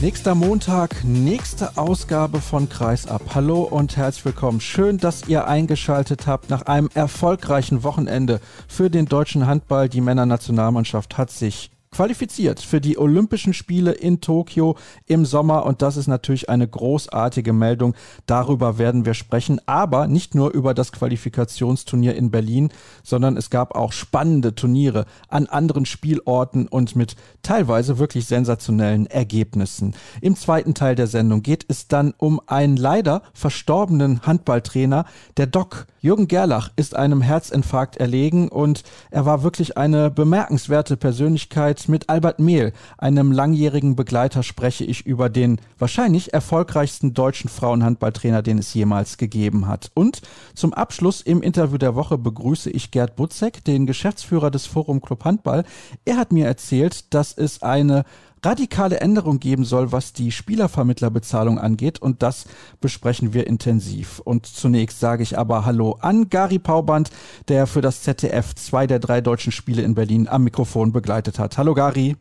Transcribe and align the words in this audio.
Nächster 0.00 0.36
Montag, 0.36 1.02
nächste 1.02 1.76
Ausgabe 1.76 2.40
von 2.40 2.68
Kreisab. 2.68 3.20
Hallo 3.34 3.62
und 3.62 3.96
herzlich 3.96 4.26
willkommen. 4.26 4.60
Schön, 4.60 4.98
dass 4.98 5.26
ihr 5.26 5.48
eingeschaltet 5.48 6.28
habt 6.28 6.50
nach 6.50 6.62
einem 6.62 6.88
erfolgreichen 6.94 7.82
Wochenende 7.82 8.40
für 8.68 8.90
den 8.90 9.06
deutschen 9.06 9.48
Handball. 9.48 9.88
Die 9.88 10.00
Männernationalmannschaft 10.00 11.18
hat 11.18 11.32
sich 11.32 11.72
qualifiziert 11.98 12.60
für 12.60 12.80
die 12.80 12.96
Olympischen 12.96 13.52
Spiele 13.52 13.90
in 13.90 14.20
Tokio 14.20 14.76
im 15.06 15.24
Sommer 15.24 15.66
und 15.66 15.82
das 15.82 15.96
ist 15.96 16.06
natürlich 16.06 16.48
eine 16.48 16.68
großartige 16.68 17.52
Meldung. 17.52 17.96
Darüber 18.24 18.78
werden 18.78 19.04
wir 19.04 19.14
sprechen, 19.14 19.60
aber 19.66 20.06
nicht 20.06 20.36
nur 20.36 20.52
über 20.52 20.74
das 20.74 20.92
Qualifikationsturnier 20.92 22.14
in 22.14 22.30
Berlin, 22.30 22.68
sondern 23.02 23.36
es 23.36 23.50
gab 23.50 23.74
auch 23.74 23.90
spannende 23.90 24.54
Turniere 24.54 25.06
an 25.26 25.46
anderen 25.46 25.86
Spielorten 25.86 26.68
und 26.68 26.94
mit 26.94 27.16
teilweise 27.42 27.98
wirklich 27.98 28.26
sensationellen 28.26 29.06
Ergebnissen. 29.06 29.96
Im 30.20 30.36
zweiten 30.36 30.74
Teil 30.74 30.94
der 30.94 31.08
Sendung 31.08 31.42
geht 31.42 31.64
es 31.66 31.88
dann 31.88 32.14
um 32.16 32.40
einen 32.46 32.76
leider 32.76 33.22
verstorbenen 33.34 34.22
Handballtrainer, 34.24 35.04
der 35.36 35.48
Doc 35.48 35.88
Jürgen 36.00 36.28
Gerlach 36.28 36.70
ist 36.76 36.94
einem 36.94 37.22
Herzinfarkt 37.22 37.96
erlegen 37.96 38.48
und 38.48 38.84
er 39.10 39.26
war 39.26 39.42
wirklich 39.42 39.76
eine 39.76 40.10
bemerkenswerte 40.10 40.96
Persönlichkeit 40.96 41.88
mit 41.88 42.08
Albert 42.08 42.38
Mehl, 42.38 42.72
einem 42.98 43.32
langjährigen 43.32 43.96
Begleiter, 43.96 44.44
spreche 44.44 44.84
ich 44.84 45.04
über 45.06 45.28
den 45.28 45.60
wahrscheinlich 45.76 46.32
erfolgreichsten 46.32 47.14
deutschen 47.14 47.50
Frauenhandballtrainer, 47.50 48.42
den 48.42 48.58
es 48.58 48.72
jemals 48.74 49.18
gegeben 49.18 49.66
hat. 49.66 49.90
Und 49.94 50.22
zum 50.54 50.72
Abschluss 50.72 51.20
im 51.20 51.42
Interview 51.42 51.78
der 51.78 51.96
Woche 51.96 52.16
begrüße 52.16 52.70
ich 52.70 52.92
Gerd 52.92 53.16
Butzek, 53.16 53.64
den 53.64 53.86
Geschäftsführer 53.86 54.52
des 54.52 54.66
Forum 54.66 55.00
Club 55.00 55.24
Handball. 55.24 55.64
Er 56.04 56.16
hat 56.16 56.30
mir 56.30 56.46
erzählt, 56.46 57.12
dass 57.12 57.36
es 57.36 57.62
eine 57.62 58.04
radikale 58.44 59.00
Änderung 59.00 59.40
geben 59.40 59.64
soll, 59.64 59.92
was 59.92 60.12
die 60.12 60.32
Spielervermittlerbezahlung 60.32 61.58
angeht. 61.58 62.00
Und 62.00 62.22
das 62.22 62.46
besprechen 62.80 63.32
wir 63.32 63.46
intensiv. 63.46 64.20
Und 64.20 64.46
zunächst 64.46 65.00
sage 65.00 65.22
ich 65.22 65.38
aber 65.38 65.64
Hallo 65.64 65.98
an 66.00 66.28
Gary 66.28 66.58
Pauband, 66.58 67.10
der 67.48 67.66
für 67.66 67.80
das 67.80 68.02
ZDF 68.02 68.54
zwei 68.54 68.86
der 68.86 68.98
drei 68.98 69.20
deutschen 69.20 69.52
Spiele 69.52 69.82
in 69.82 69.94
Berlin 69.94 70.28
am 70.28 70.44
Mikrofon 70.44 70.92
begleitet 70.92 71.38
hat. 71.38 71.58
Hallo 71.58 71.74
Gary. 71.74 72.16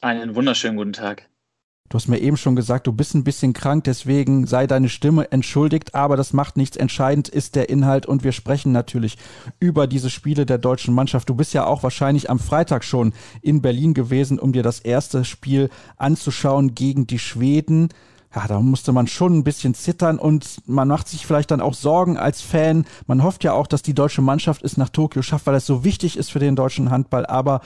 Einen 0.00 0.34
wunderschönen 0.34 0.76
guten 0.76 0.92
Tag. 0.92 1.28
Du 1.88 1.94
hast 1.94 2.08
mir 2.08 2.18
eben 2.18 2.36
schon 2.36 2.56
gesagt, 2.56 2.86
du 2.86 2.92
bist 2.92 3.14
ein 3.14 3.22
bisschen 3.22 3.52
krank, 3.52 3.84
deswegen 3.84 4.46
sei 4.46 4.66
deine 4.66 4.88
Stimme 4.88 5.30
entschuldigt, 5.30 5.94
aber 5.94 6.16
das 6.16 6.32
macht 6.32 6.56
nichts. 6.56 6.76
Entscheidend 6.76 7.28
ist 7.28 7.54
der 7.54 7.68
Inhalt 7.68 8.06
und 8.06 8.24
wir 8.24 8.32
sprechen 8.32 8.72
natürlich 8.72 9.16
über 9.60 9.86
diese 9.86 10.10
Spiele 10.10 10.46
der 10.46 10.58
deutschen 10.58 10.94
Mannschaft. 10.94 11.28
Du 11.28 11.34
bist 11.34 11.54
ja 11.54 11.64
auch 11.66 11.82
wahrscheinlich 11.82 12.28
am 12.28 12.40
Freitag 12.40 12.82
schon 12.82 13.12
in 13.40 13.62
Berlin 13.62 13.94
gewesen, 13.94 14.38
um 14.38 14.52
dir 14.52 14.64
das 14.64 14.80
erste 14.80 15.24
Spiel 15.24 15.70
anzuschauen 15.96 16.74
gegen 16.74 17.06
die 17.06 17.20
Schweden. 17.20 17.90
Ja, 18.34 18.46
da 18.48 18.60
musste 18.60 18.92
man 18.92 19.06
schon 19.06 19.38
ein 19.38 19.44
bisschen 19.44 19.74
zittern 19.74 20.18
und 20.18 20.60
man 20.66 20.88
macht 20.88 21.08
sich 21.08 21.24
vielleicht 21.24 21.50
dann 21.50 21.60
auch 21.60 21.72
Sorgen 21.72 22.18
als 22.18 22.42
Fan. 22.42 22.84
Man 23.06 23.22
hofft 23.22 23.44
ja 23.44 23.52
auch, 23.52 23.66
dass 23.66 23.82
die 23.82 23.94
deutsche 23.94 24.20
Mannschaft 24.20 24.62
es 24.62 24.76
nach 24.76 24.90
Tokio 24.90 25.22
schafft, 25.22 25.46
weil 25.46 25.54
es 25.54 25.64
so 25.64 25.84
wichtig 25.84 26.18
ist 26.18 26.30
für 26.30 26.38
den 26.38 26.56
deutschen 26.56 26.90
Handball. 26.90 27.24
Aber 27.24 27.62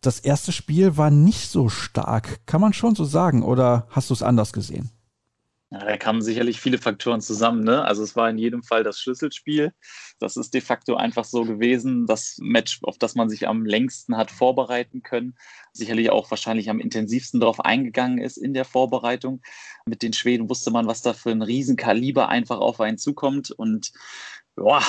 das 0.00 0.20
erste 0.20 0.52
Spiel 0.52 0.96
war 0.96 1.10
nicht 1.10 1.48
so 1.48 1.68
stark. 1.68 2.46
Kann 2.46 2.60
man 2.60 2.72
schon 2.72 2.94
so 2.94 3.04
sagen 3.04 3.42
oder 3.42 3.86
hast 3.90 4.10
du 4.10 4.14
es 4.14 4.22
anders 4.22 4.52
gesehen? 4.52 4.90
Ja, 5.70 5.80
da 5.84 5.96
kamen 5.96 6.22
sicherlich 6.22 6.60
viele 6.60 6.78
Faktoren 6.78 7.20
zusammen. 7.20 7.64
Ne? 7.64 7.84
Also 7.84 8.04
es 8.04 8.14
war 8.14 8.30
in 8.30 8.38
jedem 8.38 8.62
Fall 8.62 8.84
das 8.84 9.00
Schlüsselspiel. 9.00 9.72
Das 10.20 10.36
ist 10.36 10.54
de 10.54 10.60
facto 10.60 10.94
einfach 10.94 11.24
so 11.24 11.42
gewesen, 11.44 12.06
das 12.06 12.36
Match, 12.40 12.78
auf 12.84 12.98
das 12.98 13.16
man 13.16 13.28
sich 13.28 13.48
am 13.48 13.66
längsten 13.66 14.16
hat 14.16 14.30
vorbereiten 14.30 15.02
können. 15.02 15.34
Sicherlich 15.72 16.10
auch 16.10 16.30
wahrscheinlich 16.30 16.70
am 16.70 16.78
intensivsten 16.78 17.40
darauf 17.40 17.60
eingegangen 17.60 18.18
ist 18.18 18.36
in 18.36 18.54
der 18.54 18.64
Vorbereitung. 18.64 19.42
Mit 19.86 20.02
den 20.02 20.12
Schweden 20.12 20.48
wusste 20.48 20.70
man, 20.70 20.86
was 20.86 21.02
da 21.02 21.14
für 21.14 21.30
ein 21.30 21.42
Riesenkaliber 21.42 22.28
einfach 22.28 22.58
auf 22.58 22.80
einen 22.80 22.96
zukommt. 22.96 23.50
Und 23.50 23.90
ja, 24.56 24.80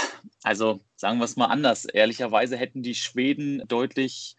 also 0.44 0.79
sagen 0.96 1.17
wir 1.17 1.25
es 1.25 1.35
mal 1.35 1.47
anders. 1.47 1.85
Ehrlicherweise 1.85 2.56
hätten 2.56 2.84
die 2.84 2.96
Schweden 2.96 3.63
deutlich 3.67 4.37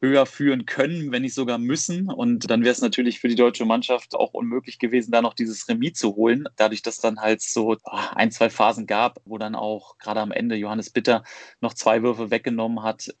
höher 0.00 0.24
führen 0.26 0.66
können, 0.66 1.12
wenn 1.12 1.22
nicht 1.22 1.34
sogar 1.34 1.58
müssen. 1.58 2.08
Und 2.08 2.50
dann 2.50 2.62
wäre 2.62 2.72
es 2.72 2.80
natürlich 2.80 3.20
für 3.20 3.28
die 3.28 3.34
deutsche 3.34 3.64
Mannschaft 3.64 4.14
auch 4.14 4.32
unmöglich 4.32 4.78
gewesen, 4.78 5.12
da 5.12 5.20
noch 5.20 5.34
dieses 5.34 5.68
Remis 5.68 5.94
zu 5.94 6.16
holen. 6.16 6.46
Dadurch, 6.56 6.82
dass 6.82 6.98
dann 6.98 7.20
halt 7.20 7.42
so 7.42 7.76
ah, 7.84 8.10
ein, 8.14 8.30
zwei 8.30 8.48
Phasen 8.48 8.86
gab, 8.86 9.20
wo 9.24 9.36
dann 9.38 9.54
auch 9.54 9.98
gerade 9.98 10.20
am 10.20 10.32
Ende 10.32 10.56
Johannes 10.56 10.90
Bitter 10.90 11.22
noch 11.60 11.74
zwei 11.74 12.02
Würfe 12.02 12.30
weggenommen 12.30 12.82
hat, 12.82 13.14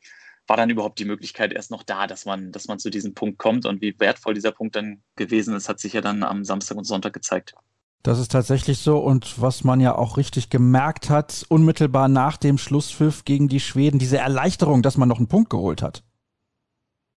war 0.46 0.56
dann 0.56 0.70
überhaupt 0.70 0.98
die 0.98 1.04
Möglichkeit 1.04 1.52
erst 1.52 1.70
noch 1.70 1.82
da, 1.82 2.06
dass 2.06 2.24
man, 2.24 2.50
dass 2.50 2.66
man 2.66 2.78
zu 2.78 2.90
diesem 2.90 3.14
Punkt 3.14 3.38
kommt. 3.38 3.66
Und 3.66 3.82
wie 3.82 3.94
wertvoll 3.98 4.34
dieser 4.34 4.52
Punkt 4.52 4.74
dann 4.74 5.02
gewesen 5.16 5.54
ist, 5.54 5.68
hat 5.68 5.78
sich 5.80 5.92
ja 5.92 6.00
dann 6.00 6.22
am 6.22 6.44
Samstag 6.44 6.76
und 6.76 6.84
Sonntag 6.84 7.12
gezeigt. 7.12 7.54
Das 8.02 8.18
ist 8.18 8.32
tatsächlich 8.32 8.78
so 8.78 8.98
und 8.98 9.42
was 9.42 9.62
man 9.62 9.78
ja 9.78 9.94
auch 9.94 10.16
richtig 10.16 10.48
gemerkt 10.48 11.10
hat, 11.10 11.44
unmittelbar 11.50 12.08
nach 12.08 12.38
dem 12.38 12.56
Schlusspfiff 12.56 13.26
gegen 13.26 13.48
die 13.48 13.60
Schweden, 13.60 13.98
diese 13.98 14.16
Erleichterung, 14.16 14.80
dass 14.80 14.96
man 14.96 15.08
noch 15.08 15.18
einen 15.18 15.28
Punkt 15.28 15.50
geholt 15.50 15.82
hat. 15.82 16.02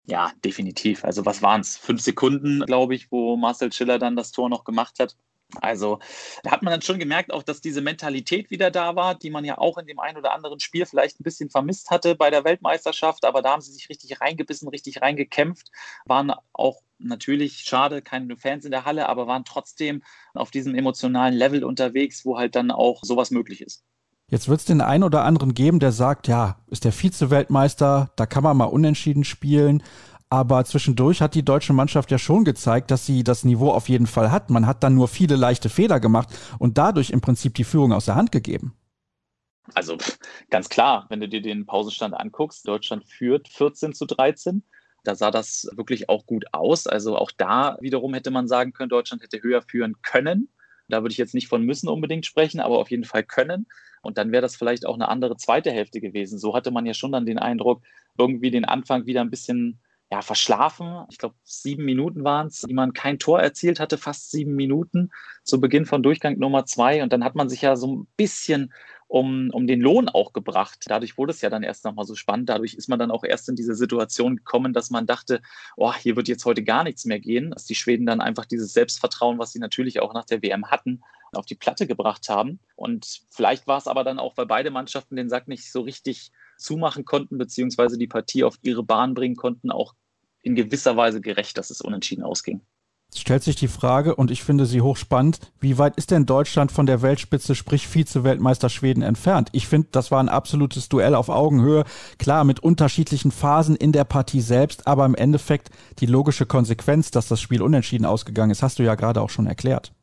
Ja, 0.05 0.33
definitiv. 0.43 1.05
Also 1.05 1.25
was 1.25 1.41
waren 1.41 1.61
es? 1.61 1.77
Fünf 1.77 2.01
Sekunden, 2.01 2.61
glaube 2.65 2.93
ich, 2.95 3.11
wo 3.11 3.37
Marcel 3.37 3.71
Schiller 3.71 3.99
dann 3.99 4.15
das 4.15 4.31
Tor 4.31 4.49
noch 4.49 4.65
gemacht 4.65 4.99
hat. 4.99 5.15
Also 5.61 5.99
da 6.43 6.51
hat 6.51 6.63
man 6.63 6.71
dann 6.71 6.81
schon 6.81 6.99
gemerkt, 6.99 7.31
auch 7.31 7.43
dass 7.43 7.61
diese 7.61 7.81
Mentalität 7.81 8.49
wieder 8.49 8.71
da 8.71 8.95
war, 8.95 9.15
die 9.15 9.29
man 9.29 9.45
ja 9.45 9.57
auch 9.57 9.77
in 9.77 9.85
dem 9.85 9.99
einen 9.99 10.17
oder 10.17 10.33
anderen 10.33 10.59
Spiel 10.59 10.85
vielleicht 10.85 11.19
ein 11.19 11.23
bisschen 11.23 11.49
vermisst 11.49 11.91
hatte 11.91 12.15
bei 12.15 12.29
der 12.29 12.43
Weltmeisterschaft. 12.43 13.23
Aber 13.23 13.41
da 13.41 13.51
haben 13.51 13.61
sie 13.61 13.71
sich 13.71 13.89
richtig 13.89 14.19
reingebissen, 14.19 14.67
richtig 14.67 15.01
reingekämpft, 15.01 15.69
waren 16.05 16.33
auch 16.53 16.81
natürlich 16.97 17.59
schade, 17.59 18.01
keine 18.01 18.35
Fans 18.37 18.65
in 18.65 18.71
der 18.71 18.85
Halle, 18.85 19.07
aber 19.09 19.27
waren 19.27 19.45
trotzdem 19.45 20.03
auf 20.33 20.51
diesem 20.51 20.75
emotionalen 20.75 21.33
Level 21.33 21.63
unterwegs, 21.63 22.25
wo 22.25 22.37
halt 22.37 22.55
dann 22.55 22.71
auch 22.71 23.01
sowas 23.03 23.31
möglich 23.31 23.61
ist. 23.61 23.83
Jetzt 24.29 24.49
wird 24.49 24.59
es 24.59 24.65
den 24.65 24.81
einen 24.81 25.03
oder 25.03 25.23
anderen 25.25 25.53
geben, 25.53 25.79
der 25.79 25.91
sagt, 25.91 26.27
ja, 26.27 26.57
ist 26.67 26.85
der 26.85 26.91
Vize-Weltmeister, 26.91 28.11
da 28.15 28.25
kann 28.25 28.43
man 28.43 28.57
mal 28.57 28.65
unentschieden 28.65 29.23
spielen. 29.23 29.83
Aber 30.29 30.65
zwischendurch 30.65 31.21
hat 31.21 31.35
die 31.35 31.45
deutsche 31.45 31.73
Mannschaft 31.73 32.09
ja 32.09 32.17
schon 32.17 32.43
gezeigt, 32.43 32.89
dass 32.89 33.05
sie 33.05 33.23
das 33.23 33.43
Niveau 33.43 33.69
auf 33.69 33.89
jeden 33.89 34.07
Fall 34.07 34.31
hat. 34.31 34.49
Man 34.49 34.65
hat 34.65 34.83
dann 34.83 34.95
nur 34.95 35.07
viele 35.07 35.35
leichte 35.35 35.69
Fehler 35.69 35.99
gemacht 35.99 36.29
und 36.57 36.79
dadurch 36.79 37.11
im 37.11 37.21
Prinzip 37.21 37.53
die 37.53 37.63
Führung 37.63 37.93
aus 37.93 38.05
der 38.05 38.15
Hand 38.15 38.31
gegeben. 38.31 38.73
Also 39.75 39.97
ganz 40.49 40.69
klar, 40.69 41.05
wenn 41.09 41.19
du 41.19 41.29
dir 41.29 41.41
den 41.41 41.65
Pausenstand 41.65 42.15
anguckst, 42.15 42.67
Deutschland 42.67 43.05
führt 43.05 43.47
14 43.47 43.93
zu 43.93 44.05
13. 44.05 44.63
Da 45.03 45.15
sah 45.15 45.31
das 45.31 45.69
wirklich 45.75 46.09
auch 46.09 46.25
gut 46.25 46.45
aus. 46.51 46.87
Also 46.87 47.17
auch 47.17 47.31
da 47.37 47.77
wiederum 47.81 48.13
hätte 48.13 48.31
man 48.31 48.47
sagen 48.47 48.73
können, 48.73 48.89
Deutschland 48.89 49.21
hätte 49.21 49.41
höher 49.41 49.61
führen 49.61 50.01
können. 50.01 50.49
Da 50.89 51.01
würde 51.01 51.11
ich 51.11 51.17
jetzt 51.17 51.33
nicht 51.33 51.47
von 51.47 51.63
müssen 51.63 51.89
unbedingt 51.89 52.25
sprechen, 52.25 52.59
aber 52.59 52.79
auf 52.79 52.91
jeden 52.91 53.05
Fall 53.05 53.23
können. 53.23 53.67
Und 54.03 54.17
dann 54.17 54.31
wäre 54.31 54.41
das 54.41 54.55
vielleicht 54.55 54.85
auch 54.85 54.93
eine 54.93 55.07
andere 55.07 55.37
zweite 55.37 55.71
Hälfte 55.71 56.01
gewesen. 56.01 56.37
So 56.37 56.55
hatte 56.55 56.71
man 56.71 56.85
ja 56.85 56.93
schon 56.93 57.11
dann 57.11 57.25
den 57.25 57.39
Eindruck, 57.39 57.81
irgendwie 58.17 58.51
den 58.51 58.65
Anfang 58.65 59.05
wieder 59.05 59.21
ein 59.21 59.31
bisschen 59.31 59.79
ja, 60.11 60.21
verschlafen. 60.21 61.05
Ich 61.09 61.17
glaube, 61.17 61.35
sieben 61.43 61.85
Minuten 61.85 62.23
waren 62.23 62.47
es, 62.47 62.61
die 62.61 62.73
man 62.73 62.93
kein 62.93 63.17
Tor 63.17 63.39
erzielt 63.39 63.79
hatte, 63.79 63.97
fast 63.97 64.29
sieben 64.29 64.55
Minuten 64.55 65.09
zu 65.43 65.59
Beginn 65.59 65.87
von 65.87 66.03
Durchgang 66.03 66.37
Nummer 66.37 66.65
zwei. 66.65 67.01
Und 67.01 67.11
dann 67.11 67.23
hat 67.23 67.33
man 67.33 67.49
sich 67.49 67.63
ja 67.63 67.75
so 67.75 67.95
ein 67.95 68.07
bisschen 68.15 68.71
um, 69.13 69.51
um 69.51 69.67
den 69.67 69.79
Lohn 69.79 70.09
auch 70.09 70.33
gebracht. 70.33 70.85
Dadurch 70.87 71.19
wurde 71.19 71.33
es 71.33 71.41
ja 71.41 71.51
dann 71.51 71.61
erst 71.61 71.85
nochmal 71.85 72.05
so 72.05 72.15
spannend. 72.15 72.49
Dadurch 72.49 72.73
ist 72.73 72.89
man 72.89 72.97
dann 72.97 73.11
auch 73.11 73.23
erst 73.23 73.47
in 73.47 73.55
diese 73.55 73.75
Situation 73.75 74.37
gekommen, 74.37 74.73
dass 74.73 74.89
man 74.89 75.05
dachte, 75.05 75.39
oh, 75.77 75.93
hier 75.93 76.15
wird 76.15 76.27
jetzt 76.27 76.45
heute 76.45 76.63
gar 76.63 76.83
nichts 76.83 77.05
mehr 77.05 77.19
gehen. 77.19 77.51
Dass 77.51 77.65
die 77.65 77.75
Schweden 77.75 78.07
dann 78.07 78.21
einfach 78.21 78.45
dieses 78.45 78.73
Selbstvertrauen, 78.73 79.37
was 79.37 79.51
sie 79.51 79.59
natürlich 79.59 79.99
auch 79.99 80.15
nach 80.15 80.25
der 80.25 80.41
WM 80.41 80.71
hatten, 80.71 81.03
auf 81.31 81.45
die 81.45 81.53
Platte 81.53 81.85
gebracht 81.85 82.27
haben. 82.27 82.59
Und 82.75 83.21
vielleicht 83.29 83.67
war 83.67 83.77
es 83.77 83.85
aber 83.85 84.03
dann 84.03 84.17
auch, 84.17 84.35
weil 84.35 84.47
beide 84.47 84.71
Mannschaften 84.71 85.15
den 85.15 85.29
Sack 85.29 85.47
nicht 85.47 85.71
so 85.71 85.81
richtig 85.81 86.31
zumachen 86.57 87.05
konnten, 87.05 87.37
beziehungsweise 87.37 87.99
die 87.99 88.07
Partie 88.07 88.43
auf 88.43 88.57
ihre 88.63 88.81
Bahn 88.81 89.13
bringen 89.13 89.35
konnten, 89.35 89.69
auch 89.69 89.93
in 90.41 90.55
gewisser 90.55 90.97
Weise 90.97 91.21
gerecht, 91.21 91.59
dass 91.59 91.69
es 91.69 91.81
unentschieden 91.81 92.23
ausging. 92.23 92.61
Stellt 93.19 93.43
sich 93.43 93.55
die 93.55 93.67
Frage, 93.67 94.15
und 94.15 94.31
ich 94.31 94.43
finde 94.43 94.65
sie 94.65 94.81
hochspannend, 94.81 95.39
wie 95.59 95.77
weit 95.77 95.95
ist 95.95 96.11
denn 96.11 96.25
Deutschland 96.25 96.71
von 96.71 96.85
der 96.85 97.01
Weltspitze, 97.01 97.55
sprich 97.55 97.87
Vize-Weltmeister 97.87 98.69
Schweden 98.69 99.03
entfernt? 99.03 99.49
Ich 99.51 99.67
finde, 99.67 99.89
das 99.91 100.11
war 100.11 100.19
ein 100.19 100.29
absolutes 100.29 100.89
Duell 100.89 101.15
auf 101.15 101.29
Augenhöhe. 101.29 101.83
Klar, 102.17 102.43
mit 102.43 102.61
unterschiedlichen 102.61 103.31
Phasen 103.31 103.75
in 103.75 103.91
der 103.91 104.03
Partie 104.03 104.41
selbst, 104.41 104.87
aber 104.87 105.05
im 105.05 105.15
Endeffekt 105.15 105.69
die 105.99 106.05
logische 106.05 106.45
Konsequenz, 106.45 107.11
dass 107.11 107.27
das 107.27 107.41
Spiel 107.41 107.61
unentschieden 107.61 108.05
ausgegangen 108.05 108.51
ist, 108.51 108.63
hast 108.63 108.79
du 108.79 108.83
ja 108.83 108.95
gerade 108.95 109.21
auch 109.21 109.29
schon 109.29 109.47
erklärt. 109.47 109.93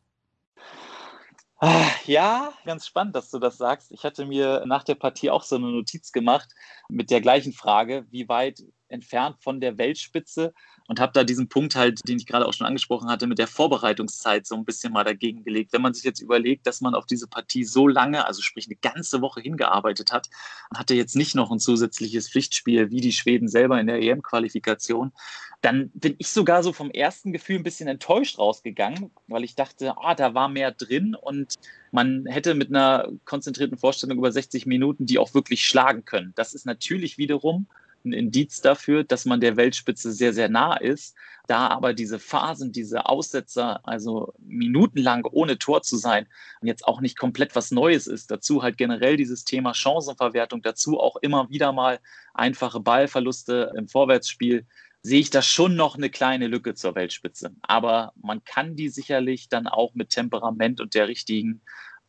Ah, 1.62 1.84
ja, 2.06 2.52
ganz 2.64 2.86
spannend, 2.86 3.14
dass 3.14 3.30
du 3.30 3.38
das 3.38 3.58
sagst. 3.58 3.92
Ich 3.92 4.04
hatte 4.04 4.24
mir 4.24 4.64
nach 4.64 4.82
der 4.82 4.94
Partie 4.94 5.28
auch 5.28 5.42
so 5.42 5.56
eine 5.56 5.66
Notiz 5.66 6.10
gemacht 6.10 6.48
mit 6.88 7.10
der 7.10 7.20
gleichen 7.20 7.52
Frage, 7.52 8.06
wie 8.10 8.30
weit 8.30 8.62
entfernt 8.90 9.36
von 9.40 9.60
der 9.60 9.78
Weltspitze 9.78 10.52
und 10.88 11.00
habe 11.00 11.12
da 11.12 11.24
diesen 11.24 11.48
Punkt 11.48 11.76
halt, 11.76 12.00
den 12.08 12.16
ich 12.16 12.26
gerade 12.26 12.46
auch 12.46 12.52
schon 12.52 12.66
angesprochen 12.66 13.08
hatte, 13.08 13.26
mit 13.26 13.38
der 13.38 13.46
Vorbereitungszeit 13.46 14.46
so 14.46 14.56
ein 14.56 14.64
bisschen 14.64 14.92
mal 14.92 15.04
dagegen 15.04 15.44
gelegt. 15.44 15.72
Wenn 15.72 15.82
man 15.82 15.94
sich 15.94 16.04
jetzt 16.04 16.20
überlegt, 16.20 16.66
dass 16.66 16.80
man 16.80 16.94
auf 16.94 17.06
diese 17.06 17.28
Partie 17.28 17.64
so 17.64 17.86
lange, 17.86 18.26
also 18.26 18.42
sprich 18.42 18.66
eine 18.66 18.76
ganze 18.76 19.20
Woche 19.20 19.40
hingearbeitet 19.40 20.12
hat, 20.12 20.28
hatte 20.74 20.94
jetzt 20.94 21.16
nicht 21.16 21.34
noch 21.34 21.50
ein 21.50 21.60
zusätzliches 21.60 22.28
Pflichtspiel 22.28 22.90
wie 22.90 23.00
die 23.00 23.12
Schweden 23.12 23.48
selber 23.48 23.80
in 23.80 23.86
der 23.86 24.02
EM-Qualifikation, 24.02 25.12
dann 25.60 25.90
bin 25.92 26.14
ich 26.18 26.28
sogar 26.28 26.62
so 26.62 26.72
vom 26.72 26.90
ersten 26.90 27.32
Gefühl 27.32 27.56
ein 27.56 27.62
bisschen 27.62 27.88
enttäuscht 27.88 28.38
rausgegangen, 28.38 29.10
weil 29.26 29.44
ich 29.44 29.54
dachte, 29.54 29.94
ah, 29.98 30.14
da 30.14 30.34
war 30.34 30.48
mehr 30.48 30.72
drin 30.72 31.14
und 31.14 31.54
man 31.92 32.24
hätte 32.26 32.54
mit 32.54 32.68
einer 32.70 33.08
konzentrierten 33.26 33.76
Vorstellung 33.76 34.18
über 34.18 34.32
60 34.32 34.66
Minuten 34.66 35.06
die 35.06 35.18
auch 35.18 35.34
wirklich 35.34 35.64
schlagen 35.64 36.04
können. 36.04 36.32
Das 36.36 36.54
ist 36.54 36.66
natürlich 36.66 37.18
wiederum 37.18 37.66
ein 38.04 38.12
Indiz 38.12 38.60
dafür, 38.60 39.04
dass 39.04 39.24
man 39.24 39.40
der 39.40 39.56
Weltspitze 39.56 40.12
sehr, 40.12 40.32
sehr 40.32 40.48
nah 40.48 40.76
ist. 40.76 41.16
Da 41.46 41.68
aber 41.68 41.94
diese 41.94 42.18
Phasen, 42.18 42.70
diese 42.70 43.06
Aussetzer, 43.06 43.80
also 43.86 44.32
minutenlang 44.38 45.24
ohne 45.24 45.58
Tor 45.58 45.82
zu 45.82 45.96
sein, 45.96 46.28
jetzt 46.62 46.86
auch 46.86 47.00
nicht 47.00 47.18
komplett 47.18 47.56
was 47.56 47.72
Neues 47.72 48.06
ist. 48.06 48.30
Dazu 48.30 48.62
halt 48.62 48.78
generell 48.78 49.16
dieses 49.16 49.44
Thema 49.44 49.74
Chancenverwertung, 49.74 50.62
dazu 50.62 51.00
auch 51.00 51.16
immer 51.16 51.50
wieder 51.50 51.72
mal 51.72 51.98
einfache 52.34 52.78
Ballverluste 52.80 53.72
im 53.76 53.88
Vorwärtsspiel, 53.88 54.66
sehe 55.02 55.20
ich 55.20 55.30
da 55.30 55.42
schon 55.42 55.76
noch 55.76 55.96
eine 55.96 56.10
kleine 56.10 56.46
Lücke 56.46 56.74
zur 56.74 56.94
Weltspitze. 56.94 57.54
Aber 57.62 58.12
man 58.20 58.44
kann 58.44 58.76
die 58.76 58.88
sicherlich 58.88 59.48
dann 59.48 59.66
auch 59.66 59.94
mit 59.94 60.10
Temperament 60.10 60.80
und 60.80 60.94
der 60.94 61.08
richtigen, 61.08 61.62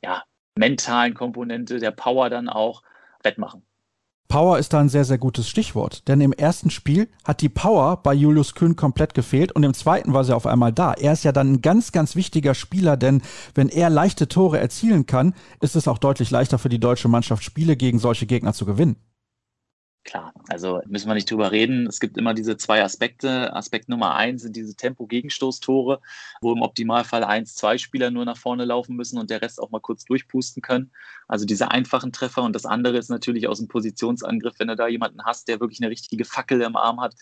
ja, 0.04 0.24
mentalen 0.56 1.14
Komponente, 1.14 1.80
der 1.80 1.92
Power 1.92 2.30
dann 2.30 2.50
auch 2.50 2.84
wettmachen. 3.24 3.66
Power 4.32 4.60
ist 4.60 4.72
da 4.72 4.80
ein 4.80 4.88
sehr, 4.88 5.04
sehr 5.04 5.18
gutes 5.18 5.50
Stichwort. 5.50 6.08
Denn 6.08 6.22
im 6.22 6.32
ersten 6.32 6.70
Spiel 6.70 7.10
hat 7.26 7.42
die 7.42 7.50
Power 7.50 7.98
bei 7.98 8.14
Julius 8.14 8.56
Kühn 8.56 8.78
komplett 8.78 9.14
gefehlt 9.14 9.52
und 9.52 9.64
im 9.64 9.74
zweiten 9.74 10.14
war 10.14 10.24
sie 10.24 10.34
auf 10.34 10.46
einmal 10.46 10.72
da. 10.72 10.94
Er 10.94 11.12
ist 11.12 11.26
ja 11.26 11.34
dann 11.34 11.52
ein 11.52 11.62
ganz, 11.62 11.92
ganz 11.92 12.16
wichtiger 12.16 12.54
Spieler, 12.54 12.96
denn 12.96 13.22
wenn 13.56 13.68
er 13.68 13.90
leichte 13.90 14.30
Tore 14.30 14.58
erzielen 14.58 15.06
kann, 15.06 15.34
ist 15.60 15.76
es 15.76 15.90
auch 15.90 15.98
deutlich 15.98 16.32
leichter 16.32 16.60
für 16.60 16.70
die 16.70 16.80
deutsche 16.80 17.10
Mannschaft, 17.10 17.44
Spiele 17.44 17.76
gegen 17.76 18.00
solche 18.00 18.26
Gegner 18.26 18.54
zu 18.54 18.66
gewinnen. 18.66 18.96
Klar, 20.04 20.34
also 20.50 20.82
müssen 20.88 21.08
wir 21.08 21.14
nicht 21.14 21.30
drüber 21.30 21.52
reden. 21.52 21.86
Es 21.86 22.00
gibt 22.00 22.18
immer 22.18 22.34
diese 22.34 22.58
zwei 22.58 22.84
Aspekte. 22.84 23.54
Aspekt 23.54 23.88
Nummer 23.88 24.16
eins 24.16 24.42
sind 24.42 24.56
diese 24.56 24.76
Tempo-Gegenstoßtore, 24.76 26.02
wo 26.42 26.54
im 26.54 26.64
Optimalfall 26.64 27.24
eins, 27.24 27.54
zwei 27.54 27.78
Spieler 27.78 28.10
nur 28.10 28.26
nach 28.26 28.38
vorne 28.38 28.66
laufen 28.66 28.96
müssen 28.96 29.20
und 29.20 29.30
der 29.30 29.44
Rest 29.44 29.62
auch 29.62 29.70
mal 29.70 29.80
kurz 29.80 30.04
durchpusten 30.06 30.64
können. 30.64 30.92
Also 31.28 31.46
diese 31.46 31.70
einfachen 31.70 32.12
Treffer. 32.12 32.42
Und 32.42 32.56
das 32.56 32.66
andere 32.66 32.98
ist 32.98 33.10
natürlich 33.10 33.48
aus 33.48 33.60
dem 33.60 33.68
Positionsangriff, 33.68 34.56
wenn 34.58 34.70
du 34.70 34.76
da 34.76 34.88
jemanden 34.88 35.24
hast, 35.24 35.48
der 35.48 35.60
wirklich 35.60 35.82
eine 35.82 35.92
richtige 35.92 36.26
Fackel 36.26 36.62
im 36.62 36.76
Arm 36.76 37.00
hat, 37.00 37.14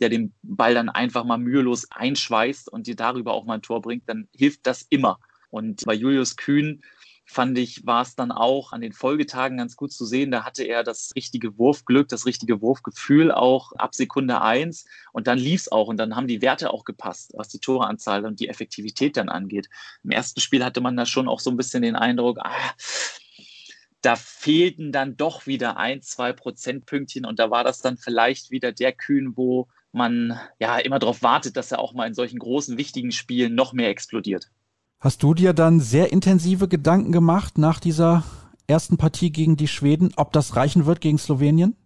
der 0.00 0.08
den 0.08 0.34
Ball 0.42 0.74
dann 0.74 0.88
einfach 0.88 1.24
mal 1.24 1.38
mühelos 1.38 1.86
einschweißt 1.92 2.68
und 2.68 2.88
dir 2.88 2.96
darüber 2.96 3.32
auch 3.32 3.44
mal 3.44 3.54
ein 3.54 3.62
Tor 3.62 3.80
bringt, 3.80 4.08
dann 4.08 4.26
hilft 4.34 4.66
das 4.66 4.82
immer. 4.90 5.20
Und 5.50 5.84
bei 5.84 5.94
Julius 5.94 6.36
Kühn 6.36 6.82
fand 7.24 7.56
ich, 7.58 7.86
war 7.86 8.02
es 8.02 8.14
dann 8.14 8.30
auch 8.30 8.72
an 8.72 8.80
den 8.80 8.92
Folgetagen 8.92 9.56
ganz 9.56 9.76
gut 9.76 9.92
zu 9.92 10.04
sehen. 10.04 10.30
Da 10.30 10.44
hatte 10.44 10.64
er 10.64 10.84
das 10.84 11.12
richtige 11.16 11.56
Wurfglück, 11.58 12.08
das 12.08 12.26
richtige 12.26 12.60
Wurfgefühl 12.60 13.32
auch 13.32 13.72
ab 13.72 13.94
Sekunde 13.94 14.40
eins 14.42 14.84
und 15.12 15.26
dann 15.26 15.38
lief 15.38 15.62
es 15.62 15.72
auch 15.72 15.88
und 15.88 15.96
dann 15.96 16.16
haben 16.16 16.28
die 16.28 16.42
Werte 16.42 16.70
auch 16.70 16.84
gepasst, 16.84 17.32
was 17.34 17.48
die 17.48 17.60
Toreanzahl 17.60 18.26
und 18.26 18.40
die 18.40 18.48
Effektivität 18.48 19.16
dann 19.16 19.28
angeht. 19.28 19.68
Im 20.02 20.10
ersten 20.10 20.40
Spiel 20.40 20.64
hatte 20.64 20.80
man 20.80 20.96
da 20.96 21.06
schon 21.06 21.28
auch 21.28 21.40
so 21.40 21.50
ein 21.50 21.56
bisschen 21.56 21.82
den 21.82 21.96
Eindruck, 21.96 22.38
ah, 22.40 22.52
da 24.02 24.16
fehlten 24.16 24.92
dann 24.92 25.16
doch 25.16 25.46
wieder 25.46 25.78
ein, 25.78 26.02
zwei 26.02 26.34
Prozentpünktchen 26.34 27.24
und 27.24 27.38
da 27.38 27.50
war 27.50 27.64
das 27.64 27.80
dann 27.80 27.96
vielleicht 27.96 28.50
wieder 28.50 28.70
der 28.70 28.92
Kühn, 28.92 29.32
wo 29.34 29.68
man 29.92 30.38
ja 30.58 30.78
immer 30.78 30.98
darauf 30.98 31.22
wartet, 31.22 31.56
dass 31.56 31.72
er 31.72 31.78
auch 31.78 31.94
mal 31.94 32.06
in 32.06 32.14
solchen 32.14 32.38
großen, 32.38 32.76
wichtigen 32.76 33.12
Spielen 33.12 33.54
noch 33.54 33.72
mehr 33.72 33.88
explodiert. 33.88 34.50
Hast 35.04 35.22
du 35.22 35.34
dir 35.34 35.52
dann 35.52 35.80
sehr 35.80 36.12
intensive 36.12 36.66
Gedanken 36.66 37.12
gemacht 37.12 37.58
nach 37.58 37.78
dieser 37.78 38.24
ersten 38.66 38.96
Partie 38.96 39.30
gegen 39.30 39.54
die 39.54 39.68
Schweden, 39.68 40.14
ob 40.16 40.32
das 40.32 40.56
reichen 40.56 40.86
wird 40.86 41.02
gegen 41.02 41.18
Slowenien? 41.18 41.76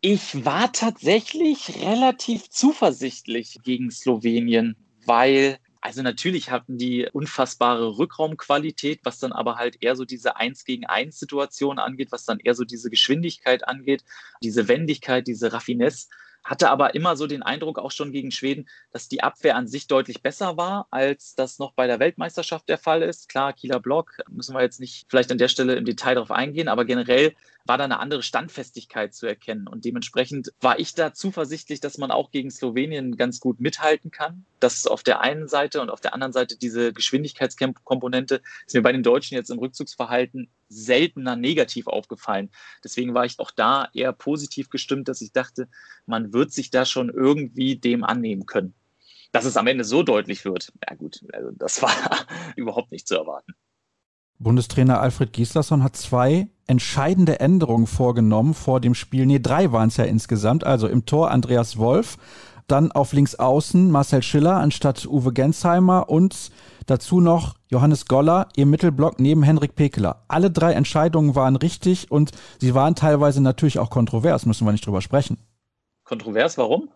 Ich 0.00 0.44
war 0.44 0.70
tatsächlich 0.70 1.82
relativ 1.82 2.48
zuversichtlich 2.50 3.58
gegen 3.64 3.90
Slowenien, 3.90 4.76
weil 5.06 5.58
also 5.80 6.02
natürlich 6.02 6.52
hatten 6.52 6.78
die 6.78 7.08
unfassbare 7.12 7.98
Rückraumqualität, 7.98 9.00
was 9.02 9.18
dann 9.18 9.32
aber 9.32 9.56
halt 9.56 9.82
eher 9.82 9.96
so 9.96 10.04
diese 10.04 10.36
Eins 10.36 10.64
gegen 10.64 10.86
Eins 10.86 11.18
Situation 11.18 11.80
angeht, 11.80 12.12
was 12.12 12.24
dann 12.24 12.38
eher 12.38 12.54
so 12.54 12.62
diese 12.62 12.90
Geschwindigkeit 12.90 13.66
angeht, 13.66 14.04
diese 14.40 14.68
Wendigkeit, 14.68 15.26
diese 15.26 15.52
Raffinesse 15.52 16.06
hatte 16.46 16.70
aber 16.70 16.94
immer 16.94 17.16
so 17.16 17.26
den 17.26 17.42
Eindruck, 17.42 17.78
auch 17.78 17.90
schon 17.90 18.12
gegen 18.12 18.30
Schweden, 18.30 18.68
dass 18.92 19.08
die 19.08 19.22
Abwehr 19.22 19.56
an 19.56 19.66
sich 19.66 19.88
deutlich 19.88 20.22
besser 20.22 20.56
war, 20.56 20.86
als 20.90 21.34
das 21.34 21.58
noch 21.58 21.72
bei 21.72 21.86
der 21.88 21.98
Weltmeisterschaft 21.98 22.68
der 22.68 22.78
Fall 22.78 23.02
ist. 23.02 23.28
Klar, 23.28 23.52
Kieler 23.52 23.80
Block, 23.80 24.18
müssen 24.30 24.54
wir 24.54 24.62
jetzt 24.62 24.80
nicht 24.80 25.06
vielleicht 25.08 25.32
an 25.32 25.38
der 25.38 25.48
Stelle 25.48 25.74
im 25.74 25.84
Detail 25.84 26.14
darauf 26.14 26.30
eingehen, 26.30 26.68
aber 26.68 26.84
generell 26.84 27.34
war 27.66 27.78
da 27.78 27.84
eine 27.84 27.98
andere 27.98 28.22
Standfestigkeit 28.22 29.14
zu 29.14 29.26
erkennen. 29.26 29.66
Und 29.66 29.84
dementsprechend 29.84 30.52
war 30.60 30.78
ich 30.78 30.94
da 30.94 31.12
zuversichtlich, 31.12 31.80
dass 31.80 31.98
man 31.98 32.10
auch 32.10 32.30
gegen 32.30 32.50
Slowenien 32.50 33.16
ganz 33.16 33.40
gut 33.40 33.60
mithalten 33.60 34.10
kann. 34.10 34.44
Das 34.60 34.86
auf 34.86 35.02
der 35.02 35.20
einen 35.20 35.48
Seite 35.48 35.80
und 35.80 35.90
auf 35.90 36.00
der 36.00 36.14
anderen 36.14 36.32
Seite 36.32 36.56
diese 36.56 36.92
Geschwindigkeitskomponente 36.92 38.40
ist 38.66 38.74
mir 38.74 38.82
bei 38.82 38.92
den 38.92 39.02
Deutschen 39.02 39.34
jetzt 39.34 39.50
im 39.50 39.58
Rückzugsverhalten 39.58 40.48
seltener 40.68 41.36
negativ 41.36 41.86
aufgefallen. 41.86 42.50
Deswegen 42.84 43.14
war 43.14 43.24
ich 43.24 43.38
auch 43.38 43.50
da 43.50 43.88
eher 43.92 44.12
positiv 44.12 44.70
gestimmt, 44.70 45.08
dass 45.08 45.20
ich 45.20 45.32
dachte, 45.32 45.68
man 46.06 46.32
wird 46.32 46.52
sich 46.52 46.70
da 46.70 46.84
schon 46.84 47.10
irgendwie 47.10 47.76
dem 47.76 48.04
annehmen 48.04 48.46
können. 48.46 48.74
Dass 49.32 49.44
es 49.44 49.56
am 49.56 49.66
Ende 49.66 49.84
so 49.84 50.02
deutlich 50.02 50.44
wird, 50.44 50.72
ja 50.88 50.94
gut, 50.94 51.24
also 51.32 51.50
das 51.52 51.82
war 51.82 51.92
überhaupt 52.56 52.92
nicht 52.92 53.08
zu 53.08 53.16
erwarten. 53.16 53.54
Bundestrainer 54.38 55.00
Alfred 55.00 55.32
Gislason 55.32 55.82
hat 55.82 55.96
zwei 55.96 56.48
entscheidende 56.66 57.40
Änderungen 57.40 57.86
vorgenommen 57.86 58.54
vor 58.54 58.80
dem 58.80 58.94
Spiel. 58.94 59.26
Nee, 59.26 59.38
drei 59.38 59.72
waren 59.72 59.88
es 59.88 59.96
ja 59.96 60.04
insgesamt. 60.04 60.64
Also 60.64 60.88
im 60.88 61.06
Tor 61.06 61.30
Andreas 61.30 61.76
Wolf, 61.76 62.18
dann 62.66 62.90
auf 62.90 63.12
links 63.12 63.36
außen 63.36 63.90
Marcel 63.90 64.22
Schiller 64.22 64.56
anstatt 64.56 65.06
Uwe 65.06 65.32
Gensheimer 65.32 66.08
und 66.08 66.50
dazu 66.86 67.20
noch 67.20 67.54
Johannes 67.68 68.06
Goller 68.06 68.48
im 68.56 68.70
Mittelblock 68.70 69.20
neben 69.20 69.42
Henrik 69.42 69.74
Pekeler. 69.74 70.24
Alle 70.28 70.50
drei 70.50 70.72
Entscheidungen 70.72 71.34
waren 71.34 71.56
richtig 71.56 72.10
und 72.10 72.32
sie 72.60 72.74
waren 72.74 72.94
teilweise 72.94 73.42
natürlich 73.42 73.78
auch 73.78 73.90
kontrovers, 73.90 74.46
müssen 74.46 74.66
wir 74.66 74.72
nicht 74.72 74.86
drüber 74.86 75.02
sprechen. 75.02 75.38
Kontrovers, 76.04 76.58
warum? 76.58 76.88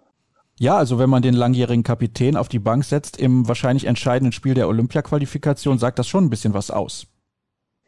Ja, 0.59 0.77
also 0.77 0.99
wenn 0.99 1.11
man 1.11 1.23
den 1.23 1.35
langjährigen 1.35 1.83
Kapitän 1.83 2.37
auf 2.37 2.49
die 2.49 2.59
Bank 2.59 2.85
setzt 2.85 3.17
im 3.17 3.49
wahrscheinlich 3.49 3.87
entscheidenden 3.87 4.33
Spiel 4.33 4.55
der 4.55 4.69
Olympiaqualifikation, 4.69 5.79
sagt 5.79 5.99
das 5.99 6.07
schon 6.07 6.25
ein 6.25 6.31
bisschen 6.31 6.53
was 6.53 6.71
aus. 6.71 7.07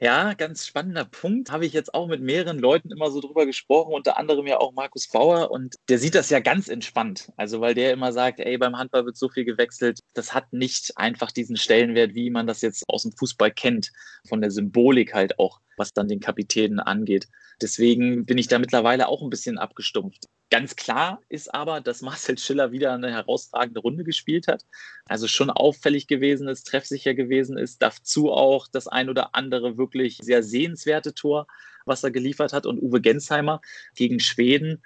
Ja, 0.02 0.35
ganz 0.35 0.66
spannender 0.66 1.04
Punkt. 1.04 1.52
Habe 1.52 1.64
ich 1.64 1.73
jetzt 1.73 1.94
auch 1.94 2.09
mit 2.09 2.21
mehreren 2.21 2.59
Leuten 2.59 2.90
immer 2.90 3.12
so 3.12 3.21
drüber 3.21 3.47
gesprochen, 3.47 3.94
unter 3.94 4.18
anderem 4.18 4.49
ja 4.49 4.59
auch 4.59 4.73
Markus 4.73 5.06
Bauer. 5.06 5.52
Und 5.52 5.76
der 5.88 5.99
sieht 6.00 6.16
das 6.16 6.28
ja 6.28 6.40
ganz 6.40 6.66
entspannt. 6.66 7.30
Also, 7.37 7.61
weil 7.61 7.75
der 7.75 7.92
immer 7.92 8.12
sagt, 8.12 8.40
ey, 8.40 8.59
beim 8.59 8.76
Handball 8.76 9.06
wird 9.06 9.16
so 9.16 9.28
viel 9.28 9.44
gewechselt. 9.44 10.00
Das 10.14 10.35
hat 10.35 10.52
nicht 10.52 10.99
einfach 10.99 11.30
diesen 11.30 11.56
Stellenwert, 11.56 12.16
wie 12.16 12.30
man 12.30 12.49
das 12.49 12.62
jetzt 12.62 12.82
aus 12.88 13.04
dem 13.04 13.12
Fußball 13.12 13.52
kennt. 13.52 13.92
Von 14.28 14.40
der 14.40 14.50
Symbolik 14.50 15.14
halt 15.14 15.38
auch, 15.38 15.61
was 15.76 15.93
dann 15.93 16.09
den 16.09 16.21
Kapitänen 16.21 16.81
angeht. 16.81 17.29
Deswegen 17.61 18.25
bin 18.26 18.38
ich 18.38 18.49
da 18.49 18.59
mittlerweile 18.59 19.09
auch 19.09 19.23
ein 19.23 19.31
bisschen 19.31 19.59
abgestumpft. 19.59 20.29
Ganz 20.50 20.76
klar 20.76 21.23
ist 21.29 21.55
aber, 21.55 21.81
dass 21.81 22.02
Marcel 22.02 22.37
Schiller 22.37 22.73
wieder 22.73 22.93
eine 22.93 23.11
herausragende 23.11 23.81
Runde 23.81 24.05
gespielt 24.05 24.49
hat. 24.49 24.67
Also 25.07 25.26
schon 25.26 25.49
auffällig 25.49 26.07
gewesen 26.07 26.47
ist, 26.47 26.64
treffsicher 26.64 27.14
gewesen 27.14 27.57
ist. 27.57 27.81
Dazu 27.81 28.31
auch 28.31 28.69
das 28.69 28.87
ein 28.87 29.09
oder 29.09 29.35
andere 29.35 29.79
wirklich 29.79 30.19
sehr 30.21 30.43
sehenswerte 30.43 31.14
Tor, 31.14 31.47
was 31.87 32.05
er 32.05 32.11
geliefert 32.11 32.52
hat. 32.52 32.67
Und 32.67 32.83
Uwe 32.83 33.00
Gensheimer 33.00 33.62
gegen 33.95 34.21
Schweden, 34.21 34.83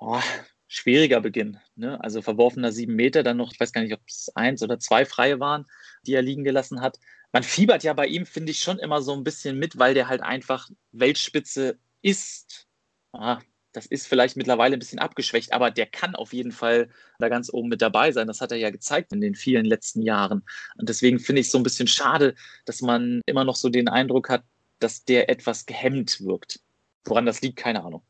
oh, 0.00 0.20
schwieriger 0.66 1.20
Beginn. 1.20 1.58
Ne? 1.76 2.02
Also 2.02 2.20
verworfener 2.20 2.72
sieben 2.72 2.96
Meter, 2.96 3.22
dann 3.22 3.36
noch, 3.36 3.52
ich 3.52 3.60
weiß 3.60 3.72
gar 3.72 3.82
nicht, 3.82 3.94
ob 3.94 4.00
es 4.08 4.30
eins 4.34 4.62
oder 4.64 4.80
zwei 4.80 5.04
freie 5.04 5.38
waren, 5.38 5.64
die 6.06 6.14
er 6.14 6.22
liegen 6.22 6.42
gelassen 6.42 6.80
hat. 6.80 6.98
Man 7.34 7.42
fiebert 7.42 7.82
ja 7.82 7.92
bei 7.94 8.06
ihm, 8.06 8.26
finde 8.26 8.52
ich, 8.52 8.60
schon 8.60 8.78
immer 8.78 9.02
so 9.02 9.12
ein 9.12 9.24
bisschen 9.24 9.58
mit, 9.58 9.76
weil 9.76 9.92
der 9.92 10.06
halt 10.06 10.22
einfach 10.22 10.70
Weltspitze 10.92 11.80
ist, 12.00 12.68
ah, 13.12 13.40
das 13.72 13.86
ist 13.86 14.06
vielleicht 14.06 14.36
mittlerweile 14.36 14.76
ein 14.76 14.78
bisschen 14.78 15.00
abgeschwächt, 15.00 15.52
aber 15.52 15.72
der 15.72 15.86
kann 15.86 16.14
auf 16.14 16.32
jeden 16.32 16.52
Fall 16.52 16.90
da 17.18 17.28
ganz 17.28 17.52
oben 17.52 17.70
mit 17.70 17.82
dabei 17.82 18.12
sein. 18.12 18.28
Das 18.28 18.40
hat 18.40 18.52
er 18.52 18.58
ja 18.58 18.70
gezeigt 18.70 19.12
in 19.12 19.20
den 19.20 19.34
vielen 19.34 19.64
letzten 19.64 20.02
Jahren. 20.02 20.44
Und 20.78 20.88
deswegen 20.88 21.18
finde 21.18 21.40
ich 21.40 21.48
es 21.48 21.52
so 21.52 21.58
ein 21.58 21.64
bisschen 21.64 21.88
schade, 21.88 22.36
dass 22.66 22.82
man 22.82 23.20
immer 23.26 23.42
noch 23.42 23.56
so 23.56 23.68
den 23.68 23.88
Eindruck 23.88 24.28
hat, 24.28 24.44
dass 24.78 25.04
der 25.04 25.28
etwas 25.28 25.66
gehemmt 25.66 26.20
wirkt. 26.20 26.60
Woran 27.04 27.26
das 27.26 27.40
liegt, 27.40 27.56
keine 27.56 27.82
Ahnung. 27.82 28.04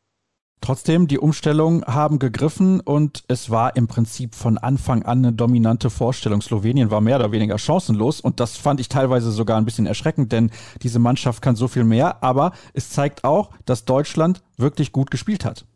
Trotzdem, 0.65 1.09
die 1.09 1.19
Umstellungen 1.19 1.85
haben 1.85 2.19
gegriffen 2.19 2.81
und 2.81 3.23
es 3.29 3.51
war 3.51 3.77
im 3.77 3.87
Prinzip 3.87 4.35
von 4.35 4.57
Anfang 4.57 5.03
an 5.03 5.19
eine 5.19 5.35
dominante 5.35 5.91
Vorstellung. 5.91 6.41
Slowenien 6.41 6.91
war 6.91 7.03
mehr 7.03 7.17
oder 7.17 7.33
weniger 7.33 7.59
chancenlos 7.59 8.23
und 8.23 8.41
das 8.41 8.57
fand 8.57 8.81
ich 8.81 8.89
teilweise 8.89 9.31
sogar 9.31 9.59
ein 9.59 9.67
bisschen 9.67 9.85
erschreckend, 9.85 10.33
denn 10.33 10.51
diese 10.81 10.99
Mannschaft 10.99 11.43
kann 11.43 11.55
so 11.55 11.69
viel 11.69 11.85
mehr, 11.85 12.23
aber 12.23 12.53
es 12.73 12.89
zeigt 12.89 13.25
auch, 13.25 13.51
dass 13.67 13.85
Deutschland 13.85 14.43
wirklich 14.57 14.91
gut 14.91 15.11
gespielt 15.11 15.45
hat. 15.45 15.67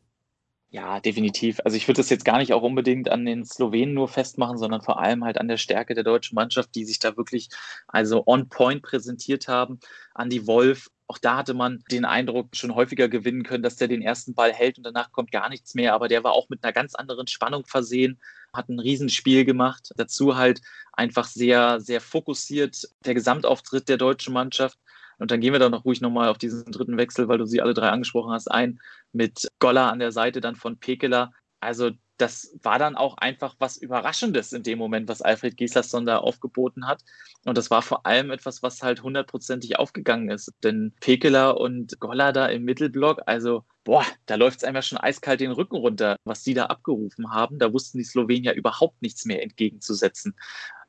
Ja, 0.71 1.00
definitiv. 1.00 1.61
Also 1.66 1.76
ich 1.76 1.87
würde 1.87 1.99
das 2.00 2.09
jetzt 2.09 2.25
gar 2.25 2.38
nicht 2.38 2.54
auch 2.54 2.62
unbedingt 2.62 3.11
an 3.11 3.26
den 3.26 3.45
Slowenen 3.45 3.92
nur 3.92 4.09
festmachen, 4.09 4.57
sondern 4.57 4.80
vor 4.80 4.99
allem 4.99 5.23
halt 5.23 5.38
an 5.38 5.49
der 5.49 5.59
Stärke 5.59 5.92
der 5.92 6.04
deutschen 6.04 6.35
Mannschaft, 6.35 6.75
die 6.75 6.87
sich 6.87 6.99
da 6.99 7.14
wirklich 7.18 7.50
also 7.88 8.23
on 8.26 8.49
point 8.49 8.80
präsentiert 8.80 9.49
haben. 9.49 9.80
Andy 10.16 10.47
Wolf, 10.47 10.88
auch 11.09 11.19
da 11.19 11.38
hatte 11.38 11.55
man 11.55 11.83
den 11.91 12.05
Eindruck 12.05 12.55
schon 12.55 12.75
häufiger 12.75 13.09
gewinnen 13.09 13.43
können, 13.43 13.62
dass 13.62 13.77
der 13.77 13.88
den 13.88 14.03
ersten 14.03 14.35
Ball 14.35 14.53
hält 14.53 14.77
und 14.77 14.85
danach 14.85 15.11
kommt 15.11 15.33
gar 15.33 15.49
nichts 15.49 15.75
mehr. 15.75 15.95
Aber 15.95 16.07
der 16.07 16.23
war 16.23 16.33
auch 16.33 16.50
mit 16.50 16.62
einer 16.62 16.73
ganz 16.73 16.95
anderen 16.95 17.27
Spannung 17.27 17.65
versehen, 17.65 18.21
hat 18.53 18.69
ein 18.69 18.79
Riesenspiel 18.79 19.47
gemacht. 19.47 19.91
Dazu 19.97 20.37
halt 20.37 20.61
einfach 20.93 21.27
sehr, 21.27 21.81
sehr 21.81 22.03
fokussiert 22.03 22.87
der 23.07 23.15
Gesamtauftritt 23.15 23.88
der 23.88 23.97
deutschen 23.97 24.35
Mannschaft. 24.35 24.79
Und 25.19 25.31
dann 25.31 25.41
gehen 25.41 25.53
wir 25.53 25.59
dann 25.59 25.73
noch 25.73 25.87
ruhig 25.87 26.03
nochmal 26.03 26.29
auf 26.29 26.38
diesen 26.38 26.71
dritten 26.71 26.99
Wechsel, 26.99 27.27
weil 27.27 27.38
du 27.38 27.47
sie 27.47 27.62
alle 27.62 27.75
drei 27.75 27.88
angesprochen 27.88 28.33
hast, 28.33 28.50
ein 28.50 28.79
mit 29.12 29.49
Goller 29.59 29.91
an 29.91 29.99
der 29.99 30.12
Seite 30.12 30.43
dann 30.43 30.57
von 30.57 30.79
Pekela. 30.79 31.33
Also 31.61 31.91
das 32.19 32.53
war 32.63 32.79
dann 32.79 32.97
auch 32.97 33.17
einfach 33.17 33.55
was 33.59 33.77
Überraschendes 33.77 34.53
in 34.53 34.65
dem 34.65 34.79
Moment, 34.79 35.09
was 35.09 35.23
Alfred 35.23 35.57
Gislason 35.57 36.05
da 36.05 36.19
aufgeboten 36.19 36.87
hat. 36.87 37.05
Und 37.45 37.57
das 37.57 37.71
war 37.71 37.81
vor 37.81 38.07
allem 38.07 38.31
etwas, 38.31 38.63
was 38.63 38.83
halt 38.83 39.03
hundertprozentig 39.03 39.79
aufgegangen 39.79 40.29
ist. 40.29 40.53
Denn 40.65 40.93
Pekela 41.01 41.51
und 41.51 42.01
Golla 42.01 42.33
da 42.33 42.47
im 42.47 42.65
Mittelblock, 42.65 43.23
also 43.27 43.65
boah, 43.85 44.05
da 44.27 44.35
läuft 44.35 44.59
es 44.59 44.65
einem 44.65 44.75
ja 44.75 44.83
schon 44.83 44.99
eiskalt 44.99 45.41
den 45.41 45.53
Rücken 45.53 45.77
runter, 45.77 46.17
was 46.25 46.43
die 46.43 46.55
da 46.55 46.67
abgerufen 46.67 47.31
haben. 47.33 47.59
Da 47.59 47.73
wussten 47.73 47.99
die 47.99 48.05
Slowenier 48.05 48.53
überhaupt 48.53 49.01
nichts 49.01 49.25
mehr 49.25 49.43
entgegenzusetzen. 49.43 50.35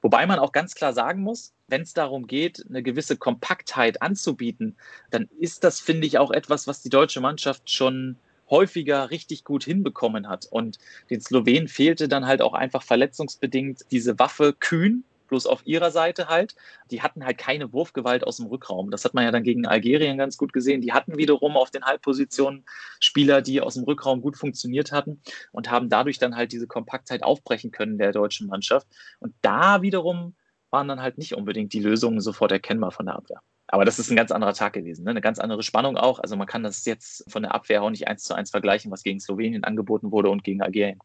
Wobei 0.02 0.26
man 0.26 0.40
auch 0.40 0.52
ganz 0.52 0.76
klar 0.76 0.94
sagen 0.94 1.22
muss, 1.22 1.54
wenn 1.68 1.82
es 1.82 1.94
darum 1.94 2.26
geht, 2.26 2.66
eine 2.68 2.82
gewisse 2.82 3.18
Kompaktheit 3.18 4.02
anzubieten, 4.02 4.78
dann 5.12 5.30
ist 5.40 5.64
das, 5.64 5.80
finde 5.80 6.08
ich, 6.08 6.18
auch 6.18 6.32
etwas, 6.32 6.68
was 6.68 6.82
die 6.82 6.90
deutsche 6.90 7.22
Mannschaft 7.22 7.70
schon 7.70 8.18
häufiger 8.50 9.12
richtig 9.12 9.44
gut 9.44 9.63
hinbekommen 9.63 10.27
hat. 10.27 10.48
Und 10.50 10.77
den 11.10 11.22
Slowenen 11.22 11.68
fehlte 11.68 12.08
dann 12.08 12.25
halt 12.25 12.41
auch 12.41 12.53
einfach 12.53 12.84
verletzungsbedingt 12.84 13.86
diese 13.91 14.18
Waffe 14.20 14.53
kühn, 14.53 15.03
bloß 15.29 15.46
auf 15.46 15.65
ihrer 15.65 15.91
Seite 15.91 16.27
halt. 16.27 16.56
Die 16.91 17.01
hatten 17.01 17.24
halt 17.24 17.38
keine 17.38 17.72
Wurfgewalt 17.72 18.25
aus 18.25 18.38
dem 18.38 18.48
Rückraum. 18.48 18.91
Das 18.91 19.06
hat 19.06 19.13
man 19.13 19.24
ja 19.24 19.32
dann 19.32 19.44
gegen 19.44 19.65
Algerien 19.65 20.18
ganz 20.18 20.38
gut 20.38 20.53
gesehen. 20.53 20.82
Die 20.82 20.91
hatten 20.91 21.18
wiederum 21.18 21.56
auf 21.56 21.72
den 21.72 21.84
Halbpositionen 21.84 22.65
Spieler, 23.00 23.41
die 23.41 23.62
aus 23.62 23.75
dem 23.75 23.84
Rückraum 23.84 24.22
gut 24.22 24.36
funktioniert 24.36 24.91
hatten 24.91 25.22
und 25.51 25.70
haben 25.72 25.89
dadurch 25.89 26.18
dann 26.18 26.36
halt 26.36 26.51
diese 26.51 26.68
Kompaktheit 26.68 27.24
aufbrechen 27.24 27.72
können 27.72 27.98
der 27.98 28.12
deutschen 28.12 28.48
Mannschaft. 28.48 28.88
Und 29.20 29.34
da 29.41 29.82
wiederum 29.82 30.36
waren 30.72 30.88
dann 30.88 31.01
halt 31.01 31.18
nicht 31.18 31.36
unbedingt 31.36 31.74
die 31.74 31.79
Lösungen 31.79 32.22
sofort 32.22 32.51
erkennbar 32.51 32.91
von 32.91 33.06
der 33.06 33.15
Abwehr. 33.15 33.41
Aber 33.72 33.86
das 33.86 34.00
ist 34.00 34.10
ein 34.10 34.16
ganz 34.16 34.32
anderer 34.32 34.54
Tag 34.54 34.74
gewesen, 34.74 35.04
ne? 35.04 35.12
eine 35.12 35.22
ganz 35.22 35.38
andere 35.38 35.62
Spannung 35.62 35.96
auch. 35.96 36.20
Also 36.20 36.36
man 36.36 36.48
kann 36.48 36.64
das 36.64 36.86
jetzt 36.86 37.24
von 37.32 37.44
der 37.44 37.54
Abwehr 37.54 37.84
auch 37.84 37.92
nicht 37.92 38.08
eins 38.08 38.24
zu 38.24 38.34
eins 38.34 38.50
vergleichen, 38.50 38.92
was 38.92 39.04
gegen 39.04 39.20
Slowenien 39.20 39.64
angeboten 39.64 40.12
wurde 40.12 40.30
und 40.32 40.44
gegen 40.44 40.64
Algerien. 40.64 41.00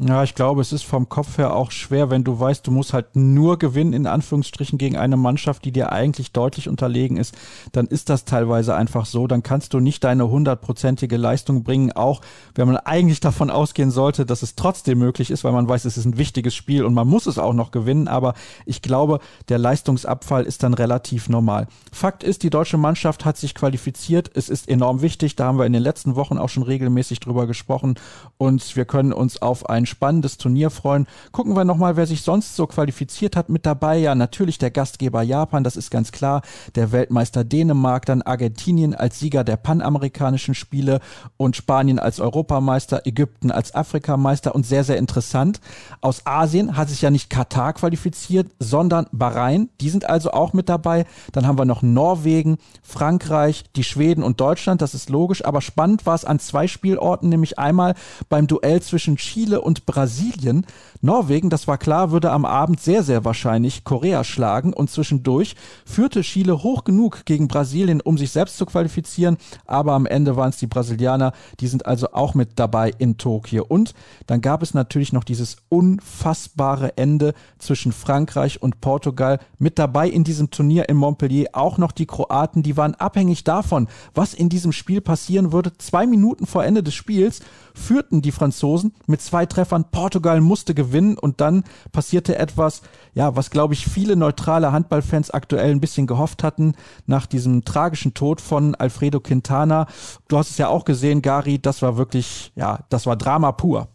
Ja, 0.00 0.22
ich 0.22 0.36
glaube, 0.36 0.60
es 0.60 0.72
ist 0.72 0.84
vom 0.84 1.08
Kopf 1.08 1.38
her 1.38 1.56
auch 1.56 1.72
schwer, 1.72 2.08
wenn 2.08 2.22
du 2.22 2.38
weißt, 2.38 2.64
du 2.64 2.70
musst 2.70 2.92
halt 2.92 3.16
nur 3.16 3.58
gewinnen, 3.58 3.92
in 3.92 4.06
Anführungsstrichen, 4.06 4.78
gegen 4.78 4.96
eine 4.96 5.16
Mannschaft, 5.16 5.64
die 5.64 5.72
dir 5.72 5.90
eigentlich 5.90 6.30
deutlich 6.30 6.68
unterlegen 6.68 7.16
ist, 7.16 7.36
dann 7.72 7.88
ist 7.88 8.08
das 8.08 8.24
teilweise 8.24 8.76
einfach 8.76 9.06
so. 9.06 9.26
Dann 9.26 9.42
kannst 9.42 9.74
du 9.74 9.80
nicht 9.80 10.04
deine 10.04 10.30
hundertprozentige 10.30 11.16
Leistung 11.16 11.64
bringen, 11.64 11.90
auch 11.90 12.20
wenn 12.54 12.68
man 12.68 12.76
eigentlich 12.76 13.18
davon 13.18 13.50
ausgehen 13.50 13.90
sollte, 13.90 14.24
dass 14.24 14.42
es 14.44 14.54
trotzdem 14.54 15.00
möglich 15.00 15.32
ist, 15.32 15.42
weil 15.42 15.50
man 15.50 15.68
weiß, 15.68 15.84
es 15.84 15.98
ist 15.98 16.04
ein 16.04 16.16
wichtiges 16.16 16.54
Spiel 16.54 16.84
und 16.84 16.94
man 16.94 17.08
muss 17.08 17.26
es 17.26 17.36
auch 17.36 17.52
noch 17.52 17.72
gewinnen. 17.72 18.06
Aber 18.06 18.34
ich 18.66 18.82
glaube, 18.82 19.18
der 19.48 19.58
Leistungsabfall 19.58 20.44
ist 20.44 20.62
dann 20.62 20.74
relativ 20.74 21.28
normal. 21.28 21.66
Fakt 21.90 22.22
ist, 22.22 22.44
die 22.44 22.50
deutsche 22.50 22.78
Mannschaft 22.78 23.24
hat 23.24 23.36
sich 23.36 23.52
qualifiziert. 23.52 24.30
Es 24.32 24.48
ist 24.48 24.68
enorm 24.68 25.02
wichtig. 25.02 25.34
Da 25.34 25.46
haben 25.46 25.58
wir 25.58 25.66
in 25.66 25.72
den 25.72 25.82
letzten 25.82 26.14
Wochen 26.14 26.38
auch 26.38 26.50
schon 26.50 26.62
regelmäßig 26.62 27.18
drüber 27.18 27.48
gesprochen 27.48 27.96
und 28.36 28.76
wir 28.76 28.84
können 28.84 29.12
uns 29.12 29.42
auf 29.42 29.68
ein 29.68 29.87
spannendes 29.88 30.38
Turnier 30.38 30.70
freuen. 30.70 31.06
Gucken 31.32 31.56
wir 31.56 31.64
nochmal, 31.64 31.96
wer 31.96 32.06
sich 32.06 32.22
sonst 32.22 32.54
so 32.54 32.66
qualifiziert 32.66 33.36
hat 33.36 33.48
mit 33.48 33.66
dabei. 33.66 33.98
Ja, 33.98 34.14
natürlich 34.14 34.58
der 34.58 34.70
Gastgeber 34.70 35.22
Japan, 35.22 35.64
das 35.64 35.76
ist 35.76 35.90
ganz 35.90 36.12
klar. 36.12 36.42
Der 36.74 36.92
Weltmeister 36.92 37.44
Dänemark, 37.44 38.06
dann 38.06 38.22
Argentinien 38.22 38.94
als 38.94 39.18
Sieger 39.18 39.44
der 39.44 39.56
panamerikanischen 39.56 40.54
Spiele 40.54 41.00
und 41.36 41.56
Spanien 41.56 41.98
als 41.98 42.20
Europameister, 42.20 43.06
Ägypten 43.06 43.50
als 43.50 43.74
Afrikameister 43.74 44.54
und 44.54 44.66
sehr, 44.66 44.84
sehr 44.84 44.98
interessant. 44.98 45.60
Aus 46.00 46.26
Asien 46.26 46.76
hat 46.76 46.88
sich 46.88 47.02
ja 47.02 47.10
nicht 47.10 47.30
Katar 47.30 47.72
qualifiziert, 47.72 48.50
sondern 48.58 49.06
Bahrain. 49.12 49.68
Die 49.80 49.90
sind 49.90 50.08
also 50.08 50.32
auch 50.32 50.52
mit 50.52 50.68
dabei. 50.68 51.06
Dann 51.32 51.46
haben 51.46 51.58
wir 51.58 51.64
noch 51.64 51.82
Norwegen, 51.82 52.58
Frankreich, 52.82 53.64
die 53.76 53.84
Schweden 53.84 54.22
und 54.22 54.40
Deutschland. 54.40 54.82
Das 54.82 54.94
ist 54.94 55.10
logisch. 55.10 55.44
Aber 55.44 55.60
spannend 55.60 56.06
war 56.06 56.14
es 56.14 56.24
an 56.24 56.38
zwei 56.38 56.66
Spielorten, 56.66 57.28
nämlich 57.28 57.58
einmal 57.58 57.94
beim 58.28 58.46
Duell 58.46 58.82
zwischen 58.82 59.16
Chile 59.16 59.60
und 59.60 59.77
Brasilien. 59.86 60.66
Norwegen, 61.00 61.50
das 61.50 61.68
war 61.68 61.78
klar, 61.78 62.10
würde 62.10 62.30
am 62.30 62.44
Abend 62.44 62.80
sehr, 62.80 63.02
sehr 63.02 63.24
wahrscheinlich 63.24 63.84
Korea 63.84 64.24
schlagen 64.24 64.72
und 64.72 64.90
zwischendurch 64.90 65.54
führte 65.84 66.22
Chile 66.22 66.62
hoch 66.62 66.84
genug 66.84 67.24
gegen 67.24 67.48
Brasilien, 67.48 68.00
um 68.00 68.18
sich 68.18 68.30
selbst 68.30 68.58
zu 68.58 68.66
qualifizieren, 68.66 69.36
aber 69.66 69.92
am 69.92 70.06
Ende 70.06 70.36
waren 70.36 70.50
es 70.50 70.56
die 70.56 70.66
Brasilianer, 70.66 71.32
die 71.60 71.68
sind 71.68 71.86
also 71.86 72.12
auch 72.12 72.34
mit 72.34 72.58
dabei 72.58 72.92
in 72.98 73.16
Tokio. 73.18 73.64
Und 73.66 73.94
dann 74.26 74.40
gab 74.40 74.62
es 74.62 74.74
natürlich 74.74 75.12
noch 75.12 75.24
dieses 75.24 75.56
unfassbare 75.68 76.96
Ende 76.96 77.34
zwischen 77.58 77.92
Frankreich 77.92 78.62
und 78.62 78.80
Portugal. 78.80 79.38
Mit 79.58 79.78
dabei 79.78 80.08
in 80.08 80.24
diesem 80.24 80.50
Turnier 80.50 80.88
in 80.88 80.96
Montpellier 80.96 81.50
auch 81.52 81.78
noch 81.78 81.92
die 81.92 82.06
Kroaten, 82.06 82.62
die 82.62 82.76
waren 82.76 82.94
abhängig 82.94 83.44
davon, 83.44 83.88
was 84.14 84.34
in 84.34 84.48
diesem 84.48 84.72
Spiel 84.72 85.00
passieren 85.00 85.52
würde. 85.52 85.72
Zwei 85.78 86.06
Minuten 86.06 86.46
vor 86.46 86.64
Ende 86.64 86.82
des 86.82 86.94
Spiels 86.94 87.40
führten 87.74 88.22
die 88.22 88.32
Franzosen 88.32 88.94
mit 89.06 89.20
zwei 89.20 89.46
Treffern. 89.46 89.67
Portugal 89.90 90.40
musste 90.40 90.74
gewinnen 90.74 91.16
und 91.18 91.40
dann 91.40 91.64
passierte 91.92 92.36
etwas, 92.38 92.82
ja, 93.14 93.36
was 93.36 93.50
glaube 93.50 93.74
ich 93.74 93.86
viele 93.86 94.16
neutrale 94.16 94.72
Handballfans 94.72 95.30
aktuell 95.30 95.70
ein 95.70 95.80
bisschen 95.80 96.06
gehofft 96.06 96.42
hatten 96.42 96.74
nach 97.06 97.26
diesem 97.26 97.64
tragischen 97.64 98.14
Tod 98.14 98.40
von 98.40 98.74
Alfredo 98.74 99.20
Quintana. 99.20 99.86
Du 100.28 100.38
hast 100.38 100.50
es 100.50 100.58
ja 100.58 100.68
auch 100.68 100.84
gesehen, 100.84 101.22
Gary, 101.22 101.58
das 101.58 101.82
war 101.82 101.96
wirklich, 101.96 102.52
ja, 102.56 102.80
das 102.88 103.06
war 103.06 103.16
Drama 103.16 103.52
pur. 103.52 103.88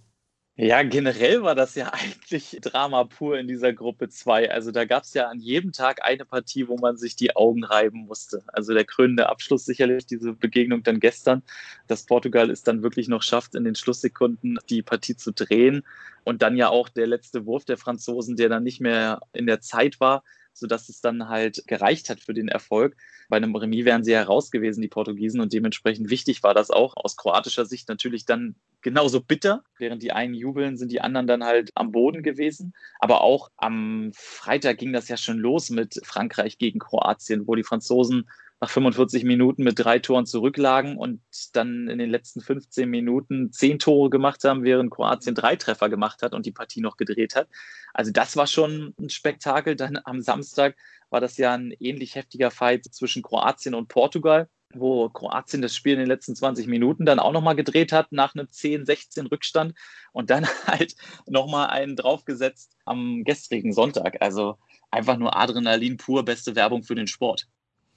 Ja, 0.55 0.83
generell 0.83 1.41
war 1.41 1.55
das 1.55 1.73
ja 1.73 1.87
eigentlich 1.93 2.59
Drama 2.61 3.05
pur 3.05 3.39
in 3.39 3.47
dieser 3.47 3.73
Gruppe 3.73 4.09
2. 4.09 4.51
Also 4.51 4.71
da 4.71 4.85
gab 4.85 5.03
es 5.03 5.13
ja 5.15 5.27
an 5.27 5.39
jedem 5.39 5.71
Tag 5.71 6.05
eine 6.05 6.25
Partie, 6.25 6.67
wo 6.67 6.77
man 6.77 6.95
sich 6.95 7.15
die 7.15 7.35
Augen 7.35 7.63
reiben 7.63 8.05
musste. 8.05 8.43
Also 8.47 8.73
der 8.73 8.85
krönende 8.85 9.29
Abschluss 9.29 9.65
sicherlich, 9.65 10.05
diese 10.05 10.33
Begegnung 10.33 10.83
dann 10.83 10.99
gestern, 10.99 11.41
dass 11.87 12.05
Portugal 12.05 12.51
es 12.51 12.61
dann 12.61 12.83
wirklich 12.83 13.07
noch 13.07 13.23
schafft, 13.23 13.55
in 13.55 13.63
den 13.63 13.73
Schlusssekunden 13.73 14.59
die 14.69 14.83
Partie 14.83 15.15
zu 15.15 15.31
drehen. 15.31 15.83
Und 16.23 16.43
dann 16.43 16.55
ja 16.55 16.69
auch 16.69 16.87
der 16.87 17.07
letzte 17.07 17.47
Wurf 17.47 17.65
der 17.65 17.77
Franzosen, 17.77 18.35
der 18.35 18.49
dann 18.49 18.63
nicht 18.63 18.79
mehr 18.79 19.21
in 19.33 19.47
der 19.47 19.59
Zeit 19.59 19.99
war, 19.99 20.23
sodass 20.53 20.89
es 20.89 21.01
dann 21.01 21.29
halt 21.29 21.63
gereicht 21.67 22.09
hat 22.09 22.19
für 22.19 22.33
den 22.33 22.47
Erfolg. 22.47 22.95
Bei 23.29 23.37
einem 23.37 23.55
Remis 23.55 23.85
wären 23.85 24.03
sie 24.03 24.11
ja 24.11 24.23
raus 24.23 24.51
gewesen, 24.51 24.81
die 24.81 24.87
Portugiesen, 24.87 25.41
und 25.41 25.53
dementsprechend 25.53 26.09
wichtig 26.09 26.43
war 26.43 26.53
das 26.53 26.71
auch. 26.71 26.95
Aus 26.95 27.17
kroatischer 27.17 27.65
Sicht 27.65 27.89
natürlich 27.89 28.25
dann 28.25 28.55
genauso 28.81 29.21
bitter. 29.21 29.63
Während 29.77 30.03
die 30.03 30.11
einen 30.11 30.33
jubeln, 30.33 30.77
sind 30.77 30.91
die 30.91 31.01
anderen 31.01 31.27
dann 31.27 31.43
halt 31.43 31.71
am 31.75 31.91
Boden 31.91 32.21
gewesen. 32.21 32.73
Aber 32.99 33.21
auch 33.21 33.49
am 33.57 34.11
Freitag 34.13 34.77
ging 34.77 34.93
das 34.93 35.07
ja 35.07 35.17
schon 35.17 35.39
los 35.39 35.69
mit 35.69 35.99
Frankreich 36.03 36.57
gegen 36.57 36.79
Kroatien, 36.79 37.47
wo 37.47 37.55
die 37.55 37.63
Franzosen 37.63 38.29
nach 38.63 38.69
45 38.69 39.25
Minuten 39.25 39.63
mit 39.63 39.77
drei 39.77 39.99
Toren 39.99 40.25
zurücklagen 40.25 40.95
und 40.97 41.19
dann 41.51 41.89
in 41.89 41.97
den 41.97 42.09
letzten 42.09 42.39
15 42.39 42.89
Minuten 42.89 43.51
zehn 43.51 43.77
Tore 43.77 44.09
gemacht 44.09 44.45
haben, 44.45 44.63
während 44.63 44.89
Kroatien 44.89 45.35
drei 45.35 45.57
Treffer 45.57 45.89
gemacht 45.89 46.21
hat 46.21 46.33
und 46.33 46.45
die 46.45 46.53
Partie 46.53 46.79
noch 46.79 46.95
gedreht 46.95 47.35
hat. 47.35 47.49
Also 47.93 48.13
das 48.13 48.37
war 48.37 48.47
schon 48.47 48.93
ein 48.97 49.09
Spektakel. 49.09 49.75
Dann 49.75 49.99
am 50.05 50.21
Samstag 50.21 50.77
war 51.09 51.19
das 51.19 51.35
ja 51.37 51.53
ein 51.53 51.73
ähnlich 51.77 52.15
heftiger 52.15 52.51
Fight 52.51 52.85
zwischen 52.85 53.21
Kroatien 53.21 53.75
und 53.75 53.89
Portugal 53.89 54.47
wo 54.75 55.07
Kroatien 55.07 55.61
das 55.61 55.75
Spiel 55.75 55.93
in 55.93 55.99
den 55.99 56.07
letzten 56.07 56.35
20 56.35 56.65
Minuten 56.65 57.05
dann 57.05 57.19
auch 57.19 57.31
nochmal 57.31 57.55
gedreht 57.55 57.91
hat 57.91 58.11
nach 58.11 58.33
einem 58.33 58.47
10-16 58.47 59.29
Rückstand 59.29 59.75
und 60.13 60.31
dann 60.31 60.47
halt 60.65 60.95
nochmal 61.27 61.67
einen 61.67 61.95
draufgesetzt 61.95 62.75
am 62.83 63.23
gestrigen 63.23 63.71
Sonntag. 63.71 64.19
Also 64.21 64.57
einfach 64.89 65.17
nur 65.17 65.35
Adrenalin 65.35 65.97
pur, 65.97 66.25
beste 66.25 66.55
Werbung 66.55 66.81
für 66.81 66.95
den 66.95 67.05
Sport. 67.05 67.47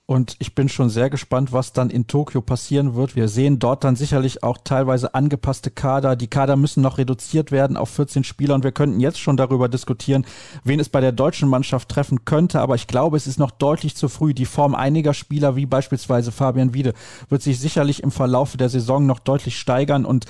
Und 0.09 0.37
ich 0.39 0.55
bin 0.55 0.69
schon 0.69 0.89
sehr 0.89 1.11
gespannt, 1.11 1.53
was 1.53 1.73
dann 1.73 1.91
in 1.91 2.07
Tokio 2.07 2.41
passieren 2.41 2.95
wird. 2.95 3.17
Wir 3.17 3.27
sehen 3.27 3.59
dort 3.59 3.83
dann 3.83 3.97
sicherlich 3.97 4.45
auch 4.45 4.57
teilweise 4.63 5.17
angepasste 5.17 5.73
Kader. 5.73 6.15
Die 6.15 6.29
Kader 6.29 6.55
müssen 6.55 6.81
noch 6.81 6.99
reduziert 6.99 7.51
werden 7.51 7.77
auf 7.77 7.91
14 7.91 8.23
Spieler 8.23 8.55
und 8.55 8.63
wir 8.63 8.71
könnten 8.71 9.01
jetzt 9.01 9.19
schon 9.19 9.37
darüber 9.37 9.69
diskutieren, 9.69 10.25
wen 10.63 10.79
es 10.79 10.89
bei 10.89 11.01
der 11.01 11.11
deutschen 11.11 11.49
Mannschaft 11.49 11.89
treffen 11.89 12.25
könnte. 12.25 12.61
Aber 12.61 12.77
ich 12.77 12.87
glaube, 12.87 13.17
es 13.17 13.27
ist 13.27 13.41
noch 13.41 13.51
deutlich 13.51 13.97
zu 13.97 14.09
früh. 14.09 14.33
Die 14.33 14.47
Form 14.47 14.77
einiger 14.77 15.13
Spieler, 15.13 15.57
wie 15.57 15.67
beispielsweise 15.67 16.31
Fabian 16.31 16.73
Wiede, 16.73 16.95
wird 17.29 17.43
sich 17.43 17.59
sicherlich 17.59 18.05
im 18.05 18.13
Verlauf 18.13 18.57
der 18.57 18.69
Saison 18.69 19.07
noch 19.07 19.19
deutlich 19.19 19.59
steigern 19.59 20.05
und 20.05 20.27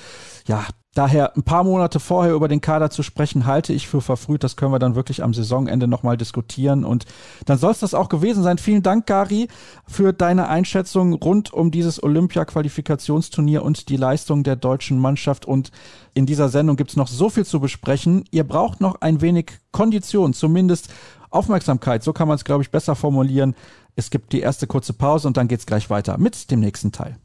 ja, 0.47 0.65
Daher 0.97 1.37
ein 1.37 1.43
paar 1.43 1.63
Monate 1.63 1.99
vorher 1.99 2.33
über 2.33 2.47
den 2.47 2.59
Kader 2.59 2.89
zu 2.89 3.03
sprechen, 3.03 3.45
halte 3.45 3.71
ich 3.71 3.87
für 3.87 4.01
verfrüht. 4.01 4.43
Das 4.43 4.55
können 4.55 4.71
wir 4.71 4.79
dann 4.79 4.95
wirklich 4.95 5.21
am 5.21 5.31
Saisonende 5.31 5.87
nochmal 5.87 6.17
diskutieren. 6.17 6.83
Und 6.83 7.05
dann 7.45 7.59
soll 7.59 7.69
es 7.69 7.77
das 7.77 7.93
auch 7.93 8.09
gewesen 8.09 8.41
sein. 8.41 8.57
Vielen 8.57 8.81
Dank, 8.81 9.05
Gary, 9.05 9.47
für 9.85 10.11
deine 10.11 10.47
Einschätzung 10.47 11.13
rund 11.13 11.53
um 11.53 11.69
dieses 11.69 12.01
Olympia-Qualifikationsturnier 12.01 13.61
und 13.61 13.89
die 13.89 13.95
Leistung 13.95 14.41
der 14.41 14.55
deutschen 14.55 14.97
Mannschaft. 14.97 15.45
Und 15.45 15.69
in 16.15 16.25
dieser 16.25 16.49
Sendung 16.49 16.77
gibt 16.77 16.89
es 16.89 16.95
noch 16.95 17.09
so 17.09 17.29
viel 17.29 17.45
zu 17.45 17.59
besprechen. 17.59 18.23
Ihr 18.31 18.43
braucht 18.43 18.81
noch 18.81 18.99
ein 18.99 19.21
wenig 19.21 19.51
Kondition, 19.71 20.33
zumindest 20.33 20.89
Aufmerksamkeit. 21.29 22.01
So 22.01 22.11
kann 22.11 22.27
man 22.27 22.37
es, 22.37 22.43
glaube 22.43 22.63
ich, 22.63 22.71
besser 22.71 22.95
formulieren. 22.95 23.53
Es 23.95 24.09
gibt 24.09 24.33
die 24.33 24.39
erste 24.39 24.65
kurze 24.65 24.93
Pause 24.93 25.27
und 25.27 25.37
dann 25.37 25.47
geht 25.47 25.59
es 25.59 25.67
gleich 25.67 25.91
weiter 25.91 26.17
mit 26.17 26.49
dem 26.49 26.59
nächsten 26.59 26.91
Teil. 26.91 27.17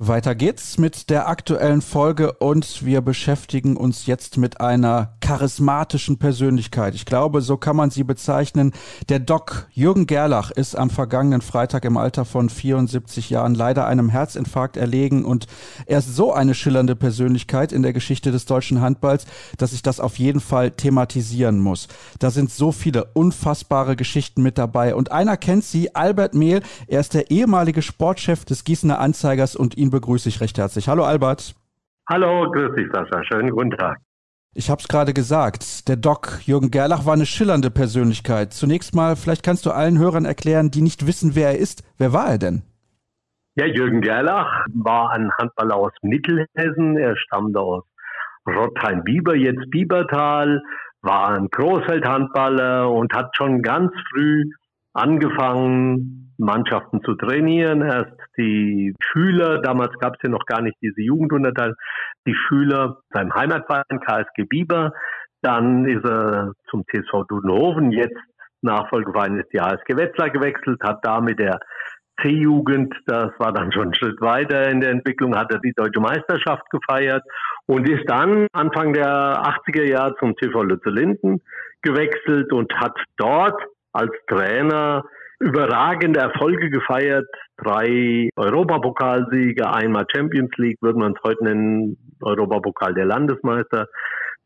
Weiter 0.00 0.36
geht's 0.36 0.78
mit 0.78 1.10
der 1.10 1.28
aktuellen 1.28 1.82
Folge 1.82 2.32
und 2.34 2.84
wir 2.84 3.00
beschäftigen 3.00 3.76
uns 3.76 4.06
jetzt 4.06 4.36
mit 4.36 4.60
einer 4.60 5.16
charismatischen 5.28 6.18
Persönlichkeit. 6.18 6.94
Ich 6.94 7.04
glaube, 7.04 7.42
so 7.42 7.58
kann 7.58 7.76
man 7.76 7.90
sie 7.90 8.02
bezeichnen. 8.02 8.72
Der 9.10 9.18
Doc 9.18 9.66
Jürgen 9.72 10.06
Gerlach 10.06 10.50
ist 10.50 10.74
am 10.74 10.88
vergangenen 10.88 11.42
Freitag 11.42 11.84
im 11.84 11.98
Alter 11.98 12.24
von 12.24 12.48
74 12.48 13.28
Jahren 13.28 13.54
leider 13.54 13.86
einem 13.86 14.08
Herzinfarkt 14.08 14.78
erlegen 14.78 15.26
und 15.26 15.46
er 15.84 15.98
ist 15.98 16.16
so 16.16 16.32
eine 16.32 16.54
schillernde 16.54 16.96
Persönlichkeit 16.96 17.72
in 17.72 17.82
der 17.82 17.92
Geschichte 17.92 18.32
des 18.32 18.46
deutschen 18.46 18.80
Handballs, 18.80 19.26
dass 19.58 19.74
ich 19.74 19.82
das 19.82 20.00
auf 20.00 20.18
jeden 20.18 20.40
Fall 20.40 20.70
thematisieren 20.70 21.60
muss. 21.60 21.88
Da 22.20 22.30
sind 22.30 22.48
so 22.48 22.72
viele 22.72 23.04
unfassbare 23.12 23.96
Geschichten 23.96 24.42
mit 24.42 24.56
dabei 24.56 24.94
und 24.94 25.12
einer 25.12 25.36
kennt 25.36 25.64
sie, 25.64 25.94
Albert 25.94 26.32
Mehl. 26.32 26.62
Er 26.86 27.00
ist 27.00 27.12
der 27.12 27.30
ehemalige 27.30 27.82
Sportchef 27.82 28.46
des 28.46 28.64
Gießener 28.64 28.98
Anzeigers 28.98 29.56
und 29.56 29.76
ihn 29.76 29.90
begrüße 29.90 30.30
ich 30.30 30.40
recht 30.40 30.56
herzlich. 30.56 30.88
Hallo 30.88 31.04
Albert. 31.04 31.54
Hallo, 32.08 32.50
grüß 32.50 32.74
dich 32.76 32.88
Sascha, 32.90 33.22
schönen 33.24 33.50
guten 33.50 33.72
Tag. 33.72 34.07
Ich 34.58 34.70
habe 34.70 34.80
es 34.80 34.88
gerade 34.88 35.14
gesagt, 35.14 35.88
der 35.88 35.94
Doc 35.94 36.40
Jürgen 36.42 36.72
Gerlach 36.72 37.06
war 37.06 37.12
eine 37.12 37.26
schillernde 37.26 37.70
Persönlichkeit. 37.70 38.52
Zunächst 38.52 38.92
mal, 38.92 39.14
vielleicht 39.14 39.44
kannst 39.44 39.64
du 39.66 39.70
allen 39.70 40.00
Hörern 40.00 40.24
erklären, 40.24 40.72
die 40.72 40.82
nicht 40.82 41.06
wissen, 41.06 41.36
wer 41.36 41.50
er 41.50 41.58
ist. 41.58 41.84
Wer 41.96 42.12
war 42.12 42.26
er 42.26 42.38
denn? 42.38 42.62
Ja, 43.54 43.66
Jürgen 43.66 44.00
Gerlach 44.00 44.66
war 44.74 45.12
ein 45.12 45.30
Handballer 45.38 45.76
aus 45.76 45.92
Mittelhessen. 46.02 46.96
Er 46.96 47.16
stammte 47.16 47.60
aus 47.60 47.84
Rottheim-Bieber, 48.48 49.36
jetzt 49.36 49.70
Biebertal, 49.70 50.60
war 51.02 51.36
ein 51.36 51.46
Großfeldhandballer 51.52 52.90
und 52.90 53.14
hat 53.14 53.36
schon 53.36 53.62
ganz 53.62 53.92
früh 54.10 54.42
angefangen, 54.92 56.34
Mannschaften 56.38 57.02
zu 57.02 57.14
trainieren. 57.14 57.82
Erst 57.82 58.16
die 58.36 58.94
Schüler, 59.00 59.60
damals 59.60 59.92
gab 59.98 60.14
es 60.14 60.20
ja 60.22 60.30
noch 60.30 60.46
gar 60.46 60.62
nicht 60.62 60.76
diese 60.80 61.00
Jugendunterteil, 61.00 61.74
die 62.26 62.34
Schüler 62.34 63.00
beim 63.10 63.34
Heimatverein 63.34 64.00
KSG 64.00 64.44
Bieber. 64.44 64.92
Dann 65.42 65.86
ist 65.86 66.04
er 66.04 66.52
zum 66.70 66.84
TSV 66.86 67.26
Dudenhofen, 67.28 67.92
jetzt 67.92 68.18
Nachfolgeverein 68.60 69.38
ist 69.38 69.52
die 69.52 69.60
ASG 69.60 69.96
Wetzlar 69.96 70.30
gewechselt, 70.30 70.82
hat 70.82 70.98
da 71.04 71.20
mit 71.20 71.38
der 71.38 71.60
C-Jugend, 72.20 72.92
das 73.06 73.30
war 73.38 73.52
dann 73.52 73.70
schon 73.72 73.88
ein 73.88 73.94
Schritt 73.94 74.20
weiter 74.20 74.68
in 74.68 74.80
der 74.80 74.90
Entwicklung, 74.90 75.36
hat 75.36 75.52
er 75.52 75.60
die 75.60 75.72
deutsche 75.74 76.00
Meisterschaft 76.00 76.68
gefeiert 76.70 77.22
und 77.66 77.88
ist 77.88 78.08
dann 78.08 78.48
Anfang 78.52 78.92
der 78.92 79.06
80er 79.06 79.84
Jahre 79.84 80.16
zum 80.18 80.34
TV 80.34 80.64
Lütze 80.64 80.90
Linden 80.90 81.40
gewechselt 81.82 82.52
und 82.52 82.74
hat 82.74 82.98
dort 83.16 83.62
als 83.92 84.12
Trainer 84.28 85.04
überragende 85.40 86.20
Erfolge 86.20 86.70
gefeiert. 86.70 87.26
Drei 87.56 88.28
Europapokalsiege, 88.36 89.70
einmal 89.70 90.06
Champions 90.14 90.50
League, 90.56 90.78
würde 90.80 90.98
man 90.98 91.12
es 91.12 91.22
heute 91.22 91.44
nennen, 91.44 91.96
Europapokal 92.20 92.94
der 92.94 93.06
Landesmeister. 93.06 93.86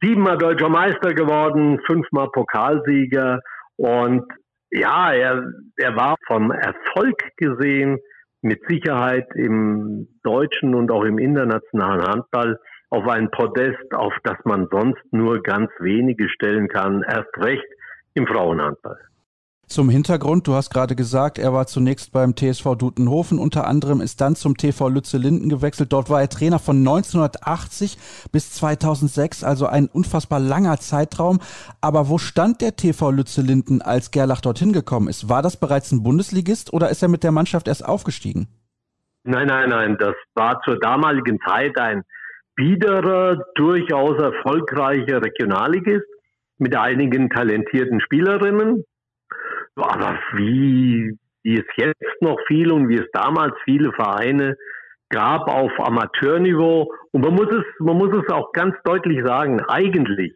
Siebenmal 0.02 0.36
deutscher 0.36 0.68
Meister 0.68 1.14
geworden, 1.14 1.80
fünfmal 1.86 2.28
Pokalsieger. 2.32 3.40
Und 3.76 4.24
ja, 4.70 5.12
er, 5.12 5.44
er 5.76 5.96
war 5.96 6.16
vom 6.26 6.50
Erfolg 6.50 7.16
gesehen 7.36 7.98
mit 8.42 8.60
Sicherheit 8.68 9.28
im 9.34 10.08
deutschen 10.24 10.74
und 10.74 10.90
auch 10.90 11.04
im 11.04 11.18
internationalen 11.18 12.02
Handball 12.02 12.58
auf 12.90 13.06
ein 13.08 13.30
Podest, 13.30 13.94
auf 13.94 14.12
das 14.24 14.36
man 14.44 14.68
sonst 14.70 15.00
nur 15.12 15.42
ganz 15.42 15.70
wenige 15.78 16.28
stellen 16.28 16.68
kann, 16.68 17.02
erst 17.08 17.34
recht 17.38 17.66
im 18.14 18.26
Frauenhandball. 18.26 18.98
Zum 19.66 19.88
Hintergrund, 19.88 20.46
du 20.46 20.54
hast 20.54 20.68
gerade 20.68 20.94
gesagt, 20.94 21.38
er 21.38 21.54
war 21.54 21.66
zunächst 21.66 22.12
beim 22.12 22.36
TSV 22.36 22.74
Dutenhofen, 22.76 23.38
unter 23.38 23.66
anderem 23.66 24.02
ist 24.02 24.20
dann 24.20 24.36
zum 24.36 24.58
TV 24.58 24.90
Lütze 24.90 25.16
Linden 25.16 25.48
gewechselt. 25.48 25.94
Dort 25.94 26.10
war 26.10 26.20
er 26.20 26.28
Trainer 26.28 26.58
von 26.58 26.76
1980 26.76 27.96
bis 28.32 28.52
2006, 28.52 29.44
also 29.44 29.66
ein 29.66 29.86
unfassbar 29.86 30.40
langer 30.40 30.78
Zeitraum. 30.78 31.40
Aber 31.80 32.10
wo 32.10 32.18
stand 32.18 32.60
der 32.60 32.76
TV 32.76 33.10
Lütze 33.12 33.40
Linden, 33.40 33.80
als 33.80 34.10
Gerlach 34.10 34.42
dorthin 34.42 34.74
gekommen 34.74 35.08
ist? 35.08 35.30
War 35.30 35.40
das 35.40 35.56
bereits 35.56 35.90
ein 35.90 36.02
Bundesligist 36.02 36.72
oder 36.74 36.90
ist 36.90 37.02
er 37.02 37.08
mit 37.08 37.24
der 37.24 37.32
Mannschaft 37.32 37.66
erst 37.66 37.86
aufgestiegen? 37.86 38.48
Nein, 39.24 39.46
nein, 39.46 39.70
nein, 39.70 39.96
das 39.98 40.14
war 40.34 40.60
zur 40.66 40.78
damaligen 40.80 41.38
Zeit 41.48 41.78
ein 41.78 42.02
biederer, 42.56 43.42
durchaus 43.54 44.20
erfolgreicher 44.20 45.22
Regionalligist 45.22 46.04
mit 46.58 46.76
einigen 46.76 47.30
talentierten 47.30 48.00
Spielerinnen. 48.00 48.84
Aber 49.76 50.18
wie, 50.34 51.16
wie 51.42 51.58
es 51.58 51.66
jetzt 51.76 52.20
noch 52.20 52.38
viel 52.46 52.70
und 52.72 52.88
wie 52.88 52.96
es 52.96 53.10
damals 53.12 53.54
viele 53.64 53.92
Vereine 53.92 54.56
gab 55.12 55.46
auf 55.48 55.70
Amateurniveau. 55.78 56.92
Und 57.12 57.24
man 57.24 57.34
muss 57.34 57.48
es, 57.52 57.64
man 57.78 57.98
muss 57.98 58.12
es 58.12 58.32
auch 58.32 58.52
ganz 58.52 58.74
deutlich 58.84 59.22
sagen, 59.24 59.60
eigentlich, 59.68 60.32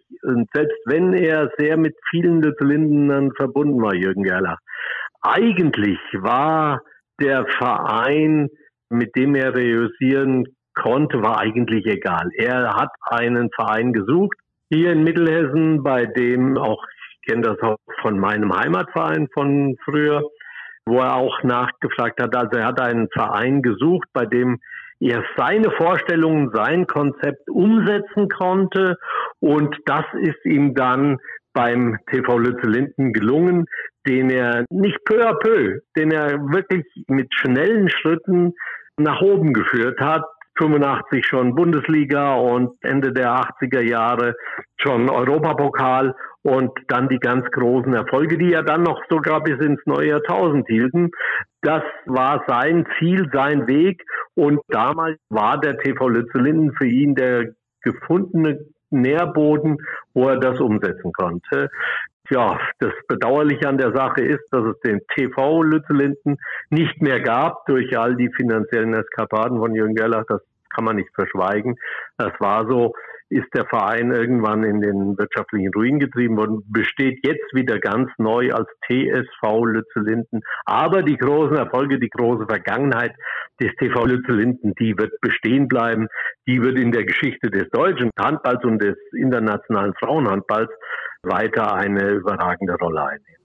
selbst 0.54 0.78
wenn 0.84 1.14
er 1.14 1.50
sehr 1.58 1.76
mit 1.76 1.96
vielen 2.10 2.42
Lindern 2.60 3.32
verbunden 3.32 3.82
war, 3.82 3.94
Jürgen 3.94 4.22
Gerlach, 4.22 4.58
eigentlich 5.22 5.98
war 6.12 6.82
der 7.20 7.46
Verein, 7.58 8.48
mit 8.90 9.16
dem 9.16 9.34
er 9.34 9.54
reüssieren 9.54 10.44
konnte, 10.74 11.22
war 11.22 11.40
eigentlich 11.40 11.86
egal. 11.86 12.28
Er 12.36 12.74
hat 12.74 12.90
einen 13.00 13.50
Verein 13.50 13.92
gesucht, 13.92 14.36
hier 14.70 14.92
in 14.92 15.04
Mittelhessen, 15.04 15.82
bei 15.82 16.06
dem 16.06 16.58
auch 16.58 16.84
kenne 17.26 17.42
das 17.42 17.60
auch 17.60 17.76
von 18.00 18.18
meinem 18.18 18.56
Heimatverein 18.56 19.28
von 19.34 19.76
früher, 19.84 20.22
wo 20.86 20.98
er 20.98 21.16
auch 21.16 21.42
nachgefragt 21.42 22.20
hat. 22.22 22.34
Also 22.34 22.58
er 22.58 22.66
hat 22.66 22.80
einen 22.80 23.08
Verein 23.08 23.62
gesucht, 23.62 24.08
bei 24.12 24.24
dem 24.24 24.58
er 25.00 25.22
seine 25.36 25.70
Vorstellungen, 25.72 26.50
sein 26.54 26.86
Konzept 26.86 27.48
umsetzen 27.50 28.28
konnte. 28.28 28.96
Und 29.40 29.76
das 29.84 30.04
ist 30.20 30.42
ihm 30.44 30.74
dann 30.74 31.18
beim 31.52 31.98
TV 32.10 32.38
Lütze 32.38 32.68
Linden 32.68 33.12
gelungen, 33.12 33.66
den 34.06 34.30
er 34.30 34.64
nicht 34.70 35.04
peu 35.04 35.26
à 35.26 35.34
peu, 35.38 35.80
den 35.96 36.12
er 36.12 36.38
wirklich 36.52 36.84
mit 37.08 37.32
schnellen 37.34 37.88
Schritten 37.88 38.54
nach 38.96 39.20
oben 39.20 39.52
geführt 39.52 40.00
hat. 40.00 40.24
85 40.58 41.26
schon 41.26 41.54
Bundesliga 41.54 42.34
und 42.34 42.72
Ende 42.82 43.12
der 43.12 43.30
80er 43.34 43.82
Jahre 43.82 44.34
schon 44.78 45.10
Europapokal 45.10 46.14
und 46.46 46.70
dann 46.86 47.08
die 47.08 47.18
ganz 47.18 47.44
großen 47.50 47.92
Erfolge, 47.92 48.38
die 48.38 48.50
ja 48.50 48.62
dann 48.62 48.84
noch 48.84 49.02
sogar 49.10 49.42
bis 49.42 49.58
ins 49.58 49.80
neue 49.84 50.10
Jahrtausend 50.10 50.68
hielten. 50.68 51.10
Das 51.60 51.82
war 52.04 52.44
sein 52.46 52.86
Ziel, 52.98 53.28
sein 53.32 53.66
Weg 53.66 54.04
und 54.36 54.60
damals 54.68 55.18
war 55.28 55.58
der 55.58 55.76
TV 55.78 56.08
Lützelinden 56.08 56.72
für 56.74 56.86
ihn 56.86 57.16
der 57.16 57.46
gefundene 57.82 58.60
Nährboden, 58.90 59.78
wo 60.14 60.28
er 60.28 60.38
das 60.38 60.60
umsetzen 60.60 61.10
konnte. 61.12 61.68
Ja, 62.30 62.60
das 62.78 62.92
Bedauerliche 63.08 63.68
an 63.68 63.78
der 63.78 63.92
Sache 63.92 64.20
ist, 64.20 64.44
dass 64.52 64.66
es 64.66 64.78
den 64.84 65.00
TV 65.16 65.64
Lützelinden 65.64 66.36
nicht 66.70 67.02
mehr 67.02 67.20
gab 67.22 67.66
durch 67.66 67.98
all 67.98 68.14
die 68.14 68.30
finanziellen 68.36 68.94
Eskapaden 68.94 69.58
von 69.58 69.74
Jürgen 69.74 69.96
Gerlach. 69.96 70.24
Das 70.28 70.42
kann 70.72 70.84
man 70.84 70.94
nicht 70.94 71.10
verschweigen. 71.12 71.74
Das 72.18 72.32
war 72.38 72.68
so. 72.68 72.94
Ist 73.28 73.48
der 73.54 73.66
Verein 73.66 74.12
irgendwann 74.12 74.62
in 74.62 74.80
den 74.80 75.18
wirtschaftlichen 75.18 75.72
Ruin 75.74 75.98
getrieben 75.98 76.36
worden, 76.36 76.62
besteht 76.68 77.18
jetzt 77.26 77.54
wieder 77.54 77.78
ganz 77.78 78.10
neu 78.18 78.52
als 78.52 78.68
TSV 78.86 79.64
Lützellinden. 79.64 80.42
Aber 80.64 81.02
die 81.02 81.16
großen 81.16 81.56
Erfolge, 81.56 81.98
die 81.98 82.08
große 82.08 82.46
Vergangenheit 82.46 83.14
des 83.60 83.74
TV 83.78 84.04
Lützellinden, 84.04 84.74
die 84.78 84.96
wird 84.96 85.20
bestehen 85.20 85.66
bleiben. 85.66 86.08
Die 86.46 86.62
wird 86.62 86.78
in 86.78 86.92
der 86.92 87.04
Geschichte 87.04 87.50
des 87.50 87.68
deutschen 87.70 88.10
Handballs 88.18 88.62
und 88.64 88.80
des 88.80 88.96
internationalen 89.12 89.94
Frauenhandballs 89.94 90.70
weiter 91.22 91.74
eine 91.74 92.10
überragende 92.10 92.74
Rolle 92.74 93.02
einnehmen. 93.02 93.35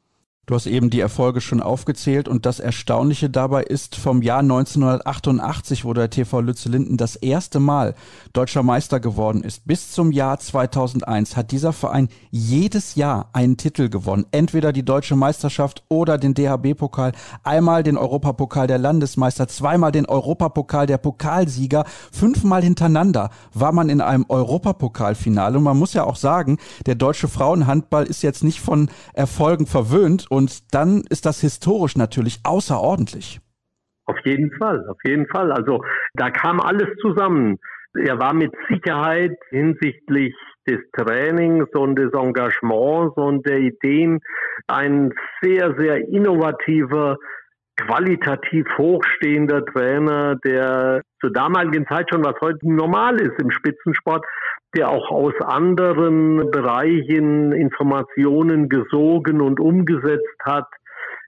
Du 0.52 0.56
hast 0.56 0.68
eben 0.68 0.90
die 0.90 1.00
Erfolge 1.00 1.40
schon 1.40 1.62
aufgezählt 1.62 2.28
und 2.28 2.46
das 2.46 2.60
Erstaunliche 2.60 3.30
dabei 3.30 3.64
ist, 3.64 3.96
vom 3.96 4.22
Jahr 4.22 4.40
1988, 4.40 5.86
wo 5.86 5.94
der 5.94 6.10
TV 6.10 6.42
Lütze 6.42 6.68
Linden 6.68 6.98
das 6.98 7.16
erste 7.16 7.62
Mal 7.62 7.96
deutscher 8.34 8.62
Meister 8.62 9.00
geworden 9.00 9.46
ist, 9.46 9.66
bis 9.66 9.94
zum 9.94 10.12
Jahr 10.12 10.38
2001 10.40 11.38
hat 11.38 11.52
dieser 11.52 11.72
Verein 11.72 12.10
jedes 12.32 12.96
Jahr 12.96 13.30
einen 13.32 13.56
Titel 13.56 13.88
gewonnen. 13.88 14.26
Entweder 14.32 14.74
die 14.74 14.84
deutsche 14.84 15.16
Meisterschaft 15.16 15.84
oder 15.88 16.18
den 16.18 16.34
DHB-Pokal, 16.34 17.14
einmal 17.46 17.84
den 17.84 17.96
Europapokal 17.96 18.68
der 18.68 18.78
Landesmeister, 18.78 19.48
zweimal 19.48 19.94
den 19.94 20.06
Europapokal 20.06 20.86
der 20.86 20.98
Pokalsieger, 20.98 21.86
fünfmal 22.12 22.62
hintereinander 22.62 23.30
war 23.54 23.72
man 23.72 23.88
in 23.88 24.02
einem 24.02 24.26
Europapokalfinale 24.28 25.60
und 25.60 25.64
man 25.64 25.80
muss 25.80 25.94
ja 25.94 26.04
auch 26.04 26.18
sagen, 26.18 26.58
der 26.86 26.96
deutsche 26.96 27.30
Frauenhandball 27.30 28.04
ist 28.04 28.22
jetzt 28.22 28.44
nicht 28.44 28.60
von 28.60 28.90
Erfolgen 29.14 29.66
verwöhnt 29.66 30.30
und 30.30 30.41
dann 30.72 31.04
ist 31.10 31.26
das 31.26 31.42
historisch 31.42 31.96
natürlich 31.96 32.40
außerordentlich. 32.44 33.40
Auf 34.06 34.18
jeden 34.26 34.52
Fall, 34.58 34.88
auf 34.90 34.98
jeden 35.06 35.28
Fall. 35.28 35.52
Also 35.52 35.84
da 36.14 36.30
kam 36.30 36.60
alles 36.60 36.88
zusammen. 37.02 37.58
Er 37.94 38.20
war 38.20 38.34
mit 38.34 38.54
Sicherheit 38.70 39.38
hinsichtlich 39.50 40.34
des 40.68 40.80
Trainings 40.94 41.68
und 41.74 41.96
des 41.96 42.14
Engagements 42.14 43.16
und 43.18 43.46
der 43.48 43.60
Ideen 43.60 44.20
ein 44.68 45.14
sehr, 45.42 45.76
sehr 45.78 46.08
innovativer, 46.08 47.18
qualitativ 47.78 48.66
hochstehender 48.78 49.66
Trainer, 49.66 50.36
der 50.44 51.02
zur 51.20 51.32
damaligen 51.32 51.86
Zeit 51.88 52.08
schon, 52.12 52.24
was 52.24 52.36
heute 52.42 52.60
normal 52.62 53.20
ist 53.20 53.40
im 53.42 53.52
Spitzensport, 53.52 54.26
der 54.76 54.90
auch 54.90 55.12
aus 55.12 55.34
anderen 55.42 56.50
Bereichen 56.52 57.52
Informationen 57.52 58.70
gesogen 58.70 59.42
und 59.42 59.60
umgesetzt 59.60 60.40
hat. 60.44 60.68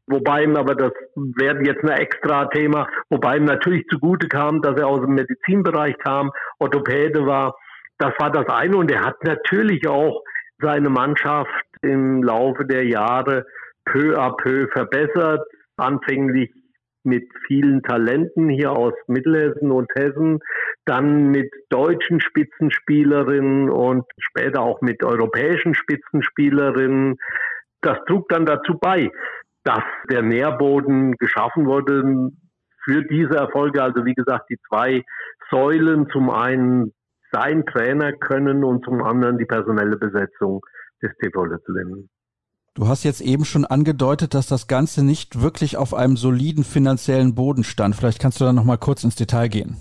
Wobei 0.08 0.44
ihm 0.44 0.56
aber 0.56 0.76
das 0.76 0.92
wäre 1.16 1.64
jetzt 1.64 1.84
ein 1.84 1.98
extra 1.98 2.46
Thema, 2.46 2.88
wobei 3.10 3.38
ihm 3.38 3.46
natürlich 3.46 3.86
zugute 3.88 4.28
kam, 4.28 4.62
dass 4.62 4.78
er 4.78 4.88
aus 4.88 5.02
dem 5.02 5.16
Medizinbereich 5.16 5.98
kam, 6.00 6.32
Orthopäde 6.60 7.26
war. 7.26 7.56
Das 8.00 8.14
war 8.18 8.32
das 8.32 8.48
eine 8.48 8.78
und 8.78 8.92
er 8.92 9.06
hat 9.06 9.24
natürlich 9.24 9.88
auch 9.88 10.22
seine 10.60 10.90
Mannschaft 10.90 11.66
im 11.82 12.24
Laufe 12.24 12.66
der 12.66 12.86
Jahre 12.86 13.46
peu 13.86 14.18
à 14.18 14.36
peu 14.36 14.68
verbessert. 14.70 15.42
Anfänglich 15.78 16.52
mit 17.04 17.30
vielen 17.48 17.84
Talenten 17.84 18.50
hier 18.50 18.72
aus 18.72 18.94
Mittelhessen 19.08 19.72
und 19.72 19.90
Hessen, 19.96 20.40
dann 20.86 21.30
mit 21.30 21.52
deutschen 21.70 22.22
Spitzenspielerinnen 22.22 23.70
und 23.70 24.06
später 24.18 24.62
auch 24.62 24.82
mit 24.82 25.04
europäischen 25.04 25.76
Spitzenspielerinnen. 25.76 27.18
Das 27.82 27.98
trug 28.08 28.30
dann 28.30 28.46
dazu 28.46 28.78
bei, 28.80 29.12
dass 29.64 29.84
der 30.10 30.22
Nährboden 30.22 31.14
geschaffen 31.18 31.66
wurde 31.66 32.32
für 32.84 33.04
diese 33.04 33.36
Erfolge. 33.36 33.82
Also 33.82 34.06
wie 34.06 34.14
gesagt, 34.14 34.50
die 34.50 34.58
zwei 34.70 35.04
Säulen, 35.50 36.10
zum 36.10 36.30
einen 36.30 36.94
sein 37.32 37.66
Trainer 37.66 38.14
können 38.14 38.64
und 38.64 38.86
zum 38.86 39.02
anderen 39.04 39.38
die 39.38 39.46
personelle 39.46 39.98
Besetzung 39.98 40.62
des 41.02 41.12
TV 41.18 41.46
Lützlin. 41.46 42.10
Du 42.76 42.88
hast 42.88 43.04
jetzt 43.04 43.22
eben 43.22 43.46
schon 43.46 43.66
angedeutet, 43.66 44.34
dass 44.34 44.48
das 44.48 44.68
Ganze 44.68 45.06
nicht 45.06 45.44
wirklich 45.44 45.78
auf 45.78 45.94
einem 45.94 46.18
soliden 46.18 46.64
finanziellen 46.64 47.36
Boden 47.36 47.64
stand. 47.64 47.96
Vielleicht 47.96 48.20
kannst 48.20 48.42
du 48.42 48.46
da 48.46 48.54
noch 48.54 48.64
mal 48.64 48.78
kurz 48.78 49.04
ins 49.04 49.16
Detail 49.16 49.48
gehen. 49.48 49.78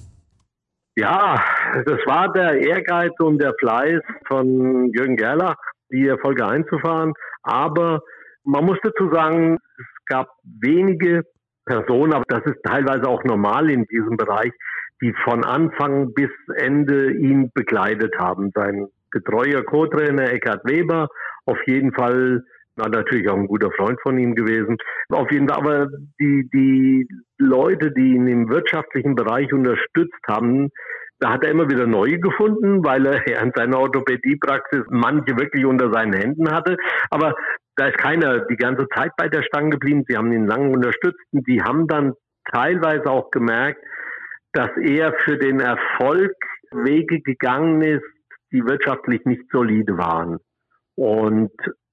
Ja, 0.94 1.42
das 1.86 1.98
war 2.04 2.30
der 2.34 2.60
Ehrgeiz 2.60 3.12
und 3.18 3.40
der 3.40 3.54
Fleiß 3.58 4.02
von 4.28 4.92
Jürgen 4.92 5.16
Gerlach, 5.16 5.56
die 5.90 6.06
Erfolge 6.06 6.46
einzufahren. 6.46 7.14
Aber 7.42 8.00
man 8.44 8.66
muss 8.66 8.76
dazu 8.82 9.10
sagen, 9.10 9.56
es 9.78 9.86
gab 10.04 10.28
wenige 10.60 11.22
Personen, 11.64 12.12
aber 12.12 12.24
das 12.28 12.44
ist 12.44 12.62
teilweise 12.62 13.08
auch 13.08 13.24
normal 13.24 13.70
in 13.70 13.86
diesem 13.86 14.18
Bereich, 14.18 14.52
die 15.00 15.14
von 15.24 15.46
Anfang 15.46 16.12
bis 16.12 16.30
Ende 16.56 17.10
ihn 17.12 17.50
begleitet 17.54 18.14
haben. 18.18 18.50
Sein 18.54 18.88
getreuer 19.10 19.62
Co-Trainer 19.64 20.30
Eckhard 20.30 20.62
Weber, 20.66 21.08
auf 21.46 21.58
jeden 21.66 21.94
Fall 21.94 22.42
war 22.76 22.88
natürlich 22.88 23.28
auch 23.28 23.36
ein 23.36 23.46
guter 23.46 23.70
Freund 23.72 24.00
von 24.02 24.18
ihm 24.18 24.34
gewesen. 24.34 24.76
Auf 25.10 25.30
jeden 25.30 25.48
Fall, 25.48 25.58
aber 25.58 25.86
die, 26.20 26.48
die 26.52 27.06
Leute, 27.38 27.92
die 27.92 28.14
ihn 28.14 28.26
im 28.26 28.48
wirtschaftlichen 28.48 29.14
Bereich 29.14 29.52
unterstützt 29.52 30.20
haben, 30.26 30.70
da 31.18 31.30
hat 31.30 31.44
er 31.44 31.50
immer 31.50 31.70
wieder 31.70 31.86
neue 31.86 32.18
gefunden, 32.18 32.84
weil 32.84 33.06
er 33.06 33.26
in 33.42 33.52
seiner 33.54 33.78
Orthopädiepraxis 33.78 34.84
manche 34.88 35.38
wirklich 35.38 35.64
unter 35.64 35.92
seinen 35.92 36.14
Händen 36.14 36.50
hatte. 36.50 36.76
Aber 37.10 37.34
da 37.76 37.86
ist 37.86 37.98
keiner 37.98 38.40
die 38.46 38.56
ganze 38.56 38.86
Zeit 38.88 39.12
bei 39.16 39.28
der 39.28 39.42
Stange 39.42 39.70
geblieben. 39.70 40.04
Sie 40.08 40.16
haben 40.16 40.32
ihn 40.32 40.46
lange 40.46 40.70
unterstützt 40.70 41.20
und 41.32 41.46
die 41.46 41.62
haben 41.62 41.86
dann 41.86 42.14
teilweise 42.50 43.06
auch 43.06 43.30
gemerkt, 43.30 43.80
dass 44.52 44.70
er 44.82 45.14
für 45.24 45.38
den 45.38 45.60
Erfolg 45.60 46.32
Wege 46.72 47.20
gegangen 47.20 47.82
ist, 47.82 48.04
die 48.50 48.64
wirtschaftlich 48.64 49.24
nicht 49.24 49.44
solide 49.50 49.96
waren. 49.96 50.38
Und 50.94 51.52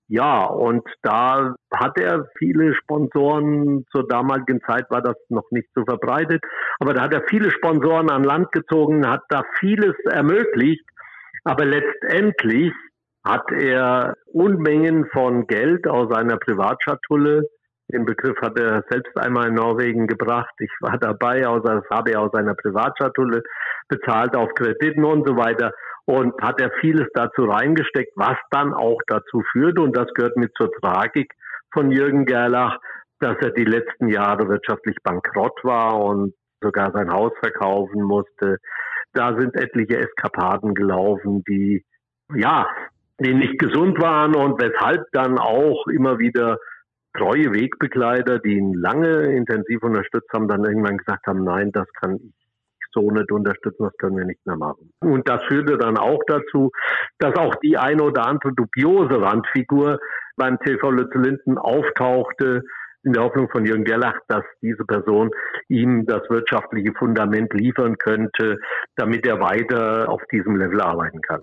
ja, 0.09 0.43
und 0.45 0.83
da 1.03 1.53
hat 1.71 1.99
er 1.99 2.27
viele 2.39 2.73
Sponsoren. 2.73 3.85
Zur 3.91 4.07
damaligen 4.07 4.59
Zeit 4.61 4.89
war 4.89 5.03
das 5.03 5.15
noch 5.29 5.49
nicht 5.51 5.69
so 5.75 5.83
verbreitet. 5.85 6.43
Aber 6.79 6.93
da 6.93 7.03
hat 7.03 7.13
er 7.13 7.23
viele 7.29 7.51
Sponsoren 7.51 8.09
an 8.09 8.23
Land 8.23 8.51
gezogen, 8.51 9.07
hat 9.07 9.21
da 9.29 9.43
vieles 9.59 9.95
ermöglicht. 10.11 10.83
Aber 11.43 11.63
letztendlich 11.63 12.73
hat 13.23 13.51
er 13.51 14.15
Unmengen 14.33 15.05
von 15.13 15.45
Geld 15.45 15.87
aus 15.87 16.09
seiner 16.11 16.37
Privatschatulle 16.37 17.43
den 17.91 18.05
Begriff 18.05 18.37
hat 18.41 18.59
er 18.59 18.83
selbst 18.89 19.17
einmal 19.17 19.47
in 19.47 19.55
Norwegen 19.55 20.05
gebracht. 20.05 20.53
Ich 20.59 20.71
war 20.79 20.99
dabei, 20.99 21.41
das 21.41 21.83
habe 21.89 22.11
er 22.11 22.21
aus 22.21 22.31
seiner 22.31 22.53
Privatschatulle 22.53 23.41
bezahlt 23.87 24.35
auf 24.35 24.53
Krediten 24.53 25.03
und 25.03 25.27
so 25.27 25.35
weiter 25.35 25.71
und 26.09 26.33
hat 26.41 26.59
er 26.59 26.71
vieles 26.81 27.07
dazu 27.13 27.43
reingesteckt, 27.43 28.13
was 28.15 28.35
dann 28.49 28.73
auch 28.73 28.99
dazu 29.05 29.43
führte, 29.51 29.81
und 29.81 29.95
das 29.95 30.07
gehört 30.15 30.37
mit 30.37 30.51
zur 30.57 30.71
Tragik 30.81 31.31
von 31.71 31.91
Jürgen 31.91 32.25
Gerlach, 32.25 32.79
dass 33.19 33.37
er 33.41 33.51
die 33.51 33.63
letzten 33.63 34.07
Jahre 34.07 34.49
wirtschaftlich 34.49 34.95
bankrott 35.03 35.63
war 35.63 36.03
und 36.03 36.33
sogar 36.63 36.91
sein 36.93 37.11
Haus 37.11 37.31
verkaufen 37.39 38.01
musste. 38.01 38.57
Da 39.13 39.37
sind 39.37 39.55
etliche 39.55 39.99
Eskapaden 39.99 40.73
gelaufen, 40.73 41.43
die, 41.47 41.85
ja, 42.33 42.65
die 43.19 43.35
nicht 43.35 43.59
gesund 43.59 44.01
waren 44.01 44.33
und 44.33 44.59
weshalb 44.59 45.03
dann 45.11 45.37
auch 45.37 45.85
immer 45.89 46.17
wieder 46.17 46.57
treue 47.15 47.53
Wegbegleiter, 47.53 48.39
die 48.39 48.57
ihn 48.57 48.73
lange 48.73 49.27
intensiv 49.35 49.83
unterstützt 49.83 50.33
haben, 50.33 50.47
dann 50.47 50.65
irgendwann 50.65 50.97
gesagt 50.97 51.27
haben, 51.27 51.43
nein, 51.43 51.71
das 51.71 51.85
kann 51.93 52.15
ich 52.15 52.48
so 52.91 53.11
nicht 53.11 53.31
unterstützen, 53.31 53.83
das 53.83 53.97
können 53.97 54.17
wir 54.17 54.25
nicht 54.25 54.45
mehr 54.45 54.57
machen. 54.57 54.91
Und 55.01 55.27
das 55.27 55.43
führte 55.45 55.77
dann 55.77 55.97
auch 55.97 56.21
dazu, 56.27 56.71
dass 57.19 57.35
auch 57.35 57.55
die 57.55 57.77
eine 57.77 58.03
oder 58.03 58.25
andere 58.25 58.53
dubiose 58.53 59.21
Randfigur 59.21 59.99
beim 60.35 60.57
TV 60.59 60.91
Lütze-Linden 60.91 61.57
auftauchte, 61.57 62.63
in 63.03 63.13
der 63.13 63.23
Hoffnung 63.23 63.49
von 63.49 63.65
Jürgen 63.65 63.85
Gerlach, 63.85 64.19
dass 64.27 64.43
diese 64.61 64.83
Person 64.85 65.31
ihm 65.69 66.05
das 66.05 66.29
wirtschaftliche 66.29 66.93
Fundament 66.97 67.53
liefern 67.53 67.97
könnte, 67.97 68.57
damit 68.95 69.25
er 69.25 69.39
weiter 69.39 70.09
auf 70.09 70.21
diesem 70.31 70.57
Level 70.57 70.81
arbeiten 70.81 71.21
kann. 71.21 71.41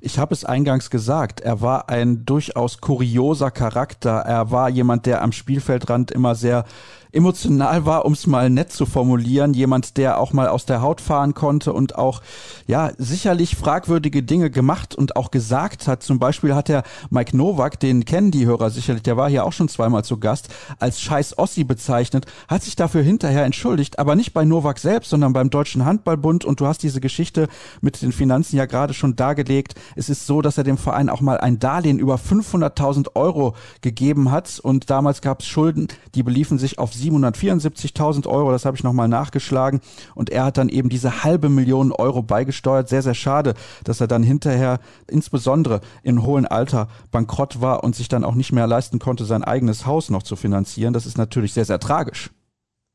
Ich 0.00 0.20
habe 0.20 0.32
es 0.32 0.44
eingangs 0.44 0.90
gesagt, 0.90 1.40
er 1.40 1.60
war 1.60 1.88
ein 1.88 2.24
durchaus 2.24 2.80
kurioser 2.80 3.50
Charakter. 3.50 4.20
Er 4.20 4.52
war 4.52 4.68
jemand, 4.68 5.06
der 5.06 5.22
am 5.22 5.32
Spielfeldrand 5.32 6.12
immer 6.12 6.36
sehr 6.36 6.66
emotional 7.12 7.86
war, 7.86 8.04
um 8.04 8.12
es 8.12 8.26
mal 8.26 8.50
nett 8.50 8.72
zu 8.72 8.86
formulieren. 8.86 9.54
Jemand, 9.54 9.96
der 9.96 10.18
auch 10.18 10.32
mal 10.32 10.48
aus 10.48 10.66
der 10.66 10.82
Haut 10.82 11.00
fahren 11.00 11.34
konnte 11.34 11.72
und 11.72 11.96
auch, 11.96 12.22
ja, 12.66 12.92
sicherlich 12.98 13.56
fragwürdige 13.56 14.22
Dinge 14.22 14.50
gemacht 14.50 14.94
und 14.94 15.16
auch 15.16 15.30
gesagt 15.30 15.88
hat. 15.88 16.02
Zum 16.02 16.18
Beispiel 16.18 16.54
hat 16.54 16.68
er 16.68 16.82
Mike 17.10 17.36
Nowak, 17.36 17.80
den 17.80 18.04
kennen 18.04 18.30
die 18.30 18.46
Hörer 18.46 18.70
sicherlich, 18.70 19.02
der 19.02 19.16
war 19.16 19.28
hier 19.28 19.44
auch 19.44 19.52
schon 19.52 19.68
zweimal 19.68 20.04
zu 20.04 20.18
Gast, 20.18 20.48
als 20.78 21.00
scheiß 21.00 21.38
Ossi 21.38 21.64
bezeichnet, 21.64 22.26
hat 22.46 22.62
sich 22.62 22.76
dafür 22.76 23.02
hinterher 23.02 23.44
entschuldigt, 23.44 23.98
aber 23.98 24.14
nicht 24.14 24.34
bei 24.34 24.44
Nowak 24.44 24.78
selbst, 24.78 25.10
sondern 25.10 25.32
beim 25.32 25.50
Deutschen 25.50 25.84
Handballbund. 25.84 26.44
Und 26.44 26.60
du 26.60 26.66
hast 26.66 26.82
diese 26.82 27.00
Geschichte 27.00 27.48
mit 27.80 28.02
den 28.02 28.12
Finanzen 28.12 28.56
ja 28.56 28.66
gerade 28.66 28.94
schon 28.94 29.16
dargelegt. 29.16 29.74
Es 29.96 30.08
ist 30.08 30.26
so, 30.26 30.42
dass 30.42 30.58
er 30.58 30.64
dem 30.64 30.78
Verein 30.78 31.08
auch 31.08 31.20
mal 31.20 31.38
ein 31.38 31.58
Darlehen 31.58 31.98
über 31.98 32.16
500.000 32.16 33.14
Euro 33.14 33.54
gegeben 33.80 34.30
hat 34.30 34.60
und 34.62 34.90
damals 34.90 35.22
gab 35.22 35.40
es 35.40 35.46
Schulden, 35.46 35.88
die 36.14 36.22
beliefen 36.22 36.58
sich 36.58 36.78
auf 36.78 36.92
774.000 36.92 38.26
Euro. 38.26 38.50
Das 38.50 38.64
habe 38.64 38.76
ich 38.76 38.84
nochmal 38.84 39.08
nachgeschlagen 39.08 39.80
und 40.14 40.30
er 40.30 40.44
hat 40.44 40.58
dann 40.58 40.68
eben 40.68 40.88
diese 40.88 41.24
halbe 41.24 41.48
Million 41.48 41.92
Euro 41.92 42.22
beigesteuert. 42.22 42.88
Sehr, 42.88 43.02
sehr 43.02 43.14
schade, 43.14 43.54
dass 43.84 44.00
er 44.00 44.06
dann 44.06 44.22
hinterher 44.22 44.80
insbesondere 45.06 45.80
in 46.02 46.22
hohem 46.24 46.46
Alter 46.48 46.88
bankrott 47.10 47.60
war 47.60 47.84
und 47.84 47.94
sich 47.94 48.08
dann 48.08 48.24
auch 48.24 48.34
nicht 48.34 48.52
mehr 48.52 48.66
leisten 48.66 48.98
konnte, 48.98 49.24
sein 49.24 49.44
eigenes 49.44 49.86
Haus 49.86 50.10
noch 50.10 50.22
zu 50.22 50.36
finanzieren. 50.36 50.92
Das 50.92 51.06
ist 51.06 51.18
natürlich 51.18 51.52
sehr, 51.52 51.64
sehr 51.64 51.78
tragisch. 51.78 52.30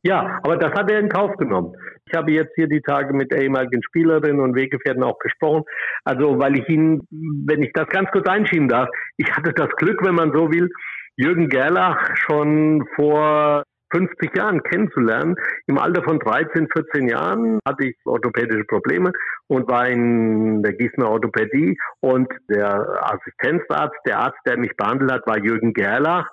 Ja, 0.04 0.40
aber 0.44 0.58
das 0.58 0.74
hat 0.74 0.92
er 0.92 1.00
in 1.00 1.10
Kauf 1.10 1.32
genommen. 1.38 1.74
Ich 2.06 2.14
habe 2.16 2.32
jetzt 2.32 2.54
hier 2.56 2.68
die 2.68 2.82
Tage 2.82 3.14
mit 3.14 3.34
ehemaligen 3.34 3.82
Spielerinnen 3.84 4.42
und 4.42 4.56
Weggefährten 4.56 5.04
auch 5.04 5.20
gesprochen. 5.20 5.64
Also, 6.04 6.40
weil 6.40 6.58
ich 6.58 6.68
ihn, 6.70 7.02
wenn 7.10 7.64
ich 7.64 7.72
das 7.74 7.88
ganz 7.88 8.10
kurz 8.12 8.28
einschieben 8.28 8.68
darf, 8.68 8.90
ich 9.18 9.32
hatte 9.32 9.54
das 9.54 9.70
Glück, 9.78 10.04
wenn 10.06 10.16
man 10.16 10.34
so 10.34 10.52
will, 10.52 10.70
Jürgen 11.16 11.48
Gerlach 11.48 12.16
schon 12.16 12.86
vor 12.96 13.64
50 13.94 14.36
Jahren 14.36 14.62
kennenzulernen. 14.64 15.36
Im 15.68 15.78
Alter 15.78 16.04
von 16.04 16.20
13, 16.20 16.68
14 16.74 17.10
Jahren 17.10 17.60
hatte 17.68 17.88
ich 17.88 17.96
orthopädische 18.06 18.66
Probleme 18.66 19.12
und 19.48 19.70
war 19.70 19.88
in 19.88 20.64
der 20.64 20.74
Gießener 20.74 21.10
Orthopädie 21.10 21.78
und 22.02 22.28
der 22.50 23.14
Assistenzarzt, 23.14 24.00
der 24.08 24.20
Arzt, 24.20 24.40
der 24.48 24.58
mich 24.58 24.76
behandelt 24.76 25.12
hat, 25.12 25.28
war 25.28 25.38
Jürgen 25.38 25.74
Gerlach 25.74 26.28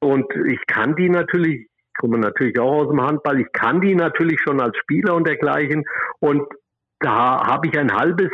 und 0.00 0.24
ich 0.46 0.60
kann 0.66 0.96
die 0.96 1.10
natürlich 1.10 1.66
ich 1.66 1.71
komme 2.02 2.18
natürlich 2.18 2.58
auch 2.58 2.82
aus 2.82 2.88
dem 2.88 3.00
Handball. 3.00 3.40
Ich 3.40 3.52
kann 3.52 3.80
die 3.80 3.94
natürlich 3.94 4.40
schon 4.40 4.60
als 4.60 4.76
Spieler 4.76 5.14
und 5.14 5.24
dergleichen. 5.24 5.84
Und 6.18 6.42
da 6.98 7.46
habe 7.46 7.68
ich 7.68 7.78
ein 7.78 7.94
halbes 7.94 8.30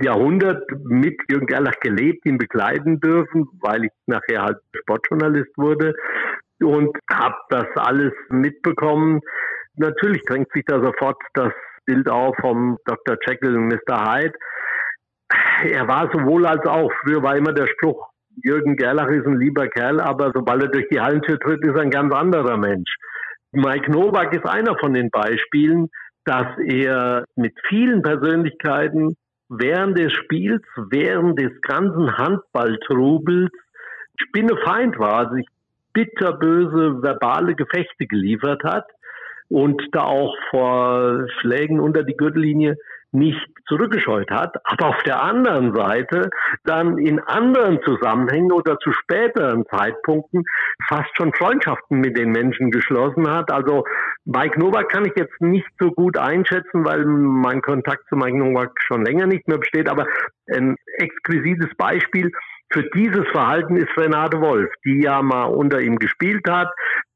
Jahrhundert 0.00 0.62
mit 0.84 1.20
Jürgen 1.28 1.46
Gerlach 1.46 1.80
gelebt, 1.80 2.24
ihn 2.26 2.38
begleiten 2.38 3.00
dürfen, 3.00 3.48
weil 3.60 3.86
ich 3.86 3.90
nachher 4.06 4.42
halt 4.42 4.58
Sportjournalist 4.76 5.50
wurde 5.56 5.94
und 6.62 6.96
habe 7.12 7.34
das 7.48 7.66
alles 7.74 8.12
mitbekommen. 8.28 9.20
Natürlich 9.74 10.22
drängt 10.22 10.52
sich 10.52 10.64
da 10.64 10.80
sofort 10.80 11.20
das 11.34 11.52
Bild 11.86 12.08
auf 12.08 12.36
vom 12.40 12.78
Dr. 12.84 13.16
Jekyll 13.26 13.56
und 13.56 13.66
Mr. 13.66 14.14
Hyde. 14.14 14.38
Er 15.64 15.88
war 15.88 16.08
sowohl 16.12 16.46
als 16.46 16.64
auch. 16.66 16.92
Früher 17.00 17.22
war 17.24 17.36
immer 17.36 17.52
der 17.52 17.66
Spruch, 17.66 18.07
Jürgen 18.42 18.76
Gerlach 18.76 19.08
ist 19.08 19.26
ein 19.26 19.38
lieber 19.38 19.68
Kerl, 19.68 20.00
aber 20.00 20.32
sobald 20.34 20.62
er 20.62 20.68
durch 20.68 20.88
die 20.90 21.00
Hallentür 21.00 21.38
tritt, 21.38 21.64
ist 21.64 21.74
er 21.74 21.82
ein 21.82 21.90
ganz 21.90 22.12
anderer 22.14 22.56
Mensch. 22.56 22.90
Mike 23.52 23.90
Novak 23.90 24.34
ist 24.34 24.46
einer 24.46 24.76
von 24.78 24.92
den 24.92 25.10
Beispielen, 25.10 25.88
dass 26.24 26.46
er 26.66 27.24
mit 27.36 27.54
vielen 27.68 28.02
Persönlichkeiten 28.02 29.16
während 29.48 29.98
des 29.98 30.12
Spiels, 30.12 30.62
während 30.90 31.38
des 31.40 31.58
ganzen 31.62 32.16
Handballtrubels 32.18 33.50
Spinnefeind 34.16 34.98
war, 34.98 35.32
sich 35.32 35.46
bitterböse 35.94 37.02
verbale 37.02 37.54
Gefechte 37.54 38.06
geliefert 38.06 38.62
hat 38.62 38.84
und 39.48 39.82
da 39.92 40.02
auch 40.02 40.36
vor 40.50 41.26
Schlägen 41.40 41.80
unter 41.80 42.02
die 42.02 42.16
Gürtellinie 42.16 42.76
nicht 43.12 43.46
zurückgescheut 43.66 44.30
hat, 44.30 44.56
aber 44.64 44.88
auf 44.88 45.02
der 45.04 45.22
anderen 45.22 45.74
Seite 45.74 46.30
dann 46.64 46.98
in 46.98 47.20
anderen 47.20 47.80
Zusammenhängen 47.82 48.52
oder 48.52 48.78
zu 48.78 48.92
späteren 48.92 49.64
Zeitpunkten 49.66 50.44
fast 50.88 51.08
schon 51.16 51.32
Freundschaften 51.32 52.00
mit 52.00 52.18
den 52.18 52.30
Menschen 52.30 52.70
geschlossen 52.70 53.30
hat. 53.30 53.50
Also 53.50 53.84
Mike 54.24 54.58
Novak 54.60 54.90
kann 54.90 55.06
ich 55.06 55.12
jetzt 55.16 55.40
nicht 55.40 55.68
so 55.78 55.90
gut 55.90 56.18
einschätzen, 56.18 56.84
weil 56.84 57.04
mein 57.04 57.62
Kontakt 57.62 58.06
zu 58.08 58.16
Mike 58.16 58.36
Novak 58.36 58.72
schon 58.78 59.04
länger 59.04 59.26
nicht 59.26 59.48
mehr 59.48 59.58
besteht, 59.58 59.88
aber 59.88 60.06
ein 60.50 60.76
exquisites 60.98 61.74
Beispiel 61.76 62.30
für 62.70 62.82
dieses 62.94 63.26
Verhalten 63.32 63.76
ist 63.76 63.96
Renate 63.96 64.40
Wolf, 64.40 64.70
die 64.84 65.02
ja 65.02 65.22
mal 65.22 65.44
unter 65.44 65.80
ihm 65.80 65.96
gespielt 65.96 66.48
hat, 66.48 66.68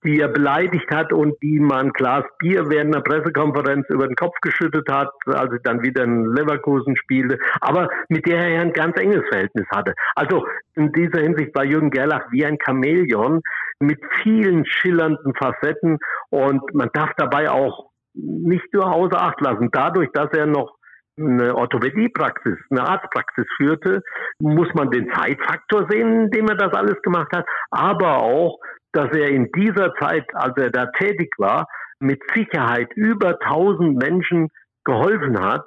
die 0.05 0.19
er 0.19 0.29
beleidigt 0.29 0.91
hat 0.91 1.13
und 1.13 1.35
die 1.43 1.61
man 1.61 1.87
ein 1.87 1.93
Glas 1.93 2.25
Bier 2.39 2.69
während 2.71 2.95
einer 2.95 3.05
Pressekonferenz 3.05 3.87
über 3.91 4.07
den 4.07 4.17
Kopf 4.17 4.35
geschüttet 4.41 4.89
hat, 4.91 5.11
als 5.27 5.53
er 5.53 5.59
dann 5.63 5.83
wieder 5.83 6.05
in 6.05 6.25
Leverkusen 6.35 6.97
spielte, 6.97 7.39
aber 7.61 7.89
mit 8.09 8.27
der 8.27 8.39
er 8.39 8.63
ein 8.63 8.73
ganz 8.73 8.99
enges 8.99 9.23
Verhältnis 9.29 9.67
hatte. 9.71 9.95
Also 10.15 10.47
in 10.75 10.91
dieser 10.93 11.21
Hinsicht 11.21 11.55
war 11.55 11.65
Jürgen 11.65 11.91
Gerlach 11.91 12.27
wie 12.31 12.45
ein 12.47 12.59
Chamäleon 12.65 13.43
mit 13.79 14.01
vielen 14.23 14.65
schillernden 14.65 15.35
Facetten 15.35 15.99
und 16.31 16.63
man 16.75 16.89
darf 16.95 17.11
dabei 17.17 17.51
auch 17.51 17.91
nicht 18.15 18.73
nur 18.73 18.93
außer 18.93 19.21
Acht 19.21 19.41
lassen, 19.41 19.71
dadurch, 19.73 20.11
dass 20.13 20.31
er 20.33 20.47
noch 20.47 20.77
eine 21.19 21.55
Orthopädiepraxis, 21.55 22.59
eine 22.71 22.83
Arztpraxis 22.83 23.47
führte, 23.57 24.03
muss 24.41 24.69
man 24.75 24.91
den 24.91 25.11
Zeitfaktor 25.13 25.87
sehen, 25.91 26.25
in 26.25 26.31
dem 26.31 26.49
er 26.49 26.57
das 26.57 26.73
alles 26.73 27.01
gemacht 27.03 27.29
hat, 27.35 27.47
aber 27.71 28.23
auch, 28.23 28.59
dass 28.93 29.11
er 29.13 29.29
in 29.29 29.51
dieser 29.53 29.95
Zeit, 29.95 30.25
als 30.35 30.57
er 30.57 30.71
da 30.71 30.87
tätig 30.99 31.33
war, 31.39 31.67
mit 32.01 32.21
Sicherheit 32.35 32.93
über 32.95 33.39
1000 33.41 33.97
Menschen 34.03 34.49
geholfen 34.85 35.41
hat, 35.41 35.65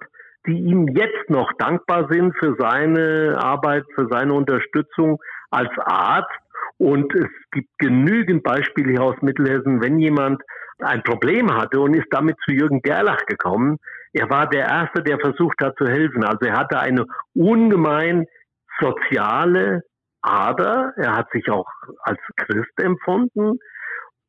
die 0.47 0.57
ihm 0.57 0.87
jetzt 0.89 1.29
noch 1.29 1.51
dankbar 1.57 2.07
sind 2.11 2.35
für 2.37 2.55
seine 2.59 3.35
Arbeit, 3.39 3.83
für 3.95 4.07
seine 4.09 4.33
Unterstützung 4.33 5.19
als 5.49 5.71
Arzt. 5.79 6.29
Und 6.77 7.13
es 7.15 7.29
gibt 7.51 7.69
genügend 7.79 8.43
Beispiele 8.43 8.91
hier 8.91 9.01
aus 9.01 9.15
Mittelhessen, 9.21 9.81
wenn 9.81 9.97
jemand 9.97 10.43
ein 10.79 11.01
Problem 11.03 11.55
hatte 11.55 11.79
und 11.79 11.95
ist 11.95 12.07
damit 12.11 12.35
zu 12.43 12.51
Jürgen 12.51 12.81
Gerlach 12.81 13.25
gekommen, 13.27 13.77
er 14.15 14.29
war 14.29 14.47
der 14.47 14.65
Erste, 14.65 15.03
der 15.03 15.19
versucht 15.19 15.61
hat 15.61 15.75
zu 15.77 15.85
helfen. 15.85 16.23
Also 16.23 16.45
er 16.45 16.57
hatte 16.57 16.79
eine 16.79 17.05
ungemein 17.33 18.25
soziale 18.79 19.81
Ader. 20.21 20.93
Er 20.95 21.17
hat 21.17 21.29
sich 21.31 21.49
auch 21.49 21.67
als 21.99 22.19
Christ 22.37 22.79
empfunden. 22.81 23.59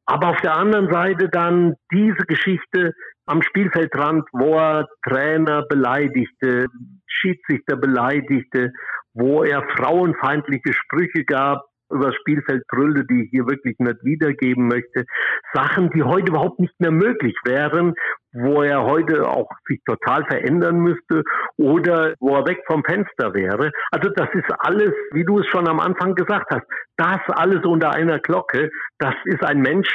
Aber 0.04 0.30
auf 0.30 0.40
der 0.40 0.56
anderen 0.56 0.90
Seite 0.90 1.28
dann 1.28 1.74
diese 1.92 2.26
Geschichte 2.26 2.94
am 3.26 3.42
Spielfeldrand, 3.42 4.24
wo 4.32 4.56
er 4.56 4.88
Trainer 5.08 5.62
beleidigte, 5.68 6.66
Schiedsrichter 7.06 7.76
beleidigte, 7.76 8.72
wo 9.14 9.44
er 9.44 9.62
frauenfeindliche 9.76 10.72
Sprüche 10.72 11.24
gab, 11.24 11.64
übers 11.90 12.14
Spielfeld 12.16 12.66
brüllte, 12.68 13.04
die 13.04 13.24
ich 13.24 13.30
hier 13.30 13.46
wirklich 13.46 13.76
nicht 13.78 14.04
wiedergeben 14.04 14.68
möchte. 14.68 15.04
Sachen, 15.52 15.90
die 15.90 16.02
heute 16.02 16.30
überhaupt 16.30 16.58
nicht 16.60 16.78
mehr 16.78 16.90
möglich 16.90 17.34
wären, 17.44 17.94
wo 18.32 18.62
er 18.62 18.84
heute 18.84 19.28
auch 19.28 19.48
sich 19.66 19.80
total 19.84 20.24
verändern 20.26 20.78
müsste 20.78 21.22
oder 21.56 22.14
wo 22.20 22.36
er 22.36 22.46
weg 22.46 22.58
vom 22.66 22.82
Fenster 22.84 23.34
wäre. 23.34 23.70
Also 23.90 24.10
das 24.10 24.28
ist 24.34 24.50
alles, 24.58 24.92
wie 25.12 25.24
du 25.24 25.40
es 25.40 25.46
schon 25.46 25.68
am 25.68 25.80
Anfang 25.80 26.14
gesagt 26.14 26.50
hast, 26.50 26.66
das 26.96 27.20
alles 27.28 27.64
unter 27.64 27.92
einer 27.92 28.18
Glocke. 28.18 28.70
Das 28.98 29.14
ist 29.24 29.42
ein 29.42 29.60
Mensch, 29.60 29.88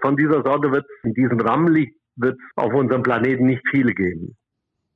von 0.00 0.16
dieser 0.16 0.42
Sorte 0.42 0.72
wird 0.72 0.86
in 1.02 1.14
diesem 1.14 1.40
Rampenlicht 1.40 1.94
wird 2.16 2.38
auf 2.56 2.72
unserem 2.74 3.02
Planeten 3.02 3.46
nicht 3.46 3.62
viele 3.70 3.94
geben. 3.94 4.36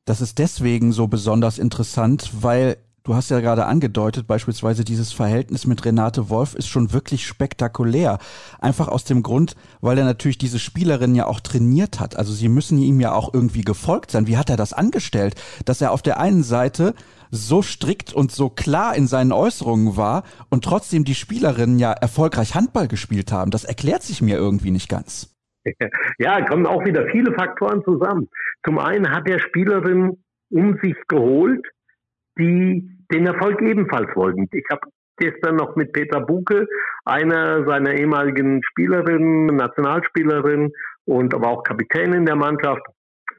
Das 0.04 0.20
ist 0.20 0.38
deswegen 0.38 0.92
so 0.92 1.08
besonders 1.08 1.58
interessant, 1.58 2.30
weil 2.42 2.76
Du 3.06 3.14
hast 3.14 3.30
ja 3.30 3.40
gerade 3.40 3.66
angedeutet, 3.66 4.26
beispielsweise 4.26 4.82
dieses 4.82 5.12
Verhältnis 5.12 5.66
mit 5.66 5.84
Renate 5.84 6.30
Wolf 6.30 6.54
ist 6.54 6.68
schon 6.68 6.94
wirklich 6.94 7.26
spektakulär. 7.26 8.18
Einfach 8.60 8.88
aus 8.88 9.04
dem 9.04 9.22
Grund, 9.22 9.56
weil 9.82 9.98
er 9.98 10.06
natürlich 10.06 10.38
diese 10.38 10.58
Spielerin 10.58 11.14
ja 11.14 11.26
auch 11.26 11.40
trainiert 11.40 12.00
hat. 12.00 12.16
Also 12.16 12.32
sie 12.32 12.48
müssen 12.48 12.78
ihm 12.78 13.00
ja 13.00 13.12
auch 13.12 13.34
irgendwie 13.34 13.60
gefolgt 13.60 14.10
sein. 14.10 14.26
Wie 14.26 14.38
hat 14.38 14.48
er 14.48 14.56
das 14.56 14.72
angestellt? 14.72 15.34
Dass 15.66 15.82
er 15.82 15.92
auf 15.92 16.00
der 16.00 16.18
einen 16.18 16.42
Seite 16.42 16.94
so 17.30 17.60
strikt 17.60 18.14
und 18.14 18.32
so 18.32 18.48
klar 18.48 18.96
in 18.96 19.06
seinen 19.06 19.32
Äußerungen 19.32 19.98
war 19.98 20.22
und 20.48 20.64
trotzdem 20.64 21.04
die 21.04 21.14
Spielerinnen 21.14 21.78
ja 21.78 21.92
erfolgreich 21.92 22.54
Handball 22.54 22.88
gespielt 22.88 23.32
haben. 23.32 23.50
Das 23.50 23.64
erklärt 23.64 24.02
sich 24.02 24.22
mir 24.22 24.38
irgendwie 24.38 24.70
nicht 24.70 24.88
ganz. 24.88 25.30
Ja, 26.18 26.42
kommen 26.46 26.64
auch 26.64 26.84
wieder 26.86 27.06
viele 27.10 27.34
Faktoren 27.34 27.82
zusammen. 27.84 28.28
Zum 28.64 28.78
einen 28.78 29.10
hat 29.10 29.28
er 29.28 29.40
Spielerinnen 29.40 30.24
um 30.50 30.78
sich 30.80 30.94
geholt, 31.08 31.66
die 32.38 32.93
den 33.14 33.26
Erfolg 33.26 33.62
ebenfalls 33.62 34.14
wollten. 34.16 34.48
Ich 34.52 34.64
habe 34.70 34.88
gestern 35.18 35.56
noch 35.56 35.76
mit 35.76 35.92
Peter 35.92 36.20
Buke, 36.20 36.66
einer 37.04 37.64
seiner 37.64 37.94
ehemaligen 37.94 38.60
Spielerinnen, 38.70 39.46
Nationalspielerin 39.46 40.72
und 41.06 41.34
aber 41.34 41.48
auch 41.48 41.62
Kapitänin 41.62 42.26
der 42.26 42.36
Mannschaft, 42.36 42.82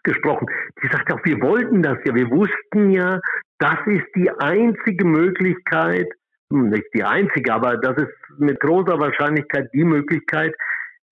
gesprochen. 0.05 0.47
Die 0.81 0.87
sagt 0.87 1.11
auch, 1.11 1.19
wir 1.25 1.41
wollten 1.41 1.81
das 1.81 1.97
ja, 2.05 2.15
wir 2.15 2.29
wussten 2.29 2.91
ja, 2.91 3.19
das 3.57 3.79
ist 3.87 4.05
die 4.15 4.29
einzige 4.29 5.03
Möglichkeit, 5.03 6.07
hm, 6.51 6.69
nicht 6.69 6.85
die 6.93 7.03
einzige, 7.03 7.51
aber 7.51 7.77
das 7.77 7.97
ist 7.97 8.13
mit 8.37 8.59
großer 8.59 8.99
Wahrscheinlichkeit 8.99 9.67
die 9.73 9.83
Möglichkeit, 9.83 10.53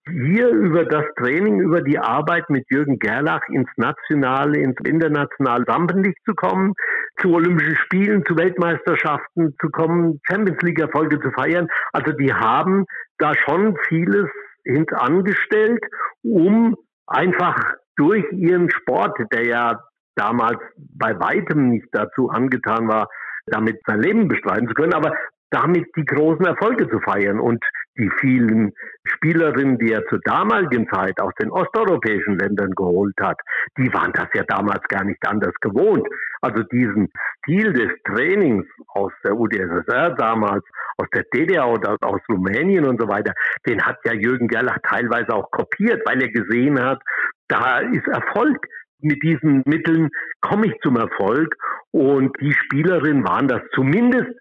hier 0.06 0.50
über 0.50 0.86
das 0.86 1.06
Training, 1.18 1.60
über 1.60 1.82
die 1.82 1.98
Arbeit 1.98 2.50
mit 2.50 2.66
Jürgen 2.70 3.00
Gerlach 3.00 3.42
ins 3.50 3.70
nationale, 3.78 4.60
ins 4.60 4.78
internationale 4.86 5.66
Rampenlicht 5.68 6.18
zu 6.26 6.34
kommen, 6.36 6.74
zu 7.20 7.34
Olympischen 7.34 7.78
Spielen, 7.86 8.26
zu 8.26 8.36
Weltmeisterschaften 8.36 9.56
zu 9.62 9.70
kommen, 9.70 10.20
Champions 10.30 10.62
League 10.62 10.80
Erfolge 10.80 11.20
zu 11.20 11.32
feiern. 11.32 11.68
Also 11.94 12.12
die 12.12 12.34
haben 12.34 12.86
da 13.18 13.34
schon 13.46 13.78
vieles 13.88 14.30
hintangestellt, 14.66 15.84
um 16.24 16.76
einfach 17.08 17.58
durch 17.96 18.26
ihren 18.32 18.70
Sport, 18.72 19.18
der 19.32 19.46
ja 19.46 19.80
damals 20.16 20.60
bei 20.78 21.18
weitem 21.20 21.70
nicht 21.70 21.88
dazu 21.92 22.30
angetan 22.30 22.88
war, 22.88 23.08
damit 23.46 23.80
sein 23.86 24.02
Leben 24.02 24.28
bestreiten 24.28 24.68
zu 24.68 24.74
können, 24.74 24.94
aber 24.94 25.13
damit 25.54 25.86
die 25.96 26.06
großen 26.06 26.46
Erfolge 26.46 26.89
zu 26.89 27.00
feiern 27.00 27.39
und 27.39 27.63
die 27.96 28.10
vielen 28.20 28.74
Spielerinnen, 29.06 29.78
die 29.78 29.92
er 29.92 30.04
zur 30.08 30.20
damaligen 30.24 30.88
Zeit 30.89 31.22
aus 31.22 31.32
den 31.39 31.52
osteuropäischen 31.52 32.39
Ländern 32.39 32.72
geholt 32.72 33.13
hat, 33.22 33.39
die 33.78 33.94
waren 33.94 34.12
das 34.13 34.28
ja 34.34 34.44
damals 34.44 34.82
gar 34.88 35.04
nicht 35.04 35.20
anders 35.28 35.54
gewohnt. 35.62 36.08
Also 36.42 36.63
diesen 36.63 37.08
Stil 37.39 37.72
des 37.72 37.92
Trainings 38.04 38.66
aus 38.88 39.12
der 39.24 39.38
UdSSR 39.38 40.16
damals, 40.16 40.66
aus 40.98 41.08
der 41.13 41.24
DDR 41.32 41.68
oder 41.70 41.98
aus 42.02 42.22
Rumänien 42.30 42.86
und 42.86 43.00
so 43.00 43.08
weiter, 43.08 43.34
den 43.68 43.80
hat 43.84 44.00
ja 44.06 44.13
Jürgen 44.13 44.48
Gerlach 44.48 44.80
teilweise 44.89 45.36
auch 45.36 45.52
kopiert, 45.52 46.02
weil 46.06 46.20
er 46.20 46.30
gesehen 46.30 46.84
hat, 46.84 47.00
da 47.48 47.80
ist 47.80 48.08
Erfolg. 48.08 48.66
Mit 49.02 49.22
diesen 49.22 49.62
Mitteln 49.66 50.10
komme 50.42 50.68
ich 50.68 50.74
zum 50.82 50.96
Erfolg. 50.96 51.56
Und 51.92 52.36
die 52.39 52.54
Spielerinnen 52.54 53.24
waren 53.24 53.48
das 53.48 53.62
zumindest 53.76 54.32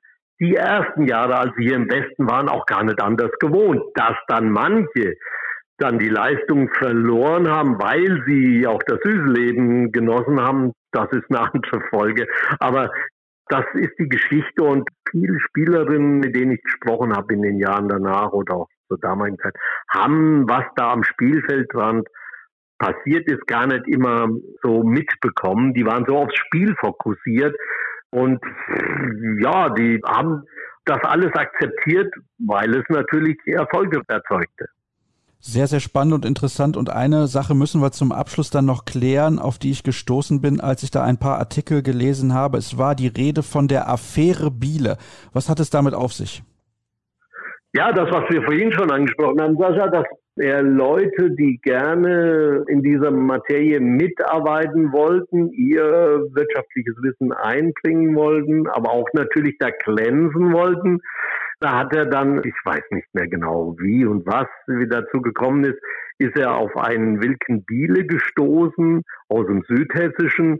die 0.40 0.57
ersten 0.57 1.07
Jahre, 1.07 1.37
als 1.37 1.55
sie 1.57 1.64
hier 1.64 1.77
im 1.77 1.90
Westen 1.90 2.29
waren, 2.29 2.49
auch 2.49 2.66
gar 2.66 2.83
nicht 2.83 3.01
anders 3.01 3.31
gewohnt. 3.38 3.83
Dass 3.95 4.16
dann 4.29 4.51
manche 4.51 5.14
dann 5.79 5.99
die 5.99 6.09
Leistung 6.09 6.68
verloren 6.75 7.49
haben, 7.49 7.81
weil 7.81 8.23
sie 8.27 8.66
auch 8.66 8.83
das 8.87 8.99
Süßleben 9.03 9.92
genossen 9.92 10.40
haben, 10.40 10.73
das 10.92 11.11
ist 11.12 11.25
eine 11.31 11.40
andere 11.53 11.81
Folge. 11.90 12.27
Aber 12.59 12.90
das 13.49 13.64
ist 13.75 13.92
die 13.99 14.09
Geschichte 14.09 14.62
und 14.62 14.88
viele 15.11 15.38
Spielerinnen, 15.40 16.21
mit 16.21 16.35
denen 16.37 16.53
ich 16.53 16.62
gesprochen 16.62 17.14
habe 17.14 17.35
in 17.35 17.42
den 17.42 17.59
Jahren 17.59 17.88
danach 17.88 18.33
oder 18.33 18.55
auch 18.55 18.68
zur 18.88 18.99
damaligen 18.99 19.38
Zeit, 19.38 19.55
haben, 19.90 20.49
was 20.49 20.64
da 20.77 20.92
am 20.92 21.05
Spielfeldrand 21.05 22.07
passiert 22.79 23.29
ist, 23.29 23.47
gar 23.47 23.66
nicht 23.66 23.87
immer 23.87 24.29
so 24.62 24.83
mitbekommen. 24.83 25.75
Die 25.75 25.87
waren 25.87 26.05
so 26.07 26.16
aufs 26.16 26.37
Spiel 26.37 26.75
fokussiert, 26.81 27.55
und 28.12 28.40
ja, 29.40 29.70
die 29.70 30.01
haben 30.05 30.44
das 30.85 30.98
alles 31.03 31.33
akzeptiert, 31.35 32.12
weil 32.38 32.75
es 32.75 32.85
natürlich 32.88 33.38
Erfolge 33.46 34.03
erzeugte. 34.07 34.66
Sehr, 35.44 35.66
sehr 35.66 35.81
spannend 35.81 36.14
und 36.14 36.25
interessant. 36.25 36.77
Und 36.77 36.90
eine 36.90 37.27
Sache 37.27 37.55
müssen 37.55 37.81
wir 37.81 37.90
zum 37.90 38.12
Abschluss 38.12 38.51
dann 38.51 38.64
noch 38.64 38.85
klären, 38.85 39.40
auf 39.40 39.59
die 39.59 39.72
ich 39.72 39.83
gestoßen 39.83 40.40
bin, 40.40 40.61
als 40.61 40.85
ich 40.85 40.92
da 40.92 41.03
ein 41.03 41.18
paar 41.18 41.38
Artikel 41.38 41.83
gelesen 41.83 42.33
habe. 42.33 42.59
Es 42.59 42.79
war 42.79 42.94
die 42.94 43.09
Rede 43.09 43.42
von 43.42 43.66
der 43.66 43.88
Affäre 43.88 44.53
Biele. 44.53 44.98
Was 45.33 45.48
hat 45.48 45.59
es 45.59 45.70
damit 45.70 45.94
auf 45.94 46.12
sich? 46.12 46.44
Ja, 47.75 47.90
das, 47.92 48.09
was 48.12 48.31
wir 48.31 48.42
vorhin 48.42 48.70
schon 48.72 48.90
angesprochen 48.90 49.40
haben, 49.40 49.57
Sascha, 49.57 49.88
das 49.88 50.05
eher 50.37 50.62
Leute, 50.62 51.31
die 51.31 51.61
gerne 51.62 52.64
in 52.68 52.83
dieser 52.83 53.11
Materie 53.11 53.81
mitarbeiten 53.81 54.92
wollten, 54.92 55.53
ihr 55.53 55.85
wirtschaftliches 56.33 56.97
Wissen 57.03 57.33
einbringen 57.33 58.14
wollten, 58.14 58.66
aber 58.68 58.92
auch 58.92 59.09
natürlich 59.12 59.57
da 59.59 59.71
glänzen 59.71 60.53
wollten. 60.53 61.01
Da 61.62 61.79
hat 61.79 61.94
er 61.94 62.07
dann, 62.07 62.42
ich 62.44 62.57
weiß 62.64 62.83
nicht 62.90 63.07
mehr 63.14 63.29
genau 63.29 63.77
wie 63.79 64.05
und 64.05 64.27
was 64.27 64.48
wie 64.66 64.88
dazu 64.88 65.22
gekommen 65.22 65.62
ist, 65.62 65.79
ist 66.18 66.37
er 66.37 66.57
auf 66.57 66.77
einen 66.77 67.22
Wilken 67.22 67.64
Biele 67.64 68.05
gestoßen 68.05 69.03
aus 69.29 69.46
dem 69.46 69.62
Südhessischen, 69.68 70.59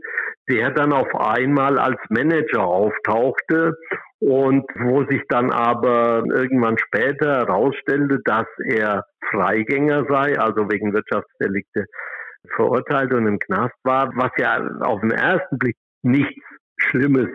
der 0.49 0.71
dann 0.71 0.93
auf 0.93 1.13
einmal 1.13 1.77
als 1.77 1.99
Manager 2.09 2.63
auftauchte 2.63 3.75
und 4.19 4.63
wo 4.75 5.03
sich 5.03 5.21
dann 5.27 5.51
aber 5.51 6.23
irgendwann 6.25 6.77
später 6.77 7.39
herausstellte, 7.39 8.19
dass 8.23 8.47
er 8.63 9.03
Freigänger 9.29 10.05
sei, 10.07 10.39
also 10.39 10.71
wegen 10.71 10.93
Wirtschaftsdelikte 10.93 11.85
verurteilt 12.55 13.13
und 13.13 13.27
im 13.27 13.39
Knast 13.39 13.75
war, 13.83 14.09
was 14.15 14.31
ja 14.37 14.65
auf 14.79 15.01
den 15.01 15.11
ersten 15.11 15.57
Blick 15.57 15.75
nichts 16.01 16.45
Schlimmes 16.77 17.27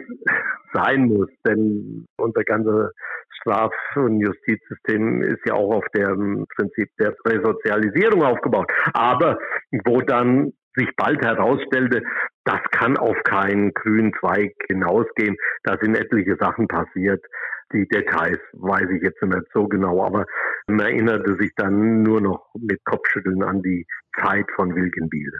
sein 0.72 1.06
muss, 1.06 1.28
denn 1.46 2.06
unser 2.16 2.44
ganzes 2.44 2.92
Straf- 3.40 3.96
und 3.96 4.20
Justizsystem 4.20 5.22
ist 5.22 5.44
ja 5.46 5.54
auch 5.54 5.76
auf 5.76 5.84
dem 5.94 6.46
Prinzip 6.56 6.88
der 6.98 7.14
Resozialisierung 7.24 8.22
aufgebaut. 8.22 8.70
Aber 8.92 9.38
wo 9.84 10.00
dann 10.00 10.52
sich 10.76 10.88
bald 10.96 11.24
herausstellte, 11.24 12.02
das 12.44 12.60
kann 12.70 12.96
auf 12.96 13.16
keinen 13.24 13.72
grünen 13.74 14.12
Zweig 14.20 14.54
hinausgehen. 14.68 15.36
Da 15.64 15.76
sind 15.80 15.96
etliche 15.96 16.36
Sachen 16.36 16.68
passiert. 16.68 17.24
Die 17.72 17.86
Details 17.86 18.40
weiß 18.52 18.88
ich 18.90 19.02
jetzt 19.02 19.22
nicht 19.22 19.46
so 19.52 19.68
genau, 19.68 20.02
aber 20.02 20.24
man 20.66 20.80
erinnerte 20.80 21.36
sich 21.38 21.52
dann 21.56 22.02
nur 22.02 22.20
noch 22.20 22.46
mit 22.58 22.82
Kopfschütteln 22.84 23.42
an 23.42 23.60
die 23.62 23.86
Zeit 24.22 24.46
von 24.56 24.74
Wilkenbiel. 24.74 25.32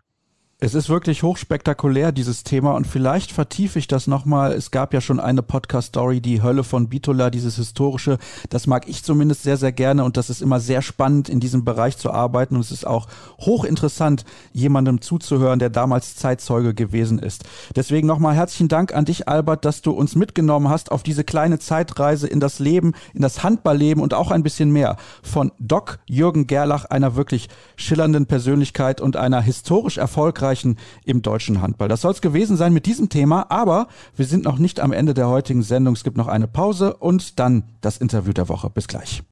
Es 0.61 0.75
ist 0.75 0.89
wirklich 0.89 1.23
hochspektakulär, 1.23 2.11
dieses 2.11 2.43
Thema, 2.43 2.75
und 2.75 2.85
vielleicht 2.85 3.31
vertiefe 3.31 3.79
ich 3.79 3.87
das 3.87 4.09
nochmal. 4.09 4.51
Es 4.51 4.73
gab 4.73 4.93
ja 4.93 5.01
schon 5.01 5.21
eine 5.21 5.41
Podcast-Story, 5.41 6.21
die 6.21 6.43
Hölle 6.43 6.65
von 6.65 6.89
Bitola, 6.89 7.31
dieses 7.31 7.55
historische. 7.55 8.19
Das 8.51 8.67
mag 8.67 8.89
ich 8.89 9.05
zumindest 9.05 9.45
sehr, 9.45 9.57
sehr 9.57 9.71
gerne 9.71 10.03
und 10.03 10.17
das 10.17 10.31
ist 10.31 10.43
immer 10.43 10.59
sehr 10.59 10.83
spannend, 10.83 11.29
in 11.29 11.39
diesem 11.39 11.65
Bereich 11.65 11.97
zu 11.97 12.11
arbeiten. 12.11 12.57
Und 12.57 12.63
es 12.63 12.73
ist 12.73 12.89
auch 12.89 13.07
hochinteressant, 13.39 14.25
jemandem 14.53 15.01
zuzuhören, 15.01 15.61
der 15.61 15.71
damals 15.71 16.17
Zeitzeuge 16.17 16.75
gewesen 16.75 17.21
ist. 17.21 17.45
Deswegen 17.77 18.09
nochmal 18.09 18.35
herzlichen 18.35 18.67
Dank 18.67 18.93
an 18.93 19.05
dich, 19.05 19.29
Albert, 19.29 19.65
dass 19.65 19.81
du 19.81 19.93
uns 19.93 20.17
mitgenommen 20.17 20.69
hast 20.69 20.91
auf 20.91 21.05
diese 21.05 21.23
kleine 21.23 21.61
Zeitreise 21.61 22.27
in 22.27 22.41
das 22.41 22.59
Leben, 22.59 22.95
in 23.15 23.23
das 23.23 23.45
Handballleben 23.45 24.03
und 24.03 24.13
auch 24.13 24.33
ein 24.33 24.43
bisschen 24.43 24.73
mehr 24.73 24.97
von 25.23 25.53
Doc 25.61 26.01
Jürgen 26.07 26.49
Gerlach, 26.49 26.85
einer 26.87 27.15
wirklich 27.15 27.49
schillernden 27.77 28.27
Persönlichkeit 28.27 29.01
und 29.01 29.15
einer 29.15 29.41
historisch 29.41 29.99
erfolgreichen 29.99 30.48
erfolgreichen 30.49 30.77
im 31.05 31.23
deutschen 31.23 31.61
Handball. 31.61 31.89
Das 31.89 32.01
soll 32.01 32.13
es 32.13 32.21
gewesen 32.21 32.57
sein 32.57 32.73
mit 32.73 32.87
diesem 32.87 33.09
Thema, 33.09 33.47
aber 33.51 33.89
wir 34.17 34.27
sind 34.27 34.45
noch 34.45 34.59
nicht 34.59 34.81
am 34.81 34.93
Ende 34.93 35.15
der 35.15 35.29
heutigen 35.29 35.63
Sendung. 35.63 35.95
Es 35.95 36.05
gibt 36.05 36.17
noch 36.17 36.29
eine 36.29 36.49
Pause 36.49 36.95
und 36.95 37.39
dann 37.39 37.65
das 37.81 37.99
Interview 37.99 38.33
der 38.33 38.49
Woche. 38.49 38.71
Bis 38.71 38.89
gleich. 38.89 39.23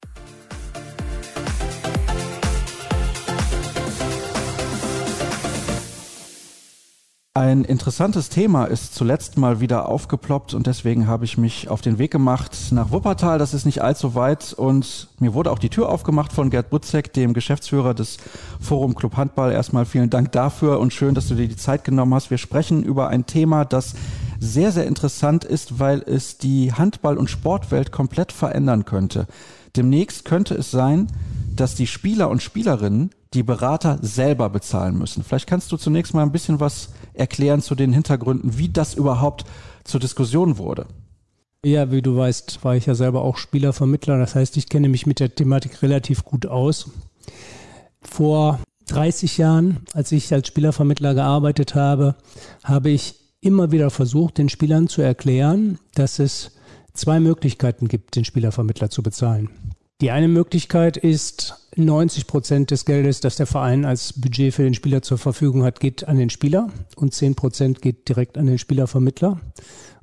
Ein 7.37 7.65
interessantes 7.65 8.31
Thema 8.31 8.65
ist 8.65 8.95
zuletzt 8.95 9.37
mal 9.37 9.61
wieder 9.61 9.91
aufgeploppt 9.91 10.55
und 10.55 10.67
deswegen 10.67 11.07
habe 11.07 11.27
ich 11.27 11.37
mich 11.37 11.69
auf 11.69 11.83
den 11.83 11.99
Weg 11.99 12.11
gemacht 12.11 12.57
nach 12.71 12.93
Wuppertal. 12.93 13.39
Das 13.39 13.53
ist 13.53 13.67
nicht 13.67 13.83
allzu 13.83 14.15
weit 14.15 14.55
und 14.55 15.09
mir 15.19 15.35
wurde 15.35 15.51
auch 15.51 15.59
die 15.59 15.69
Tür 15.69 15.91
aufgemacht 15.91 16.33
von 16.33 16.49
Gerd 16.49 16.71
Butzek, 16.71 17.13
dem 17.13 17.35
Geschäftsführer 17.35 17.93
des 17.93 18.17
Forum 18.59 18.95
Club 18.95 19.19
Handball. 19.19 19.53
Erstmal 19.53 19.85
vielen 19.85 20.09
Dank 20.09 20.33
dafür 20.33 20.81
und 20.81 20.95
schön, 20.95 21.15
dass 21.15 21.29
du 21.29 21.35
dir 21.35 21.47
die 21.47 21.59
Zeit 21.59 21.85
genommen 21.85 22.15
hast. 22.15 22.31
Wir 22.31 22.39
sprechen 22.39 22.83
über 22.83 23.09
ein 23.09 23.27
Thema, 23.27 23.67
das 23.67 23.93
sehr, 24.41 24.73
sehr 24.73 24.87
interessant 24.87 25.45
ist, 25.45 25.79
weil 25.79 26.03
es 26.07 26.39
die 26.39 26.73
Handball- 26.73 27.19
und 27.19 27.29
Sportwelt 27.29 27.93
komplett 27.93 28.33
verändern 28.33 28.87
könnte. 28.87 29.27
Demnächst 29.77 30.25
könnte 30.25 30.55
es 30.55 30.71
sein, 30.71 31.09
dass 31.55 31.75
die 31.75 31.87
Spieler 31.87 32.31
und 32.31 32.43
Spielerinnen 32.43 33.11
die 33.35 33.43
Berater 33.43 33.99
selber 34.03 34.49
bezahlen 34.51 34.99
müssen. 34.99 35.23
Vielleicht 35.23 35.49
kannst 35.49 35.73
du 35.73 35.77
zunächst 35.77 36.15
mal 36.15 36.23
ein 36.23 36.33
bisschen 36.33 36.61
was 36.61 36.91
erklären 37.13 37.61
zu 37.61 37.75
den 37.75 37.93
Hintergründen, 37.93 38.59
wie 38.59 38.69
das 38.69 38.95
überhaupt 38.95 39.45
zur 39.85 40.01
Diskussion 40.01 40.59
wurde. 40.59 40.87
Ja, 41.65 41.91
wie 41.91 42.03
du 42.03 42.17
weißt, 42.17 42.65
war 42.65 42.77
ich 42.77 42.87
ja 42.87 42.95
selber 42.95 43.23
auch 43.23 43.39
Spielervermittler. 43.39 44.19
Das 44.19 44.35
heißt, 44.35 44.57
ich 44.57 44.69
kenne 44.69 44.89
mich 44.89 45.07
mit 45.07 45.19
der 45.19 45.35
Thematik 45.35 45.83
relativ 45.83 46.25
gut 46.25 46.47
aus. 46.47 46.91
Vor 48.01 48.61
30 48.87 49.39
Jahren, 49.39 49.81
als 49.93 50.13
ich 50.13 50.33
als 50.33 50.47
Spielervermittler 50.47 51.15
gearbeitet 51.15 51.75
habe, 51.75 52.15
habe 52.63 52.91
ich 52.91 53.17
immer 53.41 53.73
wieder 53.73 53.91
versucht, 53.91 54.39
den 54.39 54.49
Spielern 54.49 54.89
zu 54.89 55.03
erklären, 55.03 55.79
dass 55.95 56.19
es 56.19 56.53
zwei 56.93 57.21
Möglichkeiten 57.21 57.89
gibt, 57.89 58.17
den 58.17 58.25
Spielervermittler 58.25 58.91
zu 58.91 59.03
bezahlen. 59.03 59.51
Die 60.03 60.11
eine 60.11 60.29
Möglichkeit 60.29 60.99
ist, 60.99 61.71
90 61.75 62.27
Prozent 62.27 62.71
des 62.71 62.85
Geldes, 62.85 63.21
das 63.21 63.37
der 63.37 63.47
Verein 63.47 63.87
als 63.87 64.13
Budget 64.13 64.53
für 64.53 64.63
den 64.63 64.75
Spieler 64.75 65.01
zur 65.01 65.17
Verfügung 65.17 65.65
hat, 65.65 65.81
geht 65.81 66.07
an 66.07 66.19
den 66.19 66.29
Spieler 66.29 66.69
und 66.97 67.15
10 67.15 67.35
Prozent 67.35 67.81
geht 67.81 68.07
direkt 68.07 68.37
an 68.37 68.45
den 68.45 68.59
Spielervermittler. 68.59 69.41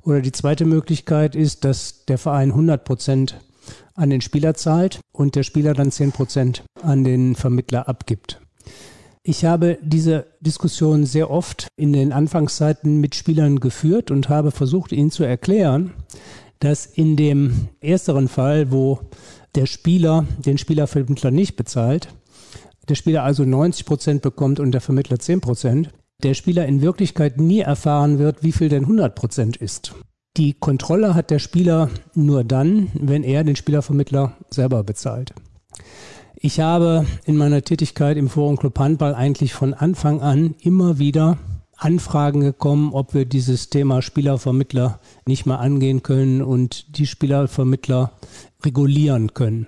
Oder 0.02 0.20
die 0.20 0.32
zweite 0.32 0.64
Möglichkeit 0.64 1.36
ist, 1.36 1.64
dass 1.64 2.04
der 2.06 2.18
Verein 2.18 2.50
100 2.50 2.84
Prozent 2.84 3.40
an 3.94 4.10
den 4.10 4.20
Spieler 4.20 4.54
zahlt 4.54 4.98
und 5.12 5.36
der 5.36 5.44
Spieler 5.44 5.74
dann 5.74 5.92
10 5.92 6.10
Prozent 6.10 6.64
an 6.82 7.04
den 7.04 7.36
Vermittler 7.36 7.88
abgibt. 7.88 8.40
Ich 9.22 9.44
habe 9.44 9.78
diese 9.80 10.26
Diskussion 10.40 11.06
sehr 11.06 11.30
oft 11.30 11.68
in 11.76 11.92
den 11.92 12.12
Anfangszeiten 12.12 13.00
mit 13.00 13.14
Spielern 13.14 13.60
geführt 13.60 14.10
und 14.10 14.28
habe 14.28 14.50
versucht, 14.50 14.90
ihnen 14.90 15.12
zu 15.12 15.22
erklären, 15.22 15.92
dass 16.58 16.84
in 16.84 17.16
dem 17.16 17.68
ersteren 17.80 18.28
Fall, 18.28 18.72
wo 18.72 19.00
der 19.54 19.66
Spieler 19.66 20.26
den 20.44 20.58
Spielervermittler 20.58 21.30
nicht 21.30 21.56
bezahlt, 21.56 22.08
der 22.88 22.94
Spieler 22.94 23.22
also 23.22 23.44
90 23.44 23.86
Prozent 23.86 24.22
bekommt 24.22 24.60
und 24.60 24.72
der 24.72 24.80
Vermittler 24.80 25.18
10 25.18 25.40
Prozent, 25.40 25.90
der 26.22 26.34
Spieler 26.34 26.66
in 26.66 26.82
Wirklichkeit 26.82 27.40
nie 27.40 27.60
erfahren 27.60 28.18
wird, 28.18 28.42
wie 28.42 28.52
viel 28.52 28.68
denn 28.68 28.84
100 28.84 29.14
Prozent 29.14 29.56
ist. 29.56 29.94
Die 30.36 30.52
Kontrolle 30.52 31.14
hat 31.14 31.30
der 31.30 31.38
Spieler 31.38 31.90
nur 32.14 32.44
dann, 32.44 32.90
wenn 32.94 33.22
er 33.22 33.44
den 33.44 33.56
Spielervermittler 33.56 34.36
selber 34.50 34.82
bezahlt. 34.82 35.32
Ich 36.34 36.60
habe 36.60 37.06
in 37.24 37.36
meiner 37.36 37.62
Tätigkeit 37.62 38.16
im 38.16 38.28
Forum 38.28 38.56
Club 38.56 38.78
Handball 38.78 39.14
eigentlich 39.14 39.54
von 39.54 39.72
Anfang 39.72 40.20
an 40.20 40.54
immer 40.60 40.98
wieder 40.98 41.38
Anfragen 41.76 42.40
gekommen, 42.40 42.92
ob 42.92 43.14
wir 43.14 43.24
dieses 43.24 43.70
Thema 43.70 44.02
Spielervermittler 44.02 45.00
nicht 45.26 45.46
mal 45.46 45.56
angehen 45.56 46.02
können 46.02 46.42
und 46.42 46.98
die 46.98 47.06
Spielervermittler 47.06 48.12
regulieren 48.64 49.34
können. 49.34 49.66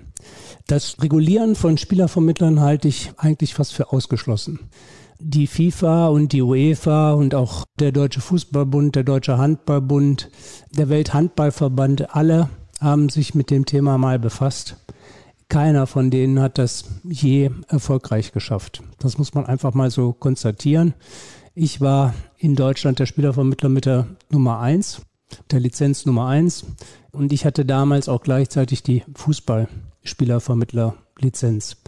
Das 0.67 0.97
Regulieren 1.01 1.55
von 1.55 1.79
Spielervermittlern 1.79 2.61
halte 2.61 2.89
ich 2.89 3.13
eigentlich 3.17 3.55
fast 3.55 3.75
für 3.75 3.93
ausgeschlossen. 3.93 4.59
Die 5.19 5.47
FIFA 5.47 6.09
und 6.09 6.33
die 6.33 6.43
UEFA 6.43 7.13
und 7.13 7.35
auch 7.35 7.65
der 7.79 7.93
Deutsche 7.93 8.21
Fußballbund, 8.21 8.97
der 8.97 9.05
Deutsche 9.05 9.39
Handballbund, 9.39 10.31
der 10.77 10.89
Welthandballverband, 10.89 12.15
alle 12.15 12.51
haben 12.81 13.09
sich 13.09 13.35
mit 13.35 13.51
dem 13.51 13.65
Thema 13.65 13.97
mal 13.97 14.19
befasst. 14.19 14.77
Keiner 15.49 15.87
von 15.87 16.11
denen 16.11 16.41
hat 16.41 16.59
das 16.59 16.85
je 17.05 17.51
erfolgreich 17.69 18.33
geschafft. 18.33 18.83
Das 18.99 19.17
muss 19.17 19.33
man 19.33 19.47
einfach 19.47 19.75
mal 19.75 19.91
so 19.91 20.13
konstatieren. 20.13 20.95
Ich 21.59 21.81
war 21.81 22.13
in 22.37 22.55
Deutschland 22.55 22.99
der 22.99 23.07
Spielervermittler 23.07 23.71
mit 23.71 23.87
der 23.87 24.09
Nummer 24.29 24.61
1, 24.61 25.01
der 25.51 25.59
Lizenz 25.59 26.05
Nummer 26.05 26.29
1. 26.29 26.67
Und 27.13 27.33
ich 27.33 27.47
hatte 27.47 27.65
damals 27.65 28.11
auch 28.11 28.21
gleichzeitig 28.21 28.83
die 28.83 29.05
Fußballspielervermittler-Lizenz. 29.15 31.79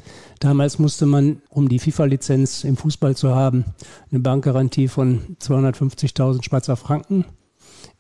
Damals 0.41 0.79
musste 0.79 1.05
man, 1.05 1.43
um 1.51 1.69
die 1.69 1.81
FIFA-Lizenz 1.81 2.65
im 2.65 2.79
Fußball 2.79 3.15
zu 3.15 3.35
haben, 3.35 3.67
eine 4.11 4.21
Bankgarantie 4.21 4.89
von 4.89 5.37
250.000 5.39 6.43
Schweizer 6.43 6.77
Franken 6.77 7.27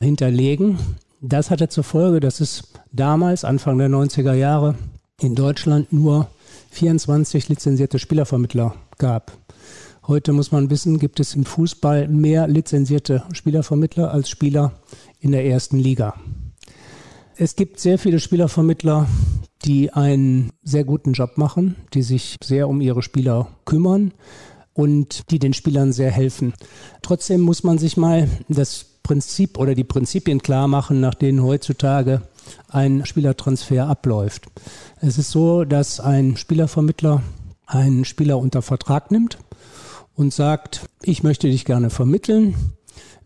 hinterlegen. 0.00 0.78
Das 1.20 1.50
hatte 1.50 1.68
zur 1.68 1.84
Folge, 1.84 2.20
dass 2.20 2.40
es 2.40 2.62
damals, 2.92 3.44
Anfang 3.44 3.76
der 3.76 3.90
90er 3.90 4.32
Jahre, 4.32 4.74
in 5.20 5.34
Deutschland 5.34 5.92
nur 5.92 6.28
24 6.70 7.50
lizenzierte 7.50 7.98
Spielervermittler 7.98 8.74
gab. 8.96 9.36
Heute 10.08 10.32
muss 10.32 10.52
man 10.52 10.70
wissen, 10.70 10.98
gibt 10.98 11.20
es 11.20 11.34
im 11.34 11.44
Fußball 11.44 12.08
mehr 12.08 12.48
lizenzierte 12.48 13.24
Spielervermittler 13.32 14.10
als 14.10 14.30
Spieler 14.30 14.72
in 15.20 15.32
der 15.32 15.44
ersten 15.44 15.78
Liga. 15.78 16.14
Es 17.36 17.56
gibt 17.56 17.78
sehr 17.78 17.98
viele 17.98 18.18
Spielervermittler, 18.18 19.06
die 19.66 19.92
einen 19.92 20.50
sehr 20.62 20.84
guten 20.84 21.12
Job 21.12 21.36
machen, 21.36 21.76
die 21.92 22.00
sich 22.00 22.36
sehr 22.42 22.70
um 22.70 22.80
ihre 22.80 23.02
Spieler 23.02 23.48
kümmern 23.66 24.14
und 24.72 25.30
die 25.30 25.38
den 25.38 25.52
Spielern 25.52 25.92
sehr 25.92 26.10
helfen. 26.10 26.54
Trotzdem 27.02 27.42
muss 27.42 27.62
man 27.62 27.76
sich 27.76 27.98
mal 27.98 28.30
das 28.48 28.86
Prinzip 29.02 29.58
oder 29.58 29.74
die 29.74 29.84
Prinzipien 29.84 30.40
klar 30.40 30.68
machen, 30.68 31.00
nach 31.00 31.16
denen 31.16 31.42
heutzutage 31.42 32.22
ein 32.68 33.04
Spielertransfer 33.04 33.86
abläuft. 33.86 34.46
Es 35.02 35.18
ist 35.18 35.32
so, 35.32 35.66
dass 35.66 36.00
ein 36.00 36.38
Spielervermittler 36.38 37.22
einen 37.66 38.06
Spieler 38.06 38.38
unter 38.38 38.62
Vertrag 38.62 39.10
nimmt 39.10 39.36
und 40.18 40.34
sagt, 40.34 40.88
ich 41.00 41.22
möchte 41.22 41.48
dich 41.48 41.64
gerne 41.64 41.90
vermitteln. 41.90 42.56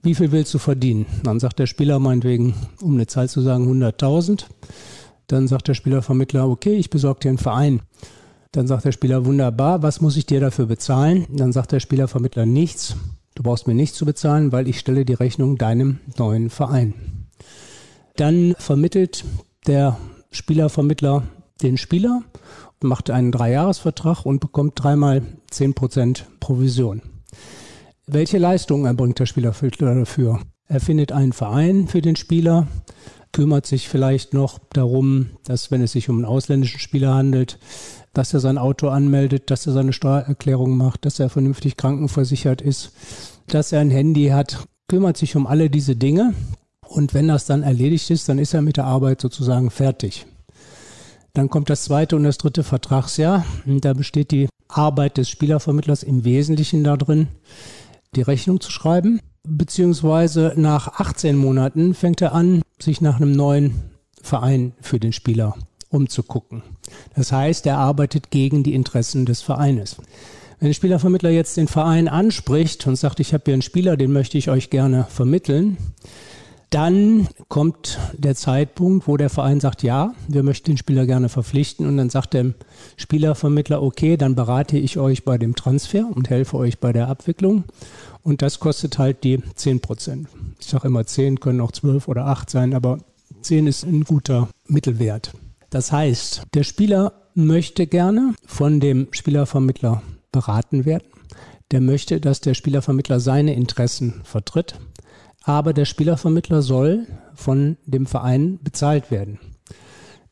Wie 0.03 0.15
viel 0.15 0.31
willst 0.31 0.53
du 0.53 0.59
verdienen? 0.59 1.07
Dann 1.25 1.41
sagt 1.41 1.59
der 1.59 1.67
Spieler 1.67 1.99
meinetwegen, 1.99 2.55
um 2.83 2.95
eine 2.95 3.07
Zahl 3.07 3.31
zu 3.31 3.41
sagen, 3.41 3.67
100.000. 3.67 4.45
Dann 5.27 5.49
sagt 5.49 5.69
der 5.69 5.75
Spielervermittler, 5.75 6.47
okay, 6.47 6.75
ich 6.75 6.91
besorge 6.91 7.21
dir 7.21 7.29
einen 7.31 7.39
Verein. 7.39 7.81
Dann 8.53 8.67
sagt 8.67 8.85
der 8.85 8.93
Spieler, 8.93 9.25
wunderbar, 9.25 9.83
was 9.83 10.03
muss 10.03 10.19
ich 10.19 10.27
dir 10.27 10.41
dafür 10.41 10.67
bezahlen? 10.67 11.27
Dann 11.31 11.53
sagt 11.53 11.73
der 11.73 11.81
Spielervermittler, 11.81 12.45
nichts. 12.45 12.95
Du 13.35 13.43
brauchst 13.43 13.67
mir 13.67 13.75
nichts 13.75 13.97
zu 13.97 14.05
bezahlen, 14.05 14.53
weil 14.53 14.69
ich 14.69 14.79
stelle 14.79 15.07
die 15.07 15.15
Rechnung 15.15 15.57
deinem 15.57 16.01
neuen 16.19 16.51
Verein. 16.51 16.93
Dann 18.17 18.55
vermittelt 18.59 19.25
der 19.67 19.97
Spielervermittler 20.31 21.23
den 21.63 21.79
Spieler 21.79 22.23
macht 22.85 23.11
einen 23.11 23.33
Dreijahresvertrag 23.33 24.25
und 24.25 24.41
bekommt 24.41 24.73
dreimal 24.77 25.23
10% 25.51 26.23
Provision. 26.41 27.03
Welche 28.07 28.39
Leistungen 28.39 28.87
erbringt 28.87 29.19
der 29.19 29.27
Spieler 29.27 29.55
dafür? 29.79 30.41
Er 30.67 30.81
findet 30.81 31.13
einen 31.13 31.33
Verein 31.33 31.89
für 31.89 32.01
den 32.01 32.17
Spieler, 32.17 32.67
kümmert 33.33 33.67
sich 33.67 33.89
vielleicht 33.89 34.35
noch 34.35 34.59
darum, 34.73 35.31
dass 35.45 35.71
wenn 35.71 35.83
es 35.83 35.93
sich 35.93 36.09
um 36.09 36.17
einen 36.17 36.25
ausländischen 36.25 36.81
Spieler 36.81 37.15
handelt, 37.15 37.59
dass 38.13 38.35
er 38.35 38.41
sein 38.41 38.59
Auto 38.59 38.89
anmeldet, 38.89 39.51
dass 39.51 39.67
er 39.67 39.73
seine 39.73 39.93
Steuererklärung 39.93 40.77
macht, 40.77 41.05
dass 41.05 41.19
er 41.19 41.31
vernünftig 41.31 41.77
krankenversichert 41.77 42.61
ist, 42.61 42.93
dass 43.47 43.73
er 43.73 43.81
ein 43.81 43.91
Handy 43.91 44.29
hat, 44.29 44.67
kümmert 44.89 45.17
sich 45.17 45.37
um 45.37 45.47
alle 45.47 45.71
diese 45.71 45.97
Dinge. 45.97 46.35
Und 46.87 47.15
wenn 47.15 47.29
das 47.29 47.47
dann 47.47 47.63
erledigt 47.63 48.11
ist, 48.11 48.29
dann 48.29 48.39
ist 48.39 48.53
er 48.53 48.61
mit 48.61 48.77
der 48.77 48.85
Arbeit 48.85 49.21
sozusagen 49.21 49.71
fertig. 49.71 50.27
Dann 51.35 51.49
kommt 51.49 51.71
das 51.71 51.85
zweite 51.85 52.17
und 52.17 52.25
das 52.25 52.37
dritte 52.37 52.63
Vertragsjahr. 52.63 53.45
Da 53.65 53.95
besteht 53.95 54.31
die 54.33 54.49
Arbeit 54.69 55.17
des 55.17 55.31
Spielervermittlers 55.31 56.03
im 56.03 56.25
Wesentlichen 56.25 56.85
darin, 56.85 57.29
die 58.15 58.23
Rechnung 58.23 58.61
zu 58.61 58.71
schreiben. 58.71 59.21
Beziehungsweise 59.45 60.53
nach 60.57 61.01
18 61.01 61.37
Monaten 61.37 61.95
fängt 61.95 62.21
er 62.21 62.35
an, 62.35 62.63
sich 62.79 63.01
nach 63.01 63.17
einem 63.17 63.33
neuen 63.33 63.75
Verein 64.23 64.73
für 64.81 65.01
den 65.01 65.13
Spieler 65.13 65.57
umzugucken. 65.89 66.63
Das 67.15 67.33
heißt, 67.33 67.67
er 67.67 67.79
arbeitet 67.79 68.31
gegen 68.31 68.63
die 68.63 68.75
Interessen 68.75 69.27
des 69.27 69.43
Vereines. 69.43 69.97
Wenn 70.59 70.69
der 70.69 70.75
Spielervermittler 70.75 71.31
jetzt 71.31 71.57
den 71.57 71.67
Verein 71.67 72.09
anspricht 72.09 72.87
und 72.87 72.97
sagt, 72.97 73.21
ich 73.21 73.35
habe 73.35 73.43
hier 73.47 73.55
einen 73.55 73.63
Spieler, 73.63 73.97
den 73.97 74.13
möchte 74.13 74.39
ich 74.39 74.49
euch 74.49 74.71
gerne 74.71 75.07
vermitteln, 75.09 75.77
dann 76.73 77.29
kommt 77.49 77.99
der 78.17 78.35
Zeitpunkt, 78.35 79.07
wo 79.07 79.19
der 79.19 79.29
Verein 79.29 79.61
sagt, 79.61 79.83
ja, 79.83 80.15
wir 80.27 80.43
möchten 80.43 80.71
den 80.71 80.79
Spieler 80.79 81.05
gerne 81.05 81.29
verpflichten. 81.29 81.87
Und 81.87 81.99
dann 81.99 82.09
sagt 82.09 82.33
der 82.33 82.55
Spielervermittler, 82.97 83.83
okay, 83.83 84.17
dann 84.17 84.35
berate 84.35 84.79
ich 84.79 84.99
euch 84.99 85.25
bei 85.25 85.37
dem 85.37 85.55
Transfer 85.55 86.09
und 86.11 86.31
helfe 86.31 86.57
euch 86.57 86.79
bei 86.79 86.93
der 86.93 87.09
Abwicklung. 87.09 87.65
Und 88.23 88.41
das 88.41 88.59
kostet 88.59 88.99
halt 88.99 89.23
die 89.23 89.43
10 89.55 89.81
Prozent. 89.81 90.29
Ich 90.61 90.67
sage 90.67 90.89
immer 90.89 91.05
10, 91.05 91.41
können 91.41 91.61
auch 91.61 91.73
12 91.73 92.09
oder 92.09 92.27
8 92.27 92.49
sein, 92.49 92.73
aber 92.73 92.99
10 93.43 93.67
ist 93.67 93.85
ein 93.85 94.05
guter 94.05 94.49
Mittelwert. 94.67 95.33
Das 95.69 95.93
heißt, 95.93 96.43
der 96.55 96.65
Spieler 96.65 97.13
möchte 97.35 97.87
gerne 97.87 98.35
von 98.47 98.81
dem 98.81 99.09
Spielervermittler 99.11 100.03
beraten 100.31 100.87
werden. 100.87 101.05
Der 101.71 101.81
möchte, 101.81 102.21
dass 102.21 102.41
der 102.41 102.55
Spielervermittler 102.55 103.21
seine 103.21 103.55
Interessen 103.55 104.23
vertritt 104.25 104.79
aber 105.45 105.73
der 105.73 105.85
Spielervermittler 105.85 106.63
soll 106.63 107.07
von 107.35 107.77
dem 107.87 108.07
Verein 108.07 108.59
bezahlt 108.63 109.11
werden. 109.11 109.39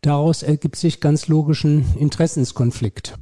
Daraus 0.02 0.42
ergibt 0.42 0.76
sich 0.76 1.00
ganz 1.00 1.28
logischen 1.28 1.84
Interessenskonflikt. 1.98 3.18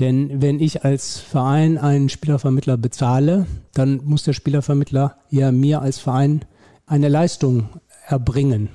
Denn 0.00 0.40
wenn 0.40 0.60
ich 0.60 0.84
als 0.84 1.18
Verein 1.18 1.78
einen 1.78 2.08
Spielervermittler 2.08 2.76
bezahle, 2.76 3.46
dann 3.74 4.00
muss 4.04 4.22
der 4.22 4.32
Spielervermittler 4.32 5.18
ja 5.30 5.52
mir 5.52 5.82
als 5.82 5.98
Verein 5.98 6.44
eine 6.86 7.08
Leistung 7.08 7.68
erbringen. 8.06 8.68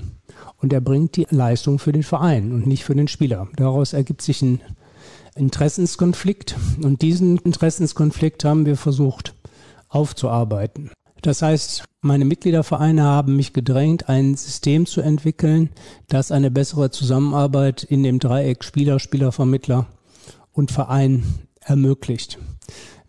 Und 0.58 0.74
er 0.74 0.82
bringt 0.82 1.16
die 1.16 1.28
Leistung 1.30 1.80
für 1.80 1.92
den 1.92 2.04
Verein 2.04 2.52
und 2.52 2.68
nicht 2.68 2.84
für 2.84 2.96
den 2.96 3.08
Spieler. 3.08 3.48
Daraus 3.56 3.94
ergibt 3.94 4.22
sich 4.22 4.42
ein 4.42 4.62
Interessenskonflikt. 5.36 6.56
Und 6.82 7.02
diesen 7.02 7.38
Interessenskonflikt 7.38 8.44
haben 8.44 8.66
wir 8.66 8.76
versucht 8.76 9.36
aufzuarbeiten. 9.90 10.92
Das 11.22 11.42
heißt, 11.42 11.84
meine 12.02 12.26
Mitgliedervereine 12.26 13.04
haben 13.04 13.36
mich 13.36 13.54
gedrängt, 13.54 14.08
ein 14.08 14.36
System 14.36 14.86
zu 14.86 15.02
entwickeln, 15.02 15.70
das 16.08 16.32
eine 16.32 16.52
bessere 16.52 16.92
Zusammenarbeit 16.92 17.84
in 17.84 18.04
dem 18.04 18.20
Dreieck 18.20 18.64
Spieler, 18.64 19.00
Spielervermittler 19.00 19.88
und 20.52 20.72
Verein 20.72 21.24
ermöglicht. 21.60 22.38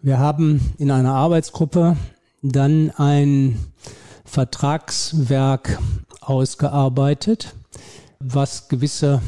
Wir 0.00 0.18
haben 0.18 0.72
in 0.78 0.90
einer 0.90 1.14
Arbeitsgruppe 1.14 1.96
dann 2.42 2.90
ein 2.96 3.58
Vertragswerk 4.24 5.78
ausgearbeitet, 6.20 7.54
was 8.20 8.68
gewisse 8.68 9.20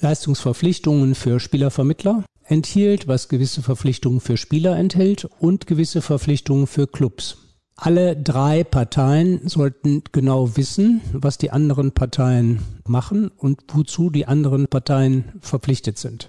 Leistungsverpflichtungen 0.00 1.14
für 1.14 1.40
Spielervermittler 1.40 2.24
enthielt, 2.44 3.08
was 3.08 3.28
gewisse 3.28 3.62
Verpflichtungen 3.62 4.20
für 4.20 4.36
Spieler 4.36 4.76
enthält 4.76 5.28
und 5.38 5.66
gewisse 5.66 6.02
Verpflichtungen 6.02 6.66
für 6.66 6.86
Clubs. 6.86 7.47
Alle 7.80 8.16
drei 8.16 8.64
Parteien 8.64 9.46
sollten 9.48 10.02
genau 10.10 10.56
wissen, 10.56 11.00
was 11.12 11.38
die 11.38 11.52
anderen 11.52 11.92
Parteien 11.92 12.58
machen 12.88 13.30
und 13.36 13.60
wozu 13.72 14.10
die 14.10 14.26
anderen 14.26 14.66
Parteien 14.66 15.26
verpflichtet 15.40 15.96
sind. 15.96 16.28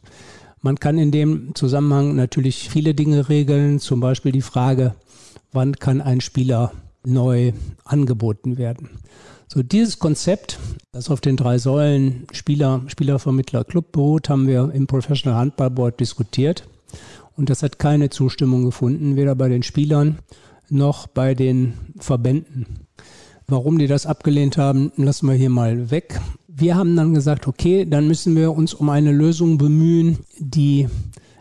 Man 0.61 0.79
kann 0.79 0.99
in 0.99 1.11
dem 1.11 1.55
Zusammenhang 1.55 2.15
natürlich 2.15 2.69
viele 2.69 2.93
Dinge 2.93 3.29
regeln, 3.29 3.79
zum 3.79 3.99
Beispiel 3.99 4.31
die 4.31 4.43
Frage, 4.43 4.93
wann 5.51 5.73
kann 5.77 6.01
ein 6.01 6.21
Spieler 6.21 6.71
neu 7.03 7.53
angeboten 7.83 8.59
werden. 8.59 8.91
So 9.47 9.63
dieses 9.63 9.97
Konzept, 9.97 10.59
das 10.91 11.09
auf 11.09 11.19
den 11.19 11.35
drei 11.35 11.57
Säulen 11.57 12.27
Spieler, 12.31 12.83
Spielervermittler, 12.85 13.63
Club 13.63 13.91
beruht, 13.91 14.29
haben 14.29 14.45
wir 14.45 14.71
im 14.71 14.85
Professional 14.85 15.39
Handball 15.39 15.71
Board 15.71 15.99
diskutiert 15.99 16.67
und 17.35 17.49
das 17.49 17.63
hat 17.63 17.79
keine 17.79 18.11
Zustimmung 18.11 18.65
gefunden, 18.65 19.15
weder 19.15 19.33
bei 19.33 19.49
den 19.49 19.63
Spielern 19.63 20.19
noch 20.71 21.07
bei 21.07 21.35
den 21.35 21.73
Verbänden. 21.99 22.87
Warum 23.47 23.79
die 23.79 23.87
das 23.87 24.05
abgelehnt 24.05 24.57
haben, 24.57 24.91
lassen 24.95 25.27
wir 25.27 25.33
hier 25.33 25.49
mal 25.49 25.89
weg. 25.89 26.21
Wir 26.47 26.75
haben 26.75 26.95
dann 26.95 27.13
gesagt, 27.13 27.47
okay, 27.47 27.85
dann 27.85 28.07
müssen 28.07 28.35
wir 28.35 28.51
uns 28.51 28.73
um 28.73 28.89
eine 28.89 29.11
Lösung 29.11 29.57
bemühen, 29.57 30.19
die 30.37 30.87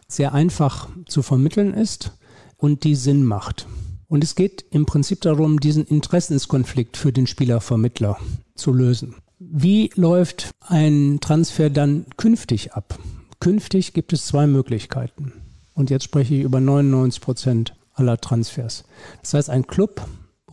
sehr 0.06 0.32
einfach 0.32 0.88
zu 1.06 1.22
vermitteln 1.22 1.74
ist 1.74 2.12
und 2.56 2.84
die 2.84 2.94
Sinn 2.94 3.24
macht. 3.24 3.66
Und 4.08 4.24
es 4.24 4.34
geht 4.34 4.64
im 4.70 4.86
Prinzip 4.86 5.20
darum, 5.20 5.60
diesen 5.60 5.84
Interessenskonflikt 5.84 6.96
für 6.96 7.12
den 7.12 7.26
Spielervermittler 7.26 8.16
zu 8.54 8.72
lösen. 8.72 9.16
Wie 9.38 9.90
läuft 9.94 10.50
ein 10.60 11.18
Transfer 11.20 11.68
dann 11.68 12.06
künftig 12.16 12.72
ab? 12.72 12.98
Künftig 13.38 13.92
gibt 13.92 14.12
es 14.12 14.26
zwei 14.26 14.46
Möglichkeiten. 14.46 15.32
Und 15.74 15.90
jetzt 15.90 16.04
spreche 16.04 16.34
ich 16.34 16.42
über 16.42 16.58
99 16.58 17.20
Prozent 17.20 17.74
aller 17.98 18.18
Transfers. 18.18 18.84
Das 19.22 19.34
heißt, 19.34 19.50
ein 19.50 19.66
Club 19.66 20.06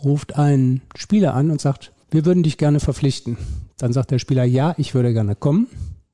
ruft 0.04 0.38
einen 0.38 0.82
Spieler 0.96 1.34
an 1.34 1.52
und 1.52 1.62
sagt, 1.62 1.92
wir 2.12 2.26
würden 2.26 2.44
dich 2.44 2.58
gerne 2.58 2.80
verpflichten. 2.80 3.38
Dann 3.78 3.94
sagt 3.94 4.12
der 4.12 4.20
Spieler, 4.20 4.44
ja, 4.44 4.74
ich 4.78 4.94
würde 4.94 5.14
gerne 5.14 5.36
kommen. 5.36 5.68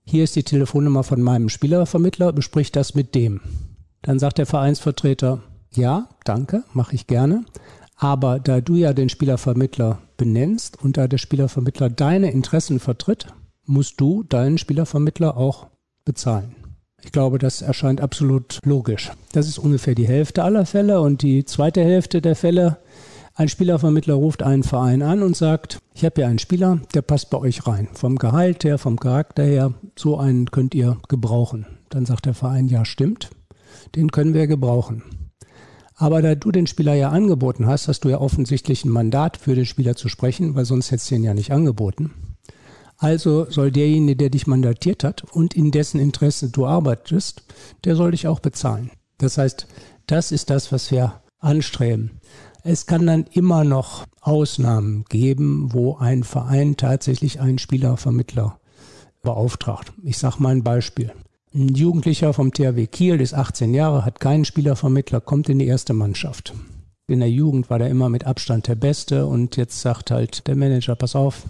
Hier 0.03 0.23
ist 0.23 0.35
die 0.35 0.43
Telefonnummer 0.43 1.03
von 1.03 1.21
meinem 1.21 1.49
Spielervermittler, 1.49 2.33
besprich 2.33 2.71
das 2.71 2.95
mit 2.95 3.13
dem. 3.15 3.41
Dann 4.01 4.19
sagt 4.19 4.39
der 4.39 4.45
Vereinsvertreter, 4.45 5.43
ja, 5.73 6.09
danke, 6.23 6.63
mache 6.73 6.95
ich 6.95 7.07
gerne. 7.07 7.45
Aber 7.95 8.39
da 8.39 8.61
du 8.61 8.75
ja 8.75 8.93
den 8.93 9.09
Spielervermittler 9.09 9.99
benennst 10.17 10.81
und 10.81 10.97
da 10.97 11.07
der 11.07 11.19
Spielervermittler 11.19 11.89
deine 11.89 12.31
Interessen 12.31 12.79
vertritt, 12.79 13.27
musst 13.65 14.01
du 14.01 14.23
deinen 14.23 14.57
Spielervermittler 14.57 15.37
auch 15.37 15.67
bezahlen. 16.03 16.55
Ich 17.03 17.11
glaube, 17.11 17.39
das 17.39 17.61
erscheint 17.61 18.01
absolut 18.01 18.59
logisch. 18.63 19.11
Das 19.31 19.47
ist 19.47 19.57
ungefähr 19.57 19.95
die 19.95 20.07
Hälfte 20.07 20.43
aller 20.43 20.65
Fälle 20.65 21.01
und 21.01 21.21
die 21.21 21.45
zweite 21.45 21.83
Hälfte 21.83 22.21
der 22.21 22.35
Fälle, 22.35 22.77
ein 23.33 23.47
Spielervermittler 23.47 24.13
ruft 24.13 24.43
einen 24.43 24.63
Verein 24.63 25.01
an 25.01 25.23
und 25.23 25.37
sagt, 25.37 25.79
ich 25.93 26.03
habe 26.03 26.15
hier 26.17 26.27
einen 26.27 26.39
Spieler, 26.39 26.79
der 26.93 27.01
passt 27.01 27.29
bei 27.29 27.37
euch 27.37 27.65
rein. 27.65 27.87
Vom 27.93 28.17
Gehalt 28.17 28.63
her, 28.65 28.77
vom 28.77 28.99
Charakter 28.99 29.43
her, 29.43 29.73
so 29.97 30.17
einen 30.17 30.51
könnt 30.51 30.75
ihr 30.75 30.97
gebrauchen. 31.07 31.65
Dann 31.89 32.05
sagt 32.05 32.25
der 32.25 32.33
Verein, 32.33 32.67
ja 32.67 32.83
stimmt, 32.83 33.29
den 33.95 34.11
können 34.11 34.33
wir 34.33 34.47
gebrauchen. 34.47 35.03
Aber 35.95 36.21
da 36.21 36.35
du 36.35 36.51
den 36.51 36.67
Spieler 36.67 36.93
ja 36.93 37.09
angeboten 37.09 37.67
hast, 37.67 37.87
hast 37.87 38.01
du 38.01 38.09
ja 38.09 38.19
offensichtlich 38.19 38.85
ein 38.85 38.89
Mandat 38.89 39.37
für 39.37 39.55
den 39.55 39.65
Spieler 39.65 39.95
zu 39.95 40.09
sprechen, 40.09 40.55
weil 40.55 40.65
sonst 40.65 40.91
hättest 40.91 41.09
du 41.11 41.15
ihn 41.15 41.23
ja 41.23 41.33
nicht 41.33 41.51
angeboten. 41.51 42.30
Also 43.01 43.49
soll 43.49 43.71
derjenige, 43.71 44.15
der 44.15 44.29
dich 44.29 44.45
mandatiert 44.45 45.03
hat 45.03 45.23
und 45.23 45.55
in 45.55 45.71
dessen 45.71 45.99
Interesse 45.99 46.49
du 46.49 46.67
arbeitest, 46.67 47.41
der 47.83 47.95
soll 47.95 48.11
dich 48.11 48.27
auch 48.27 48.39
bezahlen. 48.39 48.91
Das 49.17 49.39
heißt, 49.39 49.65
das 50.05 50.31
ist 50.31 50.51
das, 50.51 50.71
was 50.71 50.91
wir 50.91 51.19
anstreben. 51.39 52.21
Es 52.63 52.85
kann 52.85 53.07
dann 53.07 53.25
immer 53.31 53.63
noch 53.63 54.05
Ausnahmen 54.21 55.05
geben, 55.09 55.73
wo 55.73 55.95
ein 55.95 56.23
Verein 56.23 56.77
tatsächlich 56.77 57.41
einen 57.41 57.57
Spielervermittler 57.57 58.59
beauftragt. 59.23 59.93
Ich 60.03 60.19
sage 60.19 60.35
mal 60.37 60.49
ein 60.49 60.63
Beispiel. 60.63 61.11
Ein 61.55 61.69
Jugendlicher 61.69 62.33
vom 62.33 62.53
THW 62.53 62.85
Kiel 62.85 63.19
ist 63.19 63.33
18 63.33 63.73
Jahre, 63.73 64.05
hat 64.05 64.19
keinen 64.19 64.45
Spielervermittler, 64.45 65.21
kommt 65.21 65.49
in 65.49 65.57
die 65.57 65.65
erste 65.65 65.93
Mannschaft. 65.93 66.53
In 67.07 67.19
der 67.19 67.31
Jugend 67.31 67.71
war 67.71 67.79
der 67.79 67.89
immer 67.89 68.09
mit 68.09 68.27
Abstand 68.27 68.67
der 68.67 68.75
Beste 68.75 69.25
und 69.25 69.57
jetzt 69.57 69.81
sagt 69.81 70.11
halt 70.11 70.45
der 70.45 70.55
Manager, 70.55 70.95
pass 70.95 71.15
auf, 71.15 71.47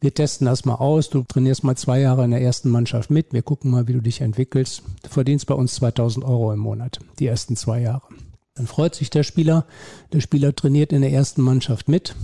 wir 0.00 0.12
testen 0.12 0.46
das 0.46 0.64
mal 0.64 0.74
aus, 0.74 1.08
du 1.08 1.22
trainierst 1.22 1.64
mal 1.64 1.76
zwei 1.76 2.00
Jahre 2.00 2.24
in 2.24 2.30
der 2.30 2.42
ersten 2.42 2.70
Mannschaft 2.70 3.10
mit, 3.10 3.32
wir 3.32 3.42
gucken 3.42 3.70
mal, 3.70 3.88
wie 3.88 3.94
du 3.94 4.00
dich 4.00 4.20
entwickelst. 4.20 4.82
Du 5.02 5.08
verdienst 5.08 5.46
bei 5.46 5.54
uns 5.54 5.74
2000 5.76 6.24
Euro 6.24 6.52
im 6.52 6.58
Monat, 6.58 6.98
die 7.18 7.26
ersten 7.26 7.56
zwei 7.56 7.80
Jahre. 7.80 8.02
Dann 8.54 8.66
freut 8.66 8.94
sich 8.94 9.10
der 9.10 9.22
Spieler, 9.22 9.66
der 10.12 10.20
Spieler 10.20 10.54
trainiert 10.54 10.92
in 10.92 11.02
der 11.02 11.12
ersten 11.12 11.42
Mannschaft 11.42 11.88
mit, 11.88 12.14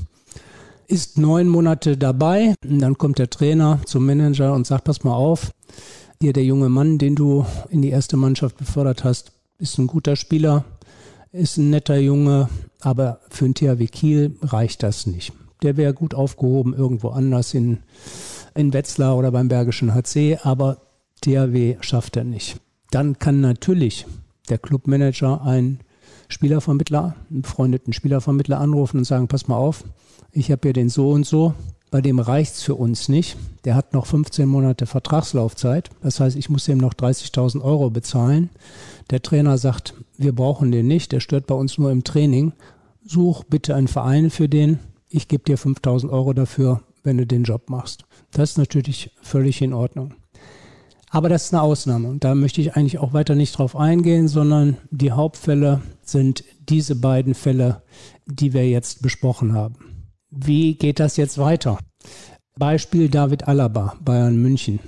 ist 0.87 1.19
neun 1.19 1.49
Monate 1.49 1.97
dabei, 1.97 2.55
dann 2.63 2.99
kommt 2.99 3.19
der 3.19 3.31
Trainer 3.31 3.81
zum 3.87 4.05
Manager 4.05 4.53
und 4.53 4.67
sagt, 4.67 4.85
pass 4.85 5.05
mal 5.05 5.15
auf, 5.15 5.51
hier 6.21 6.33
der 6.33 6.45
junge 6.45 6.69
Mann, 6.69 6.99
den 6.99 7.15
du 7.15 7.47
in 7.71 7.83
die 7.83 7.91
erste 7.91 8.17
Mannschaft 8.17 8.57
befördert 8.57 9.05
hast, 9.05 9.33
ist 9.59 9.79
ein 9.79 9.87
guter 9.87 10.17
Spieler, 10.17 10.65
ist 11.33 11.57
ein 11.57 11.71
netter 11.71 11.99
Junge, 11.99 12.49
aber 12.81 13.21
für 13.31 13.47
ein 13.47 13.55
THW 13.55 13.87
Kiel 13.87 14.37
reicht 14.43 14.83
das 14.83 15.07
nicht 15.07 15.33
der 15.63 15.77
wäre 15.77 15.95
gut 15.95 16.15
aufgehoben 16.15 16.75
irgendwo 16.75 17.09
anders 17.09 17.55
in, 17.55 17.79
in 18.55 18.73
Wetzlar 18.73 19.17
oder 19.17 19.31
beim 19.31 19.49
Bergischen 19.49 19.95
HC, 19.95 20.39
aber 20.43 20.79
THW 21.21 21.77
schafft 21.81 22.17
er 22.17 22.25
nicht. 22.25 22.57
Dann 22.91 23.19
kann 23.19 23.41
natürlich 23.41 24.07
der 24.49 24.59
Clubmanager 24.59 25.43
einen 25.43 25.81
Spielervermittler, 26.29 27.15
einen 27.31 27.43
befreundeten 27.43 27.93
Spielervermittler 27.93 28.61
anrufen 28.61 28.99
und 28.99 29.05
sagen, 29.05 29.29
pass 29.29 29.49
mal 29.49 29.57
auf, 29.57 29.85
ich 30.33 30.51
habe 30.51 30.61
hier 30.63 30.73
den 30.73 30.89
so 30.89 31.11
und 31.11 31.27
so, 31.27 31.55
bei 31.91 32.01
dem 32.01 32.19
reicht 32.19 32.55
es 32.55 32.63
für 32.63 32.75
uns 32.75 33.11
nicht. 33.11 33.37
Der 33.65 33.75
hat 33.75 33.93
noch 33.93 34.07
15 34.07 34.49
Monate 34.49 34.87
Vertragslaufzeit. 34.87 35.91
Das 36.03 36.21
heißt, 36.21 36.37
ich 36.37 36.49
muss 36.49 36.67
ihm 36.67 36.79
noch 36.79 36.95
30.000 36.95 37.61
Euro 37.61 37.91
bezahlen. 37.91 38.49
Der 39.11 39.21
Trainer 39.21 39.59
sagt, 39.59 39.93
wir 40.17 40.35
brauchen 40.35 40.73
den 40.73 40.87
nicht, 40.87 41.13
der 41.13 41.21
stört 41.21 41.47
bei 41.47 41.55
uns 41.55 41.77
nur 41.77 41.91
im 41.91 42.03
Training. 42.03 42.55
Such 43.05 43.45
bitte 43.45 43.75
einen 43.75 43.89
Verein 43.89 44.31
für 44.31 44.49
den 44.49 44.79
ich 45.13 45.29
gebe 45.29 45.45
dir 45.45 45.59
5000 45.59 46.13
Euro 46.13 46.33
dafür, 46.33 46.83
wenn 47.03 47.19
du 47.19 47.27
den 47.27 47.45
Job 47.45 47.69
machst. 47.69 48.05
Das 48.33 48.51
ist 48.51 48.59
natürlich 48.59 49.11
völlig 49.23 49.63
in 49.63 49.73
Ordnung. 49.73 50.15
Aber 51.11 51.29
das 51.29 51.45
ist 51.45 51.53
eine 51.53 51.63
Ausnahme 51.63 52.09
und 52.09 52.25
da 52.25 52.35
möchte 52.35 52.63
ich 52.63 52.75
eigentlich 52.75 52.99
auch 52.99 53.13
weiter 53.13 53.35
nicht 53.35 53.59
drauf 53.59 53.77
eingehen, 53.77 54.29
sondern 54.29 54.79
die 54.91 55.13
Hauptfälle 55.13 55.83
sind 56.03 56.43
diese 56.71 56.97
beiden 56.97 57.35
Fälle, 57.35 57.83
die 58.25 58.55
wir 58.55 58.67
jetzt 58.67 59.03
besprochen 59.03 59.53
haben. 59.53 59.75
Wie 60.31 60.75
geht 60.75 61.01
das 61.01 61.19
jetzt 61.19 61.37
weiter? 61.37 61.79
Beispiel 62.59 63.11
David 63.11 63.47
Alaba, 63.47 63.97
Bayern 64.01 64.37
München. 64.37 64.81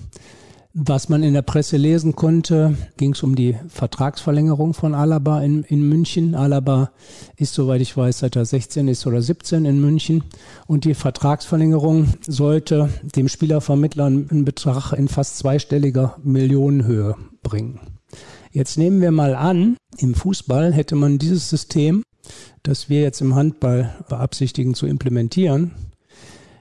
Was 0.76 1.08
man 1.08 1.22
in 1.22 1.34
der 1.34 1.42
Presse 1.42 1.76
lesen 1.76 2.16
konnte, 2.16 2.76
ging 2.96 3.12
es 3.12 3.22
um 3.22 3.36
die 3.36 3.56
Vertragsverlängerung 3.68 4.74
von 4.74 4.92
Alaba 4.92 5.40
in, 5.40 5.62
in 5.62 5.88
München. 5.88 6.34
Alaba 6.34 6.90
ist, 7.36 7.54
soweit 7.54 7.80
ich 7.80 7.96
weiß, 7.96 8.18
seit 8.18 8.34
er 8.34 8.44
16 8.44 8.88
ist 8.88 9.06
oder 9.06 9.22
17 9.22 9.66
in 9.66 9.80
München. 9.80 10.24
Und 10.66 10.84
die 10.84 10.94
Vertragsverlängerung 10.94 12.14
sollte 12.26 12.88
dem 13.14 13.28
Spielervermittler 13.28 14.06
einen 14.06 14.44
Betrag 14.44 14.92
in 14.92 15.06
fast 15.06 15.38
zweistelliger 15.38 16.16
Millionenhöhe 16.24 17.14
bringen. 17.44 17.78
Jetzt 18.50 18.76
nehmen 18.76 19.00
wir 19.00 19.12
mal 19.12 19.36
an, 19.36 19.76
im 19.98 20.16
Fußball 20.16 20.72
hätte 20.72 20.96
man 20.96 21.18
dieses 21.18 21.48
System, 21.50 22.02
das 22.64 22.88
wir 22.88 23.00
jetzt 23.00 23.20
im 23.20 23.36
Handball 23.36 23.94
beabsichtigen 24.08 24.74
zu 24.74 24.88
implementieren, 24.88 25.70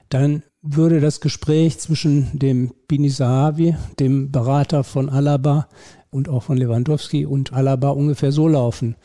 dann 0.08 0.44
würde 0.66 1.00
das 1.00 1.20
Gespräch 1.20 1.78
zwischen 1.78 2.30
dem 2.32 2.72
Bini 2.88 3.10
Sahavi, 3.10 3.76
dem 4.00 4.32
Berater 4.32 4.82
von 4.82 5.10
Alaba 5.10 5.68
und 6.10 6.30
auch 6.30 6.44
von 6.44 6.56
Lewandowski 6.56 7.26
und 7.26 7.52
Alaba 7.52 7.90
ungefähr 7.90 8.32
so 8.32 8.48
laufen. 8.48 8.96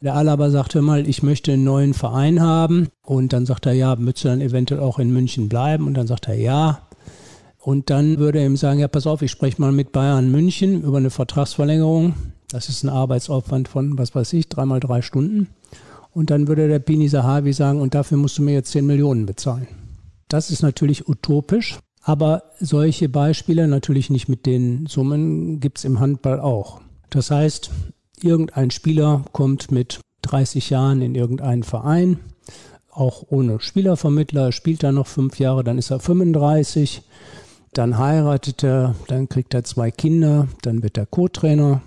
Der 0.00 0.14
Alaba 0.14 0.50
sagte 0.50 0.80
mal, 0.80 1.06
ich 1.06 1.22
möchte 1.22 1.52
einen 1.52 1.64
neuen 1.64 1.92
Verein 1.92 2.40
haben. 2.40 2.88
Und 3.02 3.34
dann 3.34 3.44
sagt 3.44 3.66
er, 3.66 3.72
ja, 3.74 3.94
müsste 3.96 4.28
dann 4.28 4.40
eventuell 4.40 4.80
auch 4.80 4.98
in 4.98 5.12
München 5.12 5.50
bleiben? 5.50 5.86
Und 5.86 5.94
dann 5.94 6.06
sagt 6.06 6.28
er, 6.28 6.34
ja. 6.34 6.80
Und 7.58 7.90
dann 7.90 8.18
würde 8.18 8.38
er 8.38 8.46
ihm 8.46 8.56
sagen, 8.56 8.78
ja, 8.78 8.88
pass 8.88 9.06
auf, 9.06 9.20
ich 9.20 9.30
spreche 9.30 9.60
mal 9.60 9.72
mit 9.72 9.92
Bayern 9.92 10.30
München 10.30 10.82
über 10.82 10.96
eine 10.96 11.10
Vertragsverlängerung. 11.10 12.14
Das 12.48 12.68
ist 12.70 12.84
ein 12.84 12.88
Arbeitsaufwand 12.88 13.68
von, 13.68 13.98
was 13.98 14.14
weiß 14.14 14.32
ich, 14.34 14.48
dreimal 14.48 14.80
drei 14.80 15.02
Stunden. 15.02 15.48
Und 16.12 16.30
dann 16.30 16.48
würde 16.48 16.68
der 16.68 16.78
Bini 16.78 17.08
Sahavi 17.08 17.52
sagen, 17.52 17.80
und 17.80 17.94
dafür 17.94 18.16
musst 18.16 18.38
du 18.38 18.42
mir 18.42 18.52
jetzt 18.52 18.70
10 18.70 18.86
Millionen 18.86 19.26
bezahlen. 19.26 19.66
Das 20.28 20.50
ist 20.50 20.62
natürlich 20.62 21.08
utopisch, 21.08 21.78
aber 22.02 22.44
solche 22.60 23.08
Beispiele, 23.08 23.68
natürlich 23.68 24.10
nicht 24.10 24.28
mit 24.28 24.46
den 24.46 24.86
Summen, 24.86 25.60
gibt 25.60 25.78
es 25.78 25.84
im 25.84 26.00
Handball 26.00 26.40
auch. 26.40 26.80
Das 27.10 27.30
heißt, 27.30 27.70
irgendein 28.20 28.70
Spieler 28.70 29.24
kommt 29.32 29.70
mit 29.70 30.00
30 30.22 30.70
Jahren 30.70 31.02
in 31.02 31.14
irgendeinen 31.14 31.62
Verein, 31.62 32.18
auch 32.90 33.24
ohne 33.28 33.60
Spielervermittler, 33.60 34.52
spielt 34.52 34.82
da 34.82 34.90
noch 34.90 35.06
fünf 35.06 35.38
Jahre, 35.38 35.62
dann 35.62 35.78
ist 35.78 35.90
er 35.90 36.00
35, 36.00 37.02
dann 37.72 37.98
heiratet 37.98 38.64
er, 38.64 38.94
dann 39.06 39.28
kriegt 39.28 39.54
er 39.54 39.64
zwei 39.64 39.90
Kinder, 39.90 40.48
dann 40.62 40.82
wird 40.82 40.96
er 40.96 41.06
Co-Trainer. 41.06 41.82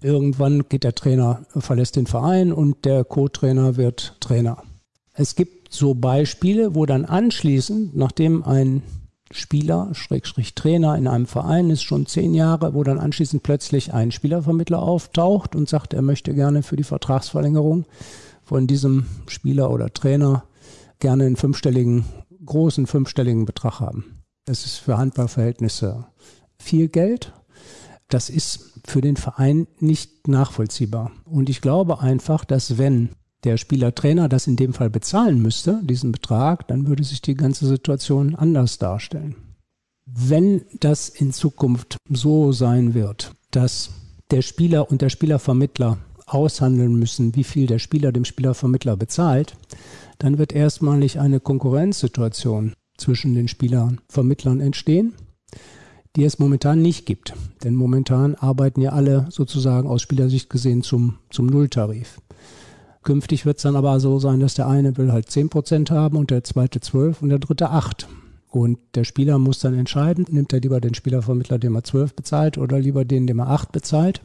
Irgendwann 0.00 0.68
geht 0.68 0.84
der 0.84 0.94
Trainer, 0.94 1.44
verlässt 1.56 1.96
den 1.96 2.06
Verein 2.06 2.52
und 2.52 2.84
der 2.84 3.04
Co-Trainer 3.04 3.76
wird 3.76 4.16
Trainer. 4.20 4.62
Es 5.14 5.36
gibt 5.36 5.61
so 5.74 5.94
Beispiele, 5.94 6.74
wo 6.74 6.86
dann 6.86 7.04
anschließend, 7.04 7.96
nachdem 7.96 8.42
ein 8.42 8.82
Spieler, 9.30 9.88
Schrägstrich 9.94 10.54
Trainer 10.54 10.96
in 10.96 11.08
einem 11.08 11.26
Verein 11.26 11.70
ist, 11.70 11.82
schon 11.82 12.06
zehn 12.06 12.34
Jahre, 12.34 12.74
wo 12.74 12.82
dann 12.84 12.98
anschließend 12.98 13.42
plötzlich 13.42 13.94
ein 13.94 14.12
Spielervermittler 14.12 14.82
auftaucht 14.82 15.56
und 15.56 15.68
sagt, 15.68 15.94
er 15.94 16.02
möchte 16.02 16.34
gerne 16.34 16.62
für 16.62 16.76
die 16.76 16.84
Vertragsverlängerung 16.84 17.86
von 18.42 18.66
diesem 18.66 19.06
Spieler 19.26 19.70
oder 19.70 19.92
Trainer 19.92 20.44
gerne 20.98 21.24
einen 21.24 21.36
fünfstelligen, 21.36 22.04
großen 22.44 22.86
fünfstelligen 22.86 23.46
Betrag 23.46 23.80
haben. 23.80 24.22
Das 24.44 24.66
ist 24.66 24.76
für 24.76 24.98
Handballverhältnisse 24.98 26.06
viel 26.58 26.88
Geld. 26.88 27.32
Das 28.08 28.28
ist 28.28 28.80
für 28.84 29.00
den 29.00 29.16
Verein 29.16 29.66
nicht 29.78 30.28
nachvollziehbar. 30.28 31.12
Und 31.24 31.48
ich 31.48 31.62
glaube 31.62 32.00
einfach, 32.00 32.44
dass 32.44 32.76
wenn 32.76 33.10
der 33.44 33.56
Spielertrainer 33.56 34.28
das 34.28 34.46
in 34.46 34.56
dem 34.56 34.72
Fall 34.72 34.90
bezahlen 34.90 35.40
müsste, 35.40 35.80
diesen 35.82 36.12
Betrag, 36.12 36.68
dann 36.68 36.86
würde 36.86 37.04
sich 37.04 37.22
die 37.22 37.34
ganze 37.34 37.66
Situation 37.66 38.34
anders 38.34 38.78
darstellen. 38.78 39.34
Wenn 40.06 40.62
das 40.80 41.08
in 41.08 41.32
Zukunft 41.32 41.96
so 42.08 42.52
sein 42.52 42.94
wird, 42.94 43.32
dass 43.50 43.90
der 44.30 44.42
Spieler 44.42 44.90
und 44.90 45.02
der 45.02 45.08
Spielervermittler 45.08 45.98
aushandeln 46.26 46.94
müssen, 46.94 47.34
wie 47.34 47.44
viel 47.44 47.66
der 47.66 47.78
Spieler 47.78 48.12
dem 48.12 48.24
Spielervermittler 48.24 48.96
bezahlt, 48.96 49.56
dann 50.18 50.38
wird 50.38 50.52
erstmalig 50.52 51.18
eine 51.18 51.40
Konkurrenzsituation 51.40 52.74
zwischen 52.96 53.34
den 53.34 53.48
Spielervermittlern 53.48 54.60
entstehen, 54.60 55.14
die 56.16 56.24
es 56.24 56.38
momentan 56.38 56.80
nicht 56.80 57.06
gibt. 57.06 57.34
Denn 57.64 57.74
momentan 57.74 58.34
arbeiten 58.34 58.80
ja 58.80 58.90
alle 58.90 59.26
sozusagen 59.30 59.88
aus 59.88 60.02
Spielersicht 60.02 60.48
gesehen 60.50 60.82
zum, 60.82 61.18
zum 61.30 61.46
Nulltarif. 61.46 62.20
Künftig 63.02 63.46
wird 63.46 63.56
es 63.56 63.62
dann 63.62 63.76
aber 63.76 63.98
so 64.00 64.18
sein, 64.18 64.40
dass 64.40 64.54
der 64.54 64.68
eine 64.68 64.96
will 64.96 65.12
halt 65.12 65.28
10% 65.28 65.90
haben 65.90 66.16
und 66.16 66.30
der 66.30 66.44
zweite 66.44 66.80
12 66.80 67.22
und 67.22 67.30
der 67.30 67.38
dritte 67.38 67.70
8. 67.70 68.06
Und 68.48 68.78
der 68.94 69.04
Spieler 69.04 69.38
muss 69.38 69.60
dann 69.60 69.76
entscheiden, 69.78 70.26
nimmt 70.30 70.52
er 70.52 70.60
lieber 70.60 70.80
den 70.80 70.94
Spielervermittler, 70.94 71.58
dem 71.58 71.74
er 71.74 71.84
12 71.84 72.14
bezahlt 72.14 72.58
oder 72.58 72.78
lieber 72.78 73.04
den, 73.04 73.26
dem 73.26 73.38
er 73.38 73.48
8 73.48 73.72
bezahlt. 73.72 74.20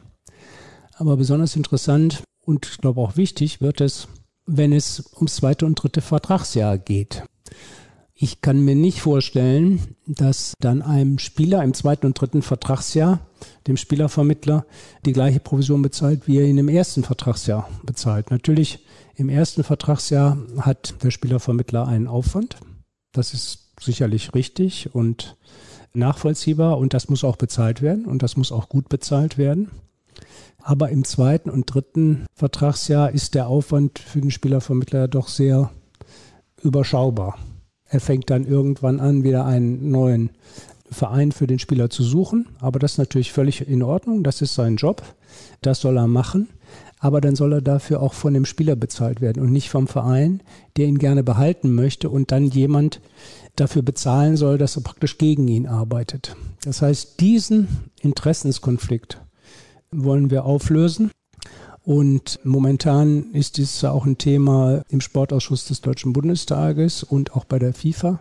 Aber 0.95 1.17
besonders 1.17 1.55
interessant 1.55 2.23
und 2.45 2.65
ich 2.65 2.77
glaube 2.77 3.01
auch 3.01 3.17
wichtig 3.17 3.61
wird 3.61 3.81
es, 3.81 4.07
wenn 4.45 4.73
es 4.73 5.11
ums 5.15 5.35
zweite 5.35 5.65
und 5.65 5.75
dritte 5.75 6.01
Vertragsjahr 6.01 6.77
geht. 6.77 7.23
Ich 8.13 8.41
kann 8.41 8.65
mir 8.65 8.75
nicht 8.75 9.01
vorstellen, 9.01 9.95
dass 10.07 10.53
dann 10.59 10.81
einem 10.81 11.19
Spieler 11.19 11.63
im 11.63 11.73
zweiten 11.73 12.07
und 12.07 12.19
dritten 12.19 12.41
Vertragsjahr, 12.41 13.19
dem 13.67 13.77
Spielervermittler, 13.77 14.65
die 15.05 15.13
gleiche 15.13 15.39
Provision 15.39 15.81
bezahlt, 15.81 16.27
wie 16.27 16.37
er 16.37 16.45
ihn 16.45 16.57
im 16.57 16.69
ersten 16.69 17.03
Vertragsjahr 17.03 17.69
bezahlt. 17.83 18.31
Natürlich, 18.31 18.79
im 19.15 19.29
ersten 19.29 19.63
Vertragsjahr 19.63 20.37
hat 20.59 20.95
der 21.03 21.11
Spielervermittler 21.11 21.87
einen 21.87 22.07
Aufwand. 22.07 22.57
Das 23.11 23.33
ist 23.33 23.71
sicherlich 23.79 24.33
richtig 24.35 24.93
und 24.93 25.37
nachvollziehbar 25.93 26.77
und 26.77 26.93
das 26.93 27.09
muss 27.09 27.23
auch 27.23 27.35
bezahlt 27.35 27.81
werden 27.81 28.05
und 28.05 28.21
das 28.21 28.37
muss 28.37 28.51
auch 28.51 28.69
gut 28.69 28.89
bezahlt 28.89 29.37
werden. 29.37 29.71
Aber 30.59 30.89
im 30.89 31.03
zweiten 31.03 31.49
und 31.49 31.73
dritten 31.73 32.25
Vertragsjahr 32.33 33.11
ist 33.11 33.35
der 33.35 33.47
Aufwand 33.47 33.99
für 33.99 34.21
den 34.21 34.31
Spielervermittler 34.31 35.07
doch 35.07 35.27
sehr 35.27 35.71
überschaubar. 36.61 37.37
Er 37.85 38.01
fängt 38.01 38.29
dann 38.29 38.45
irgendwann 38.45 38.99
an, 38.99 39.23
wieder 39.23 39.45
einen 39.45 39.91
neuen 39.91 40.31
Verein 40.89 41.31
für 41.31 41.47
den 41.47 41.59
Spieler 41.59 41.89
zu 41.89 42.03
suchen. 42.03 42.47
Aber 42.59 42.79
das 42.79 42.93
ist 42.93 42.97
natürlich 42.97 43.31
völlig 43.31 43.67
in 43.67 43.83
Ordnung. 43.83 44.23
Das 44.23 44.41
ist 44.41 44.55
sein 44.55 44.77
Job. 44.77 45.01
Das 45.61 45.81
soll 45.81 45.97
er 45.97 46.07
machen. 46.07 46.47
Aber 46.99 47.21
dann 47.21 47.35
soll 47.35 47.53
er 47.53 47.61
dafür 47.61 48.01
auch 48.01 48.13
von 48.13 48.33
dem 48.33 48.45
Spieler 48.45 48.75
bezahlt 48.75 49.21
werden 49.21 49.43
und 49.43 49.51
nicht 49.51 49.69
vom 49.69 49.87
Verein, 49.87 50.41
der 50.77 50.87
ihn 50.87 50.97
gerne 50.97 51.23
behalten 51.23 51.75
möchte 51.75 52.09
und 52.09 52.31
dann 52.31 52.47
jemand 52.47 53.01
dafür 53.55 53.81
bezahlen 53.83 54.37
soll, 54.37 54.57
dass 54.57 54.75
er 54.75 54.83
praktisch 54.83 55.17
gegen 55.17 55.47
ihn 55.47 55.67
arbeitet. 55.67 56.35
Das 56.63 56.81
heißt, 56.81 57.19
diesen 57.19 57.67
Interessenskonflikt 58.01 59.21
wollen 59.91 60.31
wir 60.31 60.45
auflösen. 60.45 61.11
Und 61.83 62.39
momentan 62.43 63.31
ist 63.31 63.57
dies 63.57 63.83
auch 63.85 64.05
ein 64.05 64.17
Thema 64.17 64.81
im 64.89 64.99
Sportausschuss 64.99 65.65
des 65.65 65.79
Deutschen 65.79 66.11
Bundestages 66.11 67.03
und 67.03 67.33
auch 67.33 67.45
bei 67.45 67.59
der 67.59 67.73
FIFA. 67.73 68.19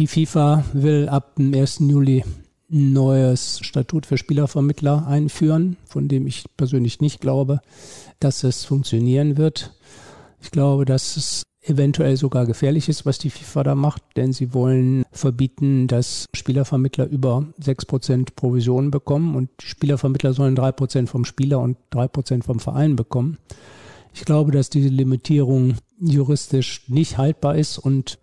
Die 0.00 0.06
FIFA 0.06 0.64
will 0.72 1.10
ab 1.10 1.34
dem 1.36 1.52
1. 1.52 1.80
Juli 1.80 2.24
ein 2.72 2.94
neues 2.94 3.60
Statut 3.60 4.06
für 4.06 4.16
Spielervermittler 4.16 5.06
einführen, 5.06 5.76
von 5.84 6.08
dem 6.08 6.26
ich 6.26 6.46
persönlich 6.56 7.02
nicht 7.02 7.20
glaube, 7.20 7.60
dass 8.18 8.42
es 8.42 8.64
funktionieren 8.64 9.36
wird. 9.36 9.74
Ich 10.40 10.52
glaube, 10.52 10.86
dass 10.86 11.18
es 11.18 11.42
eventuell 11.60 12.16
sogar 12.16 12.46
gefährlich 12.46 12.88
ist, 12.88 13.04
was 13.04 13.18
die 13.18 13.28
FIFA 13.28 13.62
da 13.62 13.74
macht, 13.74 14.02
denn 14.16 14.32
sie 14.32 14.54
wollen 14.54 15.04
verbieten, 15.12 15.86
dass 15.86 16.24
Spielervermittler 16.34 17.04
über 17.04 17.44
6% 17.62 18.28
Provisionen 18.34 18.90
bekommen 18.90 19.36
und 19.36 19.50
Spielervermittler 19.60 20.32
sollen 20.32 20.56
3% 20.56 21.08
vom 21.08 21.26
Spieler 21.26 21.60
und 21.60 21.76
3% 21.92 22.42
vom 22.42 22.58
Verein 22.58 22.96
bekommen. 22.96 23.36
Ich 24.14 24.24
glaube, 24.24 24.50
dass 24.50 24.70
diese 24.70 24.88
Limitierung 24.88 25.74
juristisch 26.00 26.88
nicht 26.88 27.18
haltbar 27.18 27.56
ist 27.56 27.76
und 27.76 28.18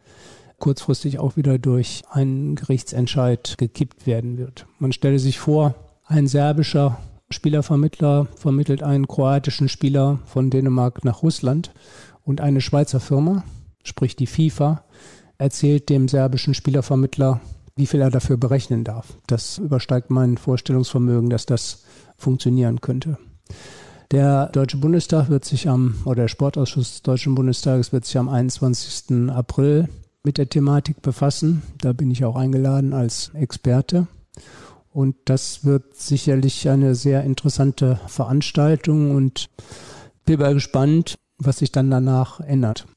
kurzfristig 0.59 1.19
auch 1.19 1.37
wieder 1.37 1.59
durch 1.59 2.03
einen 2.09 2.55
Gerichtsentscheid 2.55 3.57
gekippt 3.57 4.07
werden 4.07 4.37
wird. 4.37 4.65
Man 4.79 4.91
stelle 4.91 5.19
sich 5.19 5.39
vor, 5.39 5.75
ein 6.05 6.27
serbischer 6.27 6.99
Spielervermittler 7.29 8.27
vermittelt 8.35 8.83
einen 8.83 9.07
kroatischen 9.07 9.69
Spieler 9.69 10.19
von 10.25 10.49
Dänemark 10.49 11.03
nach 11.03 11.23
Russland 11.23 11.71
und 12.23 12.41
eine 12.41 12.61
Schweizer 12.61 12.99
Firma, 12.99 13.43
sprich 13.83 14.15
die 14.15 14.27
FIFA, 14.27 14.83
erzählt 15.37 15.89
dem 15.89 16.07
serbischen 16.07 16.53
Spielervermittler, 16.53 17.41
wie 17.75 17.85
viel 17.85 18.01
er 18.01 18.09
dafür 18.09 18.37
berechnen 18.37 18.83
darf. 18.83 19.17
Das 19.27 19.57
übersteigt 19.57 20.09
mein 20.09 20.37
Vorstellungsvermögen, 20.37 21.29
dass 21.29 21.45
das 21.45 21.83
funktionieren 22.17 22.81
könnte. 22.81 23.17
Der 24.11 24.47
Deutsche 24.47 24.77
Bundestag 24.77 25.29
wird 25.29 25.43
sich 25.43 25.67
am, 25.67 25.95
oder 26.05 26.23
der 26.23 26.27
Sportausschuss 26.29 26.91
des 26.91 27.01
Deutschen 27.01 27.35
Bundestages 27.35 27.91
wird 27.91 28.05
sich 28.05 28.17
am 28.17 28.29
21. 28.29 29.29
April 29.29 29.89
mit 30.23 30.37
der 30.37 30.49
Thematik 30.49 31.01
befassen. 31.01 31.61
Da 31.79 31.93
bin 31.93 32.11
ich 32.11 32.25
auch 32.25 32.35
eingeladen 32.35 32.93
als 32.93 33.31
Experte. 33.33 34.07
Und 34.91 35.15
das 35.25 35.63
wird 35.63 35.95
sicherlich 35.95 36.67
eine 36.69 36.95
sehr 36.95 37.23
interessante 37.23 37.99
Veranstaltung 38.07 39.15
und 39.15 39.49
bin 40.25 40.39
mal 40.39 40.53
gespannt, 40.53 41.15
was 41.37 41.59
sich 41.59 41.71
dann 41.71 41.91
danach 41.91 42.39
ändert. 42.39 42.87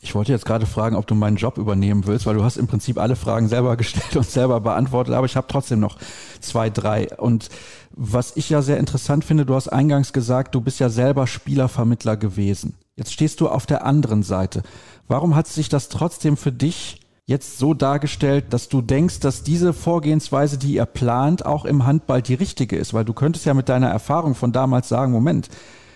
Ich 0.00 0.14
wollte 0.14 0.30
jetzt 0.30 0.44
gerade 0.44 0.66
fragen, 0.66 0.94
ob 0.94 1.06
du 1.06 1.14
meinen 1.14 1.36
Job 1.36 1.56
übernehmen 1.56 2.06
willst, 2.06 2.26
weil 2.26 2.36
du 2.36 2.44
hast 2.44 2.58
im 2.58 2.66
Prinzip 2.66 2.98
alle 2.98 3.16
Fragen 3.16 3.48
selber 3.48 3.76
gestellt 3.78 4.16
und 4.16 4.28
selber 4.28 4.60
beantwortet, 4.60 5.14
aber 5.14 5.26
ich 5.26 5.36
habe 5.36 5.46
trotzdem 5.48 5.80
noch 5.80 5.98
zwei, 6.40 6.70
drei. 6.70 7.08
Und 7.16 7.48
was 7.90 8.36
ich 8.36 8.50
ja 8.50 8.60
sehr 8.60 8.78
interessant 8.78 9.24
finde, 9.24 9.46
du 9.46 9.54
hast 9.54 9.68
eingangs 9.68 10.12
gesagt, 10.12 10.54
du 10.54 10.60
bist 10.60 10.80
ja 10.80 10.90
selber 10.90 11.26
Spielervermittler 11.26 12.16
gewesen. 12.16 12.74
Jetzt 12.96 13.12
stehst 13.12 13.40
du 13.40 13.48
auf 13.48 13.66
der 13.66 13.84
anderen 13.84 14.22
Seite. 14.22 14.62
Warum 15.08 15.34
hat 15.34 15.46
sich 15.46 15.68
das 15.68 15.88
trotzdem 15.88 16.36
für 16.36 16.52
dich 16.52 17.00
jetzt 17.26 17.58
so 17.58 17.74
dargestellt, 17.74 18.46
dass 18.50 18.68
du 18.68 18.82
denkst, 18.82 19.20
dass 19.20 19.42
diese 19.42 19.72
Vorgehensweise, 19.72 20.58
die 20.58 20.74
ihr 20.74 20.86
plant, 20.86 21.44
auch 21.44 21.64
im 21.64 21.86
Handball 21.86 22.22
die 22.22 22.34
richtige 22.34 22.76
ist? 22.76 22.94
Weil 22.94 23.04
du 23.04 23.12
könntest 23.12 23.46
ja 23.46 23.54
mit 23.54 23.68
deiner 23.68 23.88
Erfahrung 23.88 24.34
von 24.34 24.52
damals 24.52 24.88
sagen, 24.88 25.12
Moment, 25.12 25.48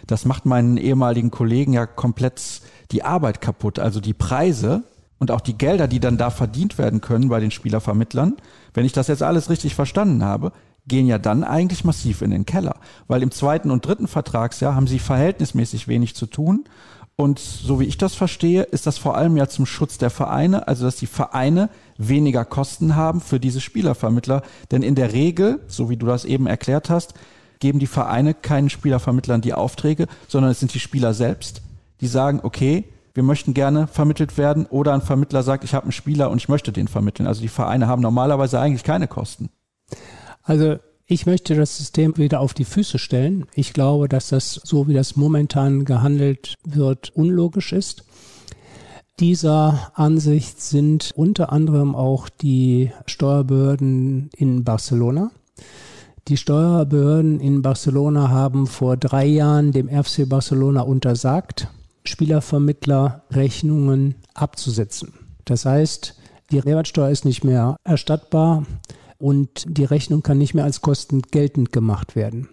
das 0.07 0.25
macht 0.25 0.47
meinen 0.47 0.77
ehemaligen 0.77 1.31
Kollegen 1.31 1.73
ja 1.73 1.87
komplett 1.87 2.63
die 2.91 3.05
Arbeit 3.05 3.41
kaputt. 3.41 3.79
Also 3.79 4.01
die 4.01 4.15
Preise 4.15 4.83
und 5.19 5.31
auch 5.31 5.41
die 5.41 5.57
Gelder, 5.57 5.87
die 5.87 6.01
dann 6.01 6.17
da 6.17 6.31
verdient 6.31 6.79
werden 6.79 7.01
können 7.01 7.29
bei 7.29 7.41
den 7.41 7.51
Spielervermittlern, 7.51 8.37
wenn 8.75 8.87
ich 8.87 8.93
das 8.93 9.09
jetzt 9.09 9.23
alles 9.23 9.51
richtig 9.51 9.75
verstanden 9.75 10.25
habe, 10.25 10.53
gehen 10.87 11.07
ja 11.07 11.19
dann 11.19 11.45
eigentlich 11.45 11.85
massiv 11.85 12.23
in 12.23 12.31
den 12.31 12.47
Keller. 12.47 12.77
Weil 13.07 13.23
im 13.23 13.31
zweiten 13.31 13.71
und 13.71 13.87
dritten 13.87 14.09
Vertragsjahr 14.09 14.75
haben 14.75 14.87
sie 14.87 14.99
verhältnismäßig 14.99 15.89
wenig 15.89 16.17
zu 16.17 16.27
tun. 16.27 16.65
Und 17.21 17.39
so 17.39 17.81
wie 17.81 17.85
ich 17.85 17.99
das 17.99 18.14
verstehe, 18.14 18.62
ist 18.62 18.87
das 18.87 18.97
vor 18.97 19.14
allem 19.14 19.37
ja 19.37 19.47
zum 19.47 19.66
Schutz 19.66 19.99
der 19.99 20.09
Vereine, 20.09 20.66
also 20.68 20.87
dass 20.87 20.97
die 20.97 21.07
Vereine 21.07 21.68
weniger 21.99 22.47
Kosten 22.47 22.97
haben 22.97 23.21
für 23.21 23.39
diese 23.39 23.61
Spielervermittler. 23.61 24.41
Denn 24.71 24.83
in 24.83 24.95
der 24.95 25.12
Regel, 25.12 25.61
so 25.66 25.91
wie 25.91 25.99
du 25.99 26.07
das 26.07 26.25
eben 26.25 26.47
erklärt 26.47 26.89
hast, 26.89 27.12
geben 27.59 27.79
die 27.79 27.87
Vereine 27.87 28.33
keinen 28.33 28.71
Spielervermittlern 28.71 29.43
die 29.43 29.53
Aufträge, 29.53 30.07
sondern 30.29 30.51
es 30.51 30.61
sind 30.61 30.73
die 30.73 30.81
Spieler 30.81 31.12
selbst, 31.12 31.61
die 32.01 32.07
sagen, 32.07 32.41
okay, 32.43 32.85
wir 33.12 33.23
möchten 33.23 33.53
gerne 33.53 33.87
vermittelt 33.87 34.39
werden 34.39 34.64
oder 34.64 34.95
ein 34.95 35.03
Vermittler 35.03 35.43
sagt, 35.43 35.62
ich 35.64 35.75
habe 35.75 35.85
einen 35.85 35.93
Spieler 35.93 36.31
und 36.31 36.39
ich 36.39 36.49
möchte 36.49 36.73
den 36.73 36.89
vermitteln. 36.89 37.27
Also 37.27 37.43
die 37.43 37.49
Vereine 37.49 37.87
haben 37.87 38.01
normalerweise 38.01 38.59
eigentlich 38.59 38.83
keine 38.83 39.09
Kosten. 39.09 39.51
Also 40.43 40.79
ich 41.11 41.27
möchte 41.27 41.55
das 41.57 41.77
System 41.77 42.17
wieder 42.19 42.39
auf 42.39 42.55
die 42.55 42.65
Füße 42.65 43.01
stellen. 43.01 43.47
Ich 43.55 43.73
glaube, 43.73 44.09
dass 44.09 44.29
das, 44.29 44.61
so 44.63 44.87
wie 44.87 44.95
das 44.95 45.17
momentan 45.17 45.85
gehandelt 45.85 46.55
wird, 46.63 47.11
unlogisch 47.17 47.73
ist. 47.73 48.05
Dieser 49.19 49.91
Ansicht 49.95 50.63
sind 50.63 51.11
unter 51.17 51.53
anderem 51.53 51.97
auch 51.97 52.29
die 52.29 52.93
Steuerbehörden 53.07 54.31
in 54.37 54.63
Barcelona. 54.63 55.33
Die 56.29 56.37
Steuerbehörden 56.37 57.41
in 57.41 57.61
Barcelona 57.61 58.29
haben 58.29 58.69
vor 58.69 58.97
drei 58.97 59.27
Jahren 59.27 59.73
dem 59.73 59.89
FC 59.89 60.29
Barcelona 60.29 60.83
untersagt, 60.83 61.67
Spielervermittlerrechnungen 62.05 64.15
abzusetzen. 64.35 65.13
Das 65.45 65.67
heißt, 65.67 66.17
die 66.53 66.63
Mehrwertsteuer 66.63 67.11
ist 67.11 67.25
nicht 67.25 67.43
mehr 67.43 67.75
erstattbar 67.83 68.65
und 69.21 69.64
die 69.68 69.85
Rechnung 69.85 70.23
kann 70.23 70.39
nicht 70.39 70.55
mehr 70.55 70.64
als 70.64 70.81
Kosten 70.81 71.23
geltend 71.23 71.73
gemacht 71.73 72.16
werden. 72.16 72.49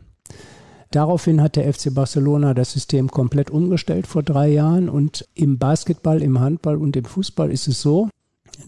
Daraufhin 0.92 1.42
hat 1.42 1.56
der 1.56 1.72
FC 1.72 1.94
Barcelona 1.94 2.54
das 2.54 2.74
System 2.74 3.10
komplett 3.10 3.50
umgestellt 3.50 4.08
vor 4.08 4.24
drei 4.24 4.50
Jahren 4.50 4.90
und 4.90 5.28
im 5.34 5.58
Basketball, 5.58 6.22
im 6.22 6.40
Handball 6.40 6.78
und 6.78 6.96
im 6.96 7.06
Fußball 7.06 7.52
ist 7.52 7.68
es 7.68 7.82
so, 7.82 8.10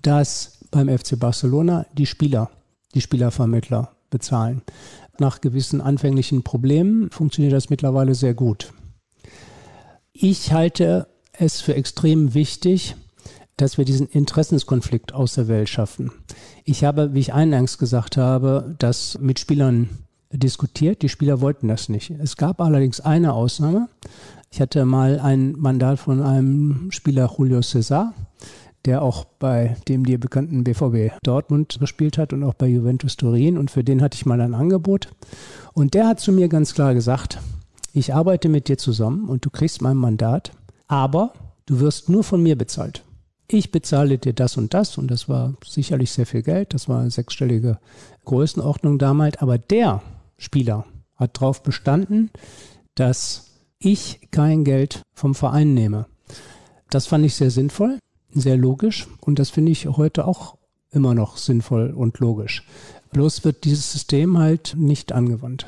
dass 0.02 0.60
beim 0.72 0.90
FC 0.90 1.18
Barcelona 1.20 1.86
die 1.94 2.06
Spieler, 2.06 2.50
die 2.94 3.02
Spielervermittler 3.02 3.92
bezahlen. 4.10 4.62
Nach 5.20 5.42
gewissen 5.42 5.82
anfänglichen 5.82 6.44
Problemen 6.44 7.10
funktioniert 7.10 7.54
das 7.54 7.70
mittlerweile 7.70 8.16
sehr 8.16 8.34
gut. 8.34 8.74
Ich 10.14 10.52
halte 10.52 11.08
es 11.32 11.62
für 11.62 11.76
extrem 11.76 12.34
wichtig, 12.34 12.96
dass 13.62 13.78
wir 13.78 13.86
diesen 13.86 14.08
Interessenskonflikt 14.08 15.14
aus 15.14 15.34
der 15.34 15.48
Welt 15.48 15.68
schaffen. 15.68 16.12
Ich 16.64 16.84
habe, 16.84 17.14
wie 17.14 17.20
ich 17.20 17.34
eingangs 17.34 17.78
gesagt 17.78 18.16
habe, 18.16 18.76
das 18.80 19.18
mit 19.20 19.40
Spielern 19.40 19.90
diskutiert. 20.32 21.02
Die 21.02 21.10
Spieler 21.10 21.42
wollten 21.42 21.68
das 21.68 21.90
nicht. 21.90 22.12
Es 22.12 22.38
gab 22.38 22.62
allerdings 22.62 23.02
eine 23.02 23.34
Ausnahme. 23.34 23.90
Ich 24.50 24.62
hatte 24.62 24.86
mal 24.86 25.20
ein 25.20 25.54
Mandat 25.54 26.00
von 26.00 26.22
einem 26.22 26.90
Spieler 26.92 27.32
Julio 27.38 27.62
Cesar, 27.62 28.14
der 28.86 29.02
auch 29.02 29.26
bei 29.26 29.76
dem 29.88 30.06
dir 30.06 30.20
bekannten 30.20 30.64
BVB 30.64 31.14
Dortmund 31.24 31.78
gespielt 31.80 32.18
hat 32.18 32.32
und 32.32 32.44
auch 32.44 32.54
bei 32.54 32.68
Juventus 32.68 33.18
Turin. 33.18 33.58
Und 33.58 33.72
für 33.72 33.84
den 33.84 34.02
hatte 34.02 34.16
ich 34.16 34.26
mal 34.26 34.40
ein 34.40 34.54
Angebot. 34.54 35.10
Und 35.74 35.94
der 35.94 36.08
hat 36.08 36.20
zu 36.20 36.32
mir 36.32 36.48
ganz 36.48 36.74
klar 36.74 36.94
gesagt, 36.94 37.40
ich 37.92 38.14
arbeite 38.14 38.48
mit 38.48 38.70
dir 38.70 38.78
zusammen 38.78 39.28
und 39.28 39.46
du 39.46 39.50
kriegst 39.50 39.82
mein 39.82 39.98
Mandat, 39.98 40.52
aber 40.88 41.34
du 41.66 41.80
wirst 41.80 42.08
nur 42.08 42.24
von 42.24 42.42
mir 42.42 42.58
bezahlt. 42.58 43.04
Ich 43.52 43.72
bezahle 43.72 44.20
dir 44.20 44.34
das 44.34 44.58
und 44.58 44.76
das 44.76 45.00
und 45.00 45.10
das 45.10 45.28
war 45.28 45.56
sicherlich 45.66 46.12
sehr 46.12 46.28
viel 46.28 46.44
Geld, 46.44 46.76
das 46.76 46.88
war 46.88 47.02
eine 47.02 47.10
sechsstellige 47.10 47.80
Größenordnung 48.26 49.00
damals, 49.00 49.38
aber 49.38 49.58
der 49.58 50.04
Spieler 50.38 50.86
hat 51.16 51.38
darauf 51.38 51.64
bestanden, 51.64 52.30
dass 52.94 53.48
ich 53.80 54.30
kein 54.30 54.64
Geld 54.64 55.02
vom 55.16 55.34
Verein 55.34 55.74
nehme. 55.74 56.06
Das 56.92 57.08
fand 57.08 57.26
ich 57.26 57.34
sehr 57.34 57.50
sinnvoll, 57.50 57.98
sehr 58.32 58.56
logisch 58.56 59.08
und 59.22 59.40
das 59.40 59.50
finde 59.50 59.72
ich 59.72 59.88
heute 59.88 60.28
auch 60.28 60.58
immer 60.92 61.16
noch 61.16 61.38
sinnvoll 61.38 61.90
und 61.90 62.20
logisch. 62.20 62.68
Bloß 63.14 63.44
wird 63.46 63.64
dieses 63.64 63.92
System 63.92 64.38
halt 64.38 64.76
nicht 64.78 65.12
angewandt. 65.12 65.66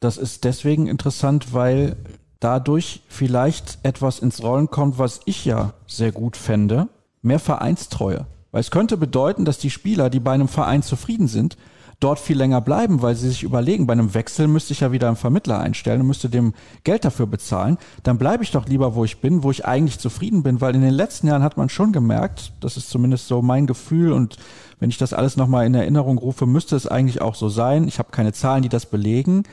Das 0.00 0.16
ist 0.16 0.42
deswegen 0.42 0.88
interessant, 0.88 1.54
weil 1.54 1.94
dadurch 2.40 3.02
vielleicht 3.08 3.78
etwas 3.84 4.18
ins 4.18 4.42
Rollen 4.42 4.68
kommt, 4.68 4.98
was 4.98 5.20
ich 5.26 5.44
ja 5.44 5.74
sehr 5.86 6.10
gut 6.10 6.36
fände, 6.36 6.88
mehr 7.24 7.38
Vereinstreue. 7.38 8.26
Weil 8.52 8.60
es 8.60 8.70
könnte 8.70 8.96
bedeuten, 8.96 9.44
dass 9.44 9.58
die 9.58 9.70
Spieler, 9.70 10.10
die 10.10 10.20
bei 10.20 10.32
einem 10.32 10.48
Verein 10.48 10.82
zufrieden 10.82 11.26
sind, 11.26 11.56
dort 12.00 12.18
viel 12.18 12.36
länger 12.36 12.60
bleiben, 12.60 13.02
weil 13.02 13.14
sie 13.14 13.28
sich 13.28 13.42
überlegen, 13.42 13.86
bei 13.86 13.92
einem 13.92 14.14
Wechsel 14.14 14.46
müsste 14.46 14.72
ich 14.72 14.80
ja 14.80 14.92
wieder 14.92 15.08
einen 15.08 15.16
Vermittler 15.16 15.58
einstellen 15.58 16.02
und 16.02 16.06
müsste 16.06 16.28
dem 16.28 16.54
Geld 16.82 17.04
dafür 17.04 17.26
bezahlen. 17.26 17.78
Dann 18.02 18.18
bleibe 18.18 18.42
ich 18.42 18.50
doch 18.50 18.66
lieber, 18.66 18.94
wo 18.94 19.04
ich 19.04 19.20
bin, 19.20 19.42
wo 19.42 19.50
ich 19.50 19.64
eigentlich 19.64 19.98
zufrieden 19.98 20.42
bin, 20.42 20.60
weil 20.60 20.74
in 20.74 20.82
den 20.82 20.94
letzten 20.94 21.28
Jahren 21.28 21.42
hat 21.42 21.56
man 21.56 21.68
schon 21.68 21.92
gemerkt, 21.92 22.52
das 22.60 22.76
ist 22.76 22.90
zumindest 22.90 23.28
so 23.28 23.42
mein 23.42 23.66
Gefühl 23.66 24.12
und 24.12 24.36
wenn 24.80 24.90
ich 24.90 24.98
das 24.98 25.12
alles 25.12 25.36
nochmal 25.36 25.66
in 25.66 25.74
Erinnerung 25.74 26.18
rufe, 26.18 26.46
müsste 26.46 26.76
es 26.76 26.86
eigentlich 26.86 27.22
auch 27.22 27.34
so 27.34 27.48
sein. 27.48 27.88
Ich 27.88 27.98
habe 27.98 28.10
keine 28.10 28.32
Zahlen, 28.32 28.62
die 28.62 28.68
das 28.68 28.86
belegen 28.86 29.44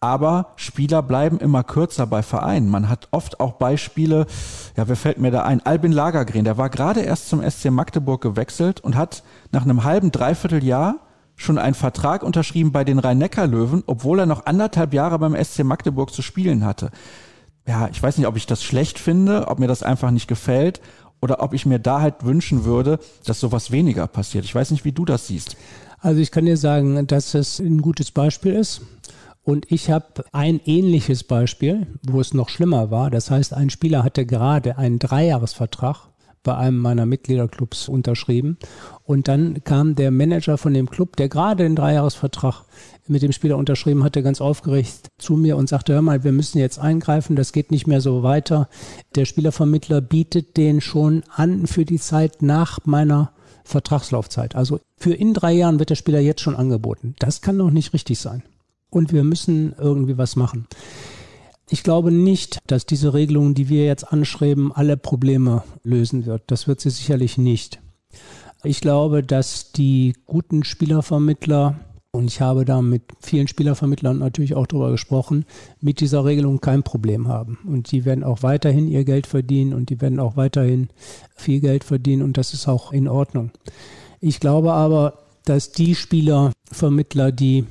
aber 0.00 0.52
Spieler 0.56 1.02
bleiben 1.02 1.38
immer 1.38 1.64
kürzer 1.64 2.06
bei 2.06 2.22
Vereinen. 2.22 2.68
Man 2.68 2.88
hat 2.88 3.08
oft 3.10 3.40
auch 3.40 3.52
Beispiele, 3.52 4.26
ja, 4.76 4.88
wer 4.88 4.96
fällt 4.96 5.18
mir 5.18 5.30
da 5.30 5.42
ein? 5.42 5.64
Albin 5.64 5.92
Lagergren, 5.92 6.44
der 6.44 6.58
war 6.58 6.70
gerade 6.70 7.00
erst 7.00 7.28
zum 7.28 7.42
SC 7.48 7.70
Magdeburg 7.70 8.20
gewechselt 8.20 8.80
und 8.80 8.96
hat 8.96 9.22
nach 9.52 9.64
einem 9.64 9.84
halben, 9.84 10.12
dreiviertel 10.12 10.62
Jahr 10.62 10.96
schon 11.36 11.58
einen 11.58 11.74
Vertrag 11.74 12.22
unterschrieben 12.22 12.72
bei 12.72 12.84
den 12.84 12.98
Rhein-Neckar-Löwen, 12.98 13.84
obwohl 13.86 14.20
er 14.20 14.26
noch 14.26 14.46
anderthalb 14.46 14.94
Jahre 14.94 15.18
beim 15.18 15.36
SC 15.42 15.64
Magdeburg 15.64 16.12
zu 16.12 16.22
spielen 16.22 16.64
hatte. 16.64 16.90
Ja, 17.66 17.88
ich 17.90 18.02
weiß 18.02 18.16
nicht, 18.18 18.26
ob 18.26 18.36
ich 18.36 18.46
das 18.46 18.62
schlecht 18.62 18.98
finde, 18.98 19.48
ob 19.48 19.58
mir 19.58 19.66
das 19.66 19.82
einfach 19.82 20.10
nicht 20.10 20.28
gefällt 20.28 20.80
oder 21.20 21.42
ob 21.42 21.52
ich 21.52 21.66
mir 21.66 21.78
da 21.78 22.00
halt 22.00 22.24
wünschen 22.24 22.64
würde, 22.64 22.98
dass 23.24 23.40
sowas 23.40 23.70
weniger 23.70 24.06
passiert. 24.06 24.44
Ich 24.44 24.54
weiß 24.54 24.70
nicht, 24.70 24.84
wie 24.84 24.92
du 24.92 25.04
das 25.04 25.26
siehst. 25.26 25.56
Also 25.98 26.20
ich 26.20 26.30
kann 26.30 26.46
dir 26.46 26.56
sagen, 26.56 27.06
dass 27.06 27.34
es 27.34 27.58
ein 27.58 27.82
gutes 27.82 28.10
Beispiel 28.10 28.54
ist. 28.54 28.82
Und 29.46 29.70
ich 29.70 29.90
habe 29.92 30.24
ein 30.32 30.60
ähnliches 30.64 31.22
Beispiel, 31.22 31.86
wo 32.02 32.20
es 32.20 32.34
noch 32.34 32.48
schlimmer 32.48 32.90
war. 32.90 33.10
Das 33.10 33.30
heißt, 33.30 33.54
ein 33.54 33.70
Spieler 33.70 34.02
hatte 34.02 34.26
gerade 34.26 34.76
einen 34.76 34.98
Dreijahresvertrag 34.98 36.08
bei 36.42 36.56
einem 36.56 36.78
meiner 36.78 37.06
Mitgliederclubs 37.06 37.88
unterschrieben. 37.88 38.58
Und 39.04 39.28
dann 39.28 39.62
kam 39.62 39.94
der 39.94 40.10
Manager 40.10 40.58
von 40.58 40.74
dem 40.74 40.90
Club, 40.90 41.14
der 41.14 41.28
gerade 41.28 41.62
den 41.62 41.76
Dreijahresvertrag 41.76 42.64
mit 43.06 43.22
dem 43.22 43.30
Spieler 43.30 43.56
unterschrieben 43.56 44.02
hatte, 44.02 44.24
ganz 44.24 44.40
aufgeregt 44.40 45.10
zu 45.16 45.36
mir 45.36 45.56
und 45.56 45.68
sagte, 45.68 45.94
hör 45.94 46.02
mal, 46.02 46.24
wir 46.24 46.32
müssen 46.32 46.58
jetzt 46.58 46.80
eingreifen, 46.80 47.36
das 47.36 47.52
geht 47.52 47.70
nicht 47.70 47.86
mehr 47.86 48.00
so 48.00 48.24
weiter. 48.24 48.68
Der 49.14 49.26
Spielervermittler 49.26 50.00
bietet 50.00 50.56
den 50.56 50.80
schon 50.80 51.22
an 51.32 51.68
für 51.68 51.84
die 51.84 52.00
Zeit 52.00 52.42
nach 52.42 52.80
meiner 52.84 53.30
Vertragslaufzeit. 53.62 54.56
Also 54.56 54.80
für 54.96 55.14
in 55.14 55.34
drei 55.34 55.52
Jahren 55.52 55.78
wird 55.78 55.90
der 55.90 55.94
Spieler 55.94 56.18
jetzt 56.18 56.40
schon 56.40 56.56
angeboten. 56.56 57.14
Das 57.20 57.42
kann 57.42 57.58
doch 57.58 57.70
nicht 57.70 57.92
richtig 57.92 58.18
sein 58.18 58.42
und 58.96 59.12
wir 59.12 59.24
müssen 59.24 59.74
irgendwie 59.78 60.16
was 60.16 60.36
machen. 60.36 60.66
Ich 61.68 61.82
glaube 61.82 62.10
nicht, 62.10 62.60
dass 62.66 62.86
diese 62.86 63.12
Regelung, 63.12 63.52
die 63.52 63.68
wir 63.68 63.84
jetzt 63.84 64.10
anschreiben, 64.10 64.72
alle 64.72 64.96
Probleme 64.96 65.64
lösen 65.82 66.24
wird. 66.24 66.44
Das 66.46 66.66
wird 66.66 66.80
sie 66.80 66.88
sicherlich 66.88 67.36
nicht. 67.36 67.78
Ich 68.64 68.80
glaube, 68.80 69.22
dass 69.22 69.72
die 69.72 70.14
guten 70.24 70.64
Spielervermittler, 70.64 71.78
und 72.10 72.28
ich 72.28 72.40
habe 72.40 72.64
da 72.64 72.80
mit 72.80 73.02
vielen 73.20 73.48
Spielervermittlern 73.48 74.18
natürlich 74.18 74.54
auch 74.54 74.66
darüber 74.66 74.92
gesprochen, 74.92 75.44
mit 75.80 76.00
dieser 76.00 76.24
Regelung 76.24 76.62
kein 76.62 76.82
Problem 76.82 77.28
haben. 77.28 77.58
Und 77.66 77.92
die 77.92 78.06
werden 78.06 78.24
auch 78.24 78.42
weiterhin 78.42 78.88
ihr 78.88 79.04
Geld 79.04 79.26
verdienen 79.26 79.74
und 79.74 79.90
die 79.90 80.00
werden 80.00 80.20
auch 80.20 80.38
weiterhin 80.38 80.88
viel 81.34 81.60
Geld 81.60 81.84
verdienen 81.84 82.22
und 82.22 82.38
das 82.38 82.54
ist 82.54 82.66
auch 82.66 82.92
in 82.92 83.08
Ordnung. 83.08 83.50
Ich 84.20 84.40
glaube 84.40 84.72
aber, 84.72 85.18
dass 85.44 85.72
die 85.72 85.94
Spielervermittler, 85.94 87.30
die 87.30 87.66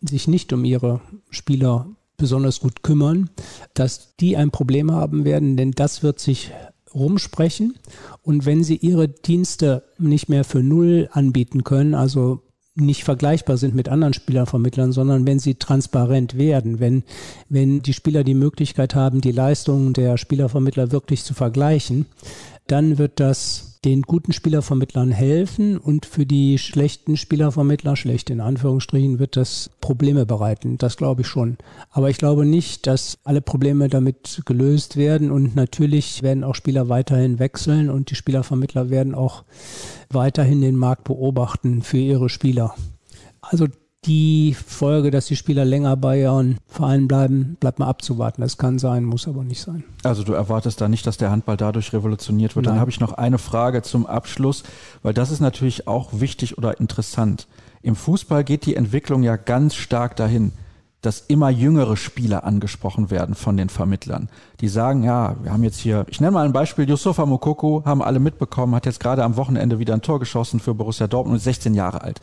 sich 0.00 0.28
nicht 0.28 0.52
um 0.52 0.64
ihre 0.64 1.00
Spieler 1.30 1.86
besonders 2.16 2.60
gut 2.60 2.82
kümmern, 2.82 3.30
dass 3.74 4.16
die 4.16 4.36
ein 4.36 4.50
Problem 4.50 4.90
haben 4.90 5.24
werden, 5.24 5.56
denn 5.56 5.72
das 5.72 6.02
wird 6.02 6.18
sich 6.18 6.52
rumsprechen. 6.94 7.74
Und 8.22 8.46
wenn 8.46 8.64
sie 8.64 8.76
ihre 8.76 9.08
Dienste 9.08 9.84
nicht 9.98 10.28
mehr 10.28 10.44
für 10.44 10.62
null 10.62 11.08
anbieten 11.12 11.64
können, 11.64 11.94
also 11.94 12.42
nicht 12.74 13.04
vergleichbar 13.04 13.56
sind 13.56 13.74
mit 13.74 13.88
anderen 13.88 14.12
Spielervermittlern, 14.12 14.92
sondern 14.92 15.26
wenn 15.26 15.38
sie 15.38 15.54
transparent 15.54 16.36
werden, 16.36 16.78
wenn, 16.78 17.04
wenn 17.48 17.80
die 17.80 17.94
Spieler 17.94 18.22
die 18.22 18.34
Möglichkeit 18.34 18.94
haben, 18.94 19.20
die 19.22 19.32
Leistungen 19.32 19.94
der 19.94 20.18
Spielervermittler 20.18 20.92
wirklich 20.92 21.24
zu 21.24 21.32
vergleichen, 21.32 22.06
dann 22.66 22.98
wird 22.98 23.18
das 23.18 23.75
den 23.86 24.02
guten 24.02 24.32
Spielervermittlern 24.32 25.12
helfen 25.12 25.78
und 25.78 26.06
für 26.06 26.26
die 26.26 26.58
schlechten 26.58 27.16
Spielervermittler, 27.16 27.94
schlecht 27.94 28.30
in 28.30 28.40
Anführungsstrichen, 28.40 29.20
wird 29.20 29.36
das 29.36 29.70
Probleme 29.80 30.26
bereiten. 30.26 30.76
Das 30.76 30.96
glaube 30.96 31.20
ich 31.20 31.28
schon. 31.28 31.56
Aber 31.90 32.10
ich 32.10 32.18
glaube 32.18 32.44
nicht, 32.44 32.88
dass 32.88 33.18
alle 33.22 33.40
Probleme 33.40 33.88
damit 33.88 34.42
gelöst 34.44 34.96
werden 34.96 35.30
und 35.30 35.54
natürlich 35.54 36.24
werden 36.24 36.42
auch 36.42 36.56
Spieler 36.56 36.88
weiterhin 36.88 37.38
wechseln 37.38 37.88
und 37.88 38.10
die 38.10 38.16
Spielervermittler 38.16 38.90
werden 38.90 39.14
auch 39.14 39.44
weiterhin 40.10 40.62
den 40.62 40.74
Markt 40.74 41.04
beobachten 41.04 41.82
für 41.82 41.98
ihre 41.98 42.28
Spieler. 42.28 42.74
Also 43.40 43.68
die 44.06 44.54
Folge, 44.54 45.10
dass 45.10 45.26
die 45.26 45.36
Spieler 45.36 45.64
länger 45.64 45.96
bei 45.96 46.20
ihren 46.20 46.58
Vereinen 46.68 47.08
bleiben, 47.08 47.56
bleibt 47.60 47.78
mal 47.78 47.88
abzuwarten. 47.88 48.40
Das 48.40 48.56
kann 48.56 48.78
sein, 48.78 49.04
muss 49.04 49.26
aber 49.26 49.44
nicht 49.44 49.60
sein. 49.60 49.84
Also 50.02 50.22
du 50.22 50.32
erwartest 50.32 50.80
da 50.80 50.88
nicht, 50.88 51.06
dass 51.06 51.16
der 51.16 51.30
Handball 51.30 51.56
dadurch 51.56 51.92
revolutioniert 51.92 52.56
wird. 52.56 52.66
Nein. 52.66 52.74
Dann 52.74 52.80
habe 52.80 52.90
ich 52.90 53.00
noch 53.00 53.12
eine 53.12 53.38
Frage 53.38 53.82
zum 53.82 54.06
Abschluss, 54.06 54.62
weil 55.02 55.14
das 55.14 55.30
ist 55.30 55.40
natürlich 55.40 55.88
auch 55.88 56.10
wichtig 56.12 56.56
oder 56.58 56.80
interessant. 56.80 57.48
Im 57.82 57.96
Fußball 57.96 58.44
geht 58.44 58.66
die 58.66 58.76
Entwicklung 58.76 59.22
ja 59.22 59.36
ganz 59.36 59.74
stark 59.74 60.16
dahin, 60.16 60.52
dass 61.02 61.20
immer 61.20 61.50
jüngere 61.50 61.96
Spieler 61.96 62.42
angesprochen 62.44 63.10
werden 63.10 63.34
von 63.36 63.56
den 63.56 63.68
Vermittlern. 63.68 64.28
Die 64.60 64.66
sagen, 64.66 65.04
ja, 65.04 65.36
wir 65.40 65.52
haben 65.52 65.62
jetzt 65.62 65.78
hier, 65.78 66.04
ich 66.08 66.20
nenne 66.20 66.32
mal 66.32 66.44
ein 66.44 66.52
Beispiel, 66.52 66.88
Yusufa 66.88 67.24
Mokoko, 67.26 67.84
haben 67.84 68.02
alle 68.02 68.18
mitbekommen, 68.18 68.74
hat 68.74 68.86
jetzt 68.86 68.98
gerade 68.98 69.22
am 69.22 69.36
Wochenende 69.36 69.78
wieder 69.78 69.94
ein 69.94 70.02
Tor 70.02 70.18
geschossen 70.18 70.58
für 70.58 70.74
Borussia 70.74 71.06
Dortmund, 71.06 71.40
16 71.40 71.74
Jahre 71.74 72.02
alt. 72.02 72.20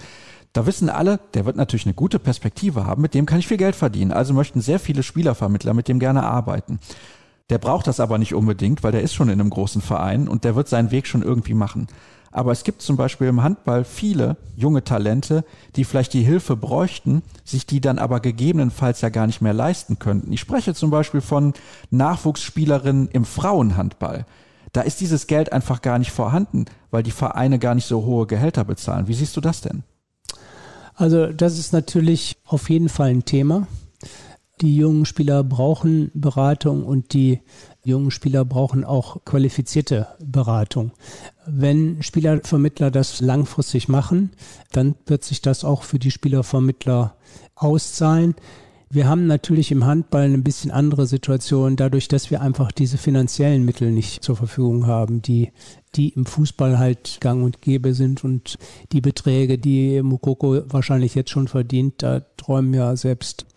Da 0.53 0.67
wissen 0.67 0.89
alle, 0.89 1.19
der 1.33 1.45
wird 1.45 1.55
natürlich 1.55 1.87
eine 1.87 1.95
gute 1.95 2.19
Perspektive 2.19 2.85
haben, 2.85 3.01
mit 3.01 3.15
dem 3.15 3.25
kann 3.25 3.39
ich 3.39 3.47
viel 3.47 3.57
Geld 3.57 3.75
verdienen. 3.75 4.11
Also 4.11 4.33
möchten 4.33 4.61
sehr 4.61 4.79
viele 4.79 5.01
Spielervermittler 5.01 5.73
mit 5.73 5.87
dem 5.87 5.99
gerne 5.99 6.23
arbeiten. 6.23 6.79
Der 7.49 7.57
braucht 7.57 7.87
das 7.87 7.99
aber 7.99 8.19
nicht 8.19 8.35
unbedingt, 8.35 8.83
weil 8.83 8.91
der 8.91 9.01
ist 9.01 9.15
schon 9.15 9.29
in 9.29 9.41
einem 9.41 9.49
großen 9.49 9.81
Verein 9.81 10.27
und 10.27 10.43
der 10.43 10.55
wird 10.55 10.69
seinen 10.69 10.91
Weg 10.91 11.07
schon 11.07 11.23
irgendwie 11.23 11.55
machen. 11.55 11.87
Aber 12.31 12.51
es 12.51 12.63
gibt 12.63 12.81
zum 12.81 12.97
Beispiel 12.97 13.27
im 13.27 13.43
Handball 13.43 13.83
viele 13.83 14.37
junge 14.55 14.83
Talente, 14.83 15.43
die 15.75 15.83
vielleicht 15.83 16.13
die 16.13 16.23
Hilfe 16.23 16.55
bräuchten, 16.55 17.21
sich 17.43 17.65
die 17.67 17.81
dann 17.81 17.99
aber 17.99 18.19
gegebenenfalls 18.19 19.01
ja 19.01 19.09
gar 19.09 19.27
nicht 19.27 19.41
mehr 19.41 19.53
leisten 19.53 19.99
könnten. 19.99 20.31
Ich 20.31 20.39
spreche 20.39 20.73
zum 20.73 20.89
Beispiel 20.89 21.21
von 21.21 21.53
Nachwuchsspielerinnen 21.91 23.09
im 23.09 23.25
Frauenhandball. 23.25 24.25
Da 24.71 24.81
ist 24.81 25.01
dieses 25.01 25.27
Geld 25.27 25.51
einfach 25.51 25.81
gar 25.83 25.99
nicht 25.99 26.11
vorhanden, 26.11 26.65
weil 26.89 27.03
die 27.03 27.11
Vereine 27.11 27.59
gar 27.59 27.75
nicht 27.75 27.85
so 27.85 28.03
hohe 28.03 28.25
Gehälter 28.25 28.63
bezahlen. 28.63 29.07
Wie 29.07 29.13
siehst 29.13 29.37
du 29.37 29.41
das 29.41 29.61
denn? 29.61 29.83
Also 30.95 31.27
das 31.27 31.57
ist 31.57 31.73
natürlich 31.73 32.37
auf 32.45 32.69
jeden 32.69 32.89
Fall 32.89 33.09
ein 33.09 33.25
Thema. 33.25 33.67
Die 34.61 34.75
jungen 34.75 35.05
Spieler 35.05 35.43
brauchen 35.43 36.11
Beratung 36.13 36.85
und 36.85 37.13
die 37.13 37.41
jungen 37.83 38.11
Spieler 38.11 38.45
brauchen 38.45 38.85
auch 38.85 39.25
qualifizierte 39.25 40.07
Beratung. 40.23 40.91
Wenn 41.45 42.01
Spielervermittler 42.01 42.91
das 42.91 43.19
langfristig 43.19 43.89
machen, 43.89 44.31
dann 44.71 44.95
wird 45.05 45.23
sich 45.23 45.41
das 45.41 45.65
auch 45.65 45.83
für 45.83 45.99
die 45.99 46.11
Spielervermittler 46.11 47.15
auszahlen. 47.55 48.35
Wir 48.93 49.07
haben 49.07 49.25
natürlich 49.25 49.71
im 49.71 49.85
Handball 49.85 50.21
eine 50.21 50.37
bisschen 50.37 50.69
andere 50.69 51.07
Situation, 51.07 51.75
dadurch, 51.75 52.07
dass 52.07 52.29
wir 52.29 52.41
einfach 52.41 52.71
diese 52.71 52.99
finanziellen 52.99 53.65
Mittel 53.65 53.89
nicht 53.89 54.23
zur 54.23 54.35
Verfügung 54.35 54.85
haben, 54.85 55.23
die, 55.23 55.51
die 55.95 56.09
im 56.09 56.27
Fußball 56.27 56.77
halt 56.77 57.17
gang 57.19 57.43
und 57.43 57.59
gäbe 57.59 57.95
sind 57.95 58.23
und 58.23 58.59
die 58.91 59.01
Beträge, 59.01 59.57
die 59.57 60.03
Mukoko 60.03 60.61
wahrscheinlich 60.71 61.15
jetzt 61.15 61.31
schon 61.31 61.47
verdient, 61.47 62.03
da 62.03 62.19
träumen 62.37 62.71
ja 62.75 62.95
selbst 62.95 63.47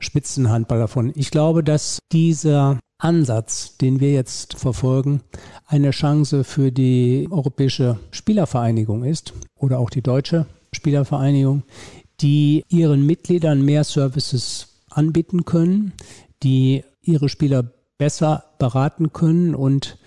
Spitzenhandballer 0.00 0.88
von. 0.88 1.12
Ich 1.14 1.30
glaube, 1.30 1.62
dass 1.62 2.00
dieser 2.10 2.80
Ansatz, 2.98 3.76
den 3.76 4.00
wir 4.00 4.12
jetzt 4.12 4.54
verfolgen, 4.54 5.20
eine 5.64 5.92
Chance 5.92 6.42
für 6.42 6.72
die 6.72 7.28
Europäische 7.30 8.00
Spielervereinigung 8.10 9.04
ist 9.04 9.32
oder 9.54 9.78
auch 9.78 9.90
die 9.90 10.02
Deutsche 10.02 10.46
Spielervereinigung, 10.74 11.62
die 12.20 12.64
ihren 12.68 13.06
Mitgliedern 13.06 13.62
mehr 13.62 13.84
Services 13.84 14.71
anbieten 14.96 15.44
können, 15.44 15.92
die 16.42 16.84
ihre 17.00 17.28
Spieler 17.28 17.64
besser 17.98 18.44
beraten 18.58 19.12
können 19.12 19.54
und 19.54 19.98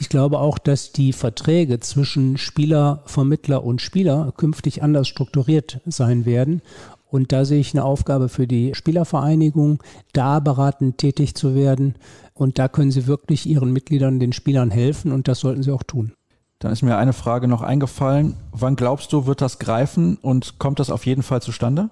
ich 0.00 0.08
glaube 0.08 0.38
auch, 0.38 0.58
dass 0.58 0.92
die 0.92 1.12
Verträge 1.12 1.80
zwischen 1.80 2.38
Spieler, 2.38 3.02
Vermittler 3.06 3.64
und 3.64 3.80
Spieler 3.80 4.32
künftig 4.36 4.82
anders 4.82 5.08
strukturiert 5.08 5.80
sein 5.86 6.24
werden 6.24 6.62
und 7.10 7.32
da 7.32 7.44
sehe 7.44 7.60
ich 7.60 7.72
eine 7.72 7.84
Aufgabe 7.84 8.28
für 8.28 8.46
die 8.46 8.74
Spielervereinigung, 8.74 9.82
da 10.12 10.40
beratend 10.40 10.98
tätig 10.98 11.34
zu 11.34 11.54
werden. 11.54 11.94
Und 12.34 12.58
da 12.58 12.68
können 12.68 12.90
sie 12.90 13.06
wirklich 13.06 13.46
ihren 13.46 13.72
Mitgliedern, 13.72 14.20
den 14.20 14.32
Spielern 14.32 14.70
helfen 14.70 15.10
und 15.10 15.26
das 15.26 15.40
sollten 15.40 15.62
sie 15.62 15.72
auch 15.72 15.82
tun. 15.82 16.12
Dann 16.58 16.72
ist 16.72 16.82
mir 16.82 16.96
eine 16.96 17.12
Frage 17.12 17.48
noch 17.48 17.62
eingefallen. 17.62 18.36
Wann 18.52 18.76
glaubst 18.76 19.12
du, 19.12 19.26
wird 19.26 19.40
das 19.40 19.58
greifen 19.58 20.16
und 20.20 20.58
kommt 20.58 20.80
das 20.80 20.90
auf 20.90 21.06
jeden 21.06 21.22
Fall 21.22 21.40
zustande? 21.40 21.88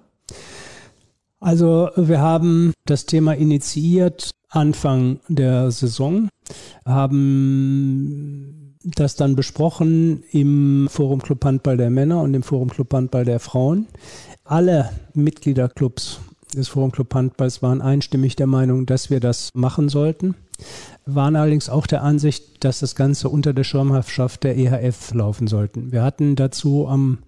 Also 1.39 1.89
wir 1.95 2.19
haben 2.19 2.73
das 2.85 3.05
Thema 3.05 3.33
initiiert 3.33 4.31
Anfang 4.49 5.19
der 5.27 5.71
Saison, 5.71 6.29
haben 6.85 8.75
das 8.83 9.15
dann 9.15 9.35
besprochen 9.35 10.23
im 10.31 10.87
Forum 10.89 11.21
Club 11.21 11.43
Handball 11.43 11.77
der 11.77 11.89
Männer 11.89 12.21
und 12.21 12.33
im 12.33 12.43
Forum 12.43 12.69
Club 12.69 12.93
Handball 12.93 13.25
der 13.25 13.39
Frauen. 13.39 13.87
Alle 14.45 14.89
Mitgliederclubs 15.13 16.21
des 16.55 16.69
Forum 16.69 16.91
Club 16.91 17.13
Handballs 17.13 17.61
waren 17.61 17.81
einstimmig 17.81 18.35
der 18.35 18.47
Meinung, 18.47 18.85
dass 18.85 19.09
wir 19.09 19.19
das 19.19 19.51
machen 19.53 19.89
sollten, 19.89 20.35
waren 21.05 21.35
allerdings 21.35 21.69
auch 21.69 21.87
der 21.87 22.03
Ansicht, 22.03 22.63
dass 22.63 22.79
das 22.79 22.95
Ganze 22.95 23.29
unter 23.29 23.53
der 23.53 23.63
Schirmherrschaft 23.63 24.43
der 24.43 24.57
EHF 24.57 25.13
laufen 25.13 25.47
sollten. 25.47 25.91
Wir 25.91 26.03
hatten 26.03 26.35
dazu 26.35 26.87
am 26.87 27.19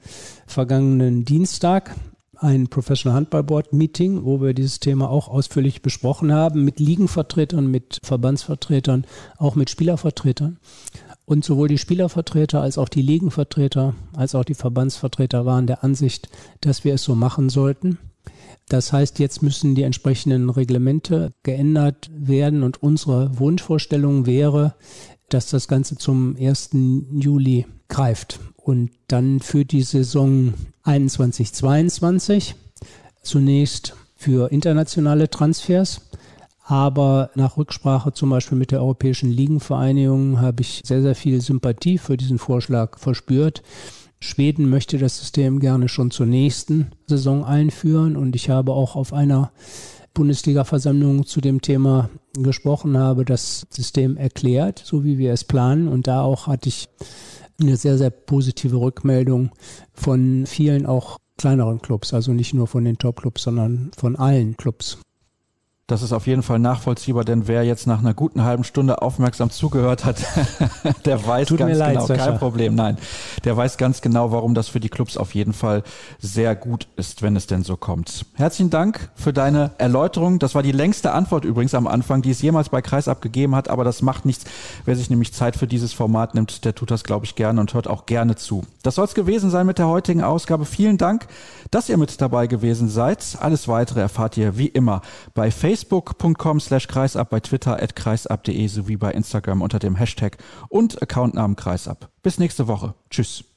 vergangenen 0.48 1.26
Dienstag 1.26 1.96
ein 2.42 2.68
Professional 2.68 3.16
Handball 3.16 3.44
Board 3.44 3.74
Meeting, 3.74 4.24
wo 4.24 4.42
wir 4.42 4.54
dieses 4.54 4.80
Thema 4.80 5.10
auch 5.10 5.28
ausführlich 5.28 5.82
besprochen 5.82 6.32
haben, 6.32 6.64
mit 6.64 6.80
Ligenvertretern, 6.80 7.70
mit 7.70 8.00
Verbandsvertretern, 8.04 9.06
auch 9.38 9.56
mit 9.56 9.70
Spielervertretern. 9.70 10.58
Und 11.26 11.46
sowohl 11.46 11.68
die 11.68 11.78
Spielervertreter 11.78 12.62
als 12.62 12.78
auch 12.78 12.90
die 12.90 13.02
Ligenvertreter 13.02 13.94
als 14.16 14.36
auch 14.36 14.44
die 14.44 14.56
Verbandsvertreter 14.56 15.46
waren 15.46 15.68
der 15.68 15.84
Ansicht, 15.84 16.30
dass 16.62 16.84
wir 16.84 16.96
es 16.96 17.04
so 17.04 17.14
machen 17.14 17.50
sollten. 17.50 18.00
Das 18.68 18.94
heißt, 18.94 19.20
jetzt 19.20 19.42
müssen 19.42 19.76
die 19.76 19.84
entsprechenden 19.84 20.50
Reglemente 20.50 21.34
geändert 21.44 22.10
werden 22.14 22.64
und 22.64 22.82
unsere 22.82 23.38
Wunschvorstellung 23.38 24.26
wäre, 24.26 24.76
dass 25.30 25.50
das 25.50 25.68
Ganze 25.68 25.98
zum 25.98 26.36
1. 26.40 26.72
Juli 27.12 27.66
greift 27.88 28.40
und 28.70 28.92
dann 29.08 29.40
für 29.40 29.66
die 29.66 29.82
Saison 29.82 30.54
21-22 30.86 32.54
zunächst 33.24 33.96
für 34.16 34.52
internationale 34.52 35.30
Transfers. 35.30 36.02
Aber 36.64 37.32
nach 37.34 37.58
Rücksprache 37.58 38.14
zum 38.14 38.30
Beispiel 38.30 38.60
mit 38.60 38.70
der 38.70 38.82
Europäischen 38.82 39.32
Ligenvereinigung 39.32 40.40
habe 40.40 40.62
ich 40.62 40.84
sehr, 40.86 41.02
sehr 41.02 41.16
viel 41.16 41.42
Sympathie 41.42 41.98
für 41.98 42.16
diesen 42.16 42.38
Vorschlag 42.38 43.00
verspürt. 43.00 43.64
Schweden 44.20 44.70
möchte 44.70 45.00
das 45.00 45.18
System 45.18 45.60
gerne 45.60 45.90
schon 45.90 46.12
zur 46.12 46.28
nächsten 46.28 46.92
Saison 47.08 47.44
einführen. 47.44 48.16
Und 48.16 48.36
ich 48.36 48.52
habe 48.52 48.74
auch 48.74 48.96
auf 48.96 49.14
einer 49.14 49.52
Bundesliga-Versammlung 50.14 51.26
zu 51.26 51.42
dem 51.42 51.62
Thema 51.62 52.12
gesprochen, 52.34 53.00
habe 53.00 53.26
das 53.26 53.66
System 53.72 54.16
erklärt, 54.16 54.80
so 54.86 55.04
wie 55.04 55.18
wir 55.18 55.34
es 55.34 55.44
planen. 55.44 55.88
Und 55.88 56.06
da 56.06 56.22
auch 56.22 56.46
hatte 56.46 56.70
ich 56.70 56.88
eine 57.60 57.78
sehr, 57.78 57.98
sehr 57.98 58.10
positive 58.10 58.78
Rückmeldung 58.78 59.52
von 59.94 60.46
vielen 60.46 60.86
auch 60.86 61.18
kleineren 61.38 61.82
Clubs, 61.82 62.14
also 62.14 62.34
nicht 62.34 62.54
nur 62.54 62.68
von 62.68 62.84
den 62.84 62.98
Top-Clubs, 62.98 63.44
sondern 63.44 63.92
von 63.98 64.16
allen 64.16 64.58
Clubs. 64.58 65.00
Das 65.90 66.04
ist 66.04 66.14
auf 66.14 66.28
jeden 66.28 66.44
Fall 66.44 66.60
nachvollziehbar, 66.60 67.26
denn 67.26 67.48
wer 67.48 67.64
jetzt 67.64 67.88
nach 67.88 67.98
einer 67.98 68.14
guten 68.14 68.44
halben 68.44 68.64
Stunde 68.64 69.02
aufmerksam 69.02 69.50
zugehört 69.50 70.06
hat, 70.06 70.18
der 71.06 71.26
weiß 71.26 71.48
Tut 71.48 71.58
ganz 71.58 71.76
leid, 71.76 71.94
genau, 71.96 72.06
Sascha. 72.06 72.28
kein 72.28 72.38
Problem, 72.38 72.76
nein, 72.76 73.00
der 73.44 73.58
weiß 73.58 73.78
ganz 73.78 74.00
genau, 74.02 74.32
warum 74.32 74.54
das 74.54 74.68
für 74.68 74.80
die 74.80 74.90
Clubs 74.90 75.18
auf 75.18 75.34
jeden 75.34 75.52
Fall 75.52 75.82
sehr 76.20 76.56
gut 76.56 76.88
ist, 76.96 77.24
wenn 77.24 77.36
es 77.36 77.48
denn 77.48 77.64
so 77.64 77.76
kommt. 77.76 78.28
Herzlichen 78.36 78.70
Dank 78.70 79.10
für 79.16 79.34
deine 79.34 79.72
Erläuterung. 79.80 80.38
Das 80.38 80.54
war 80.54 80.62
die 80.62 80.72
längste 80.72 81.12
Antwort 81.12 81.44
übrigens 81.44 81.74
am 81.74 81.88
Anfang, 81.88 82.22
die 82.22 82.30
es 82.30 82.42
jemals 82.44 82.70
bei 82.70 82.84
Kreis 82.84 83.08
abgegeben 83.08 83.56
hat, 83.56 83.68
aber 83.68 83.84
das 83.84 84.04
macht 84.04 84.26
nichts. 84.26 84.46
Wer 84.86 84.96
sich 84.96 85.10
nämlich 85.10 85.34
Zeit 85.34 85.56
für 85.56 85.66
dieses 85.66 85.92
Format 85.92 86.36
nimmt, 86.36 86.66
der 86.66 86.76
tut 86.76 86.92
das, 86.92 87.04
glaube 87.04 87.26
ich, 87.26 87.34
gerne 87.34 87.60
und 87.60 87.74
hört 87.74 87.88
auch 87.88 88.06
gerne 88.06 88.36
zu. 88.36 88.64
Das 88.84 88.94
soll 88.94 89.06
es 89.06 89.16
gewesen 89.16 89.50
sein 89.50 89.66
mit 89.66 89.80
der 89.80 89.88
heutigen 89.88 90.22
Ausgabe. 90.22 90.66
Vielen 90.66 91.00
Dank, 91.00 91.26
dass 91.72 91.90
ihr 91.90 91.98
mit 91.98 92.22
dabei 92.22 92.46
gewesen 92.46 92.90
seid. 92.90 93.38
Alles 93.40 93.68
weitere 93.68 94.02
erfahrt 94.02 94.38
ihr 94.38 94.56
wie 94.56 94.68
immer 94.68 95.02
bei 95.34 95.50
Facebook 95.50 95.79
facebook.com 95.80 96.60
slash 96.60 96.88
kreisab, 96.88 97.30
bei 97.30 97.40
Twitter 97.40 97.82
at 97.82 97.96
kreisab.de 97.96 98.68
sowie 98.68 98.98
bei 98.98 99.12
Instagram 99.12 99.62
unter 99.62 99.80
dem 99.80 99.96
Hashtag 99.96 100.38
und 100.70 101.02
Accountnamen 101.02 101.56
kreisab. 101.56 102.10
Bis 102.22 102.38
nächste 102.38 102.68
Woche. 102.68 102.96
Tschüss. 103.10 103.49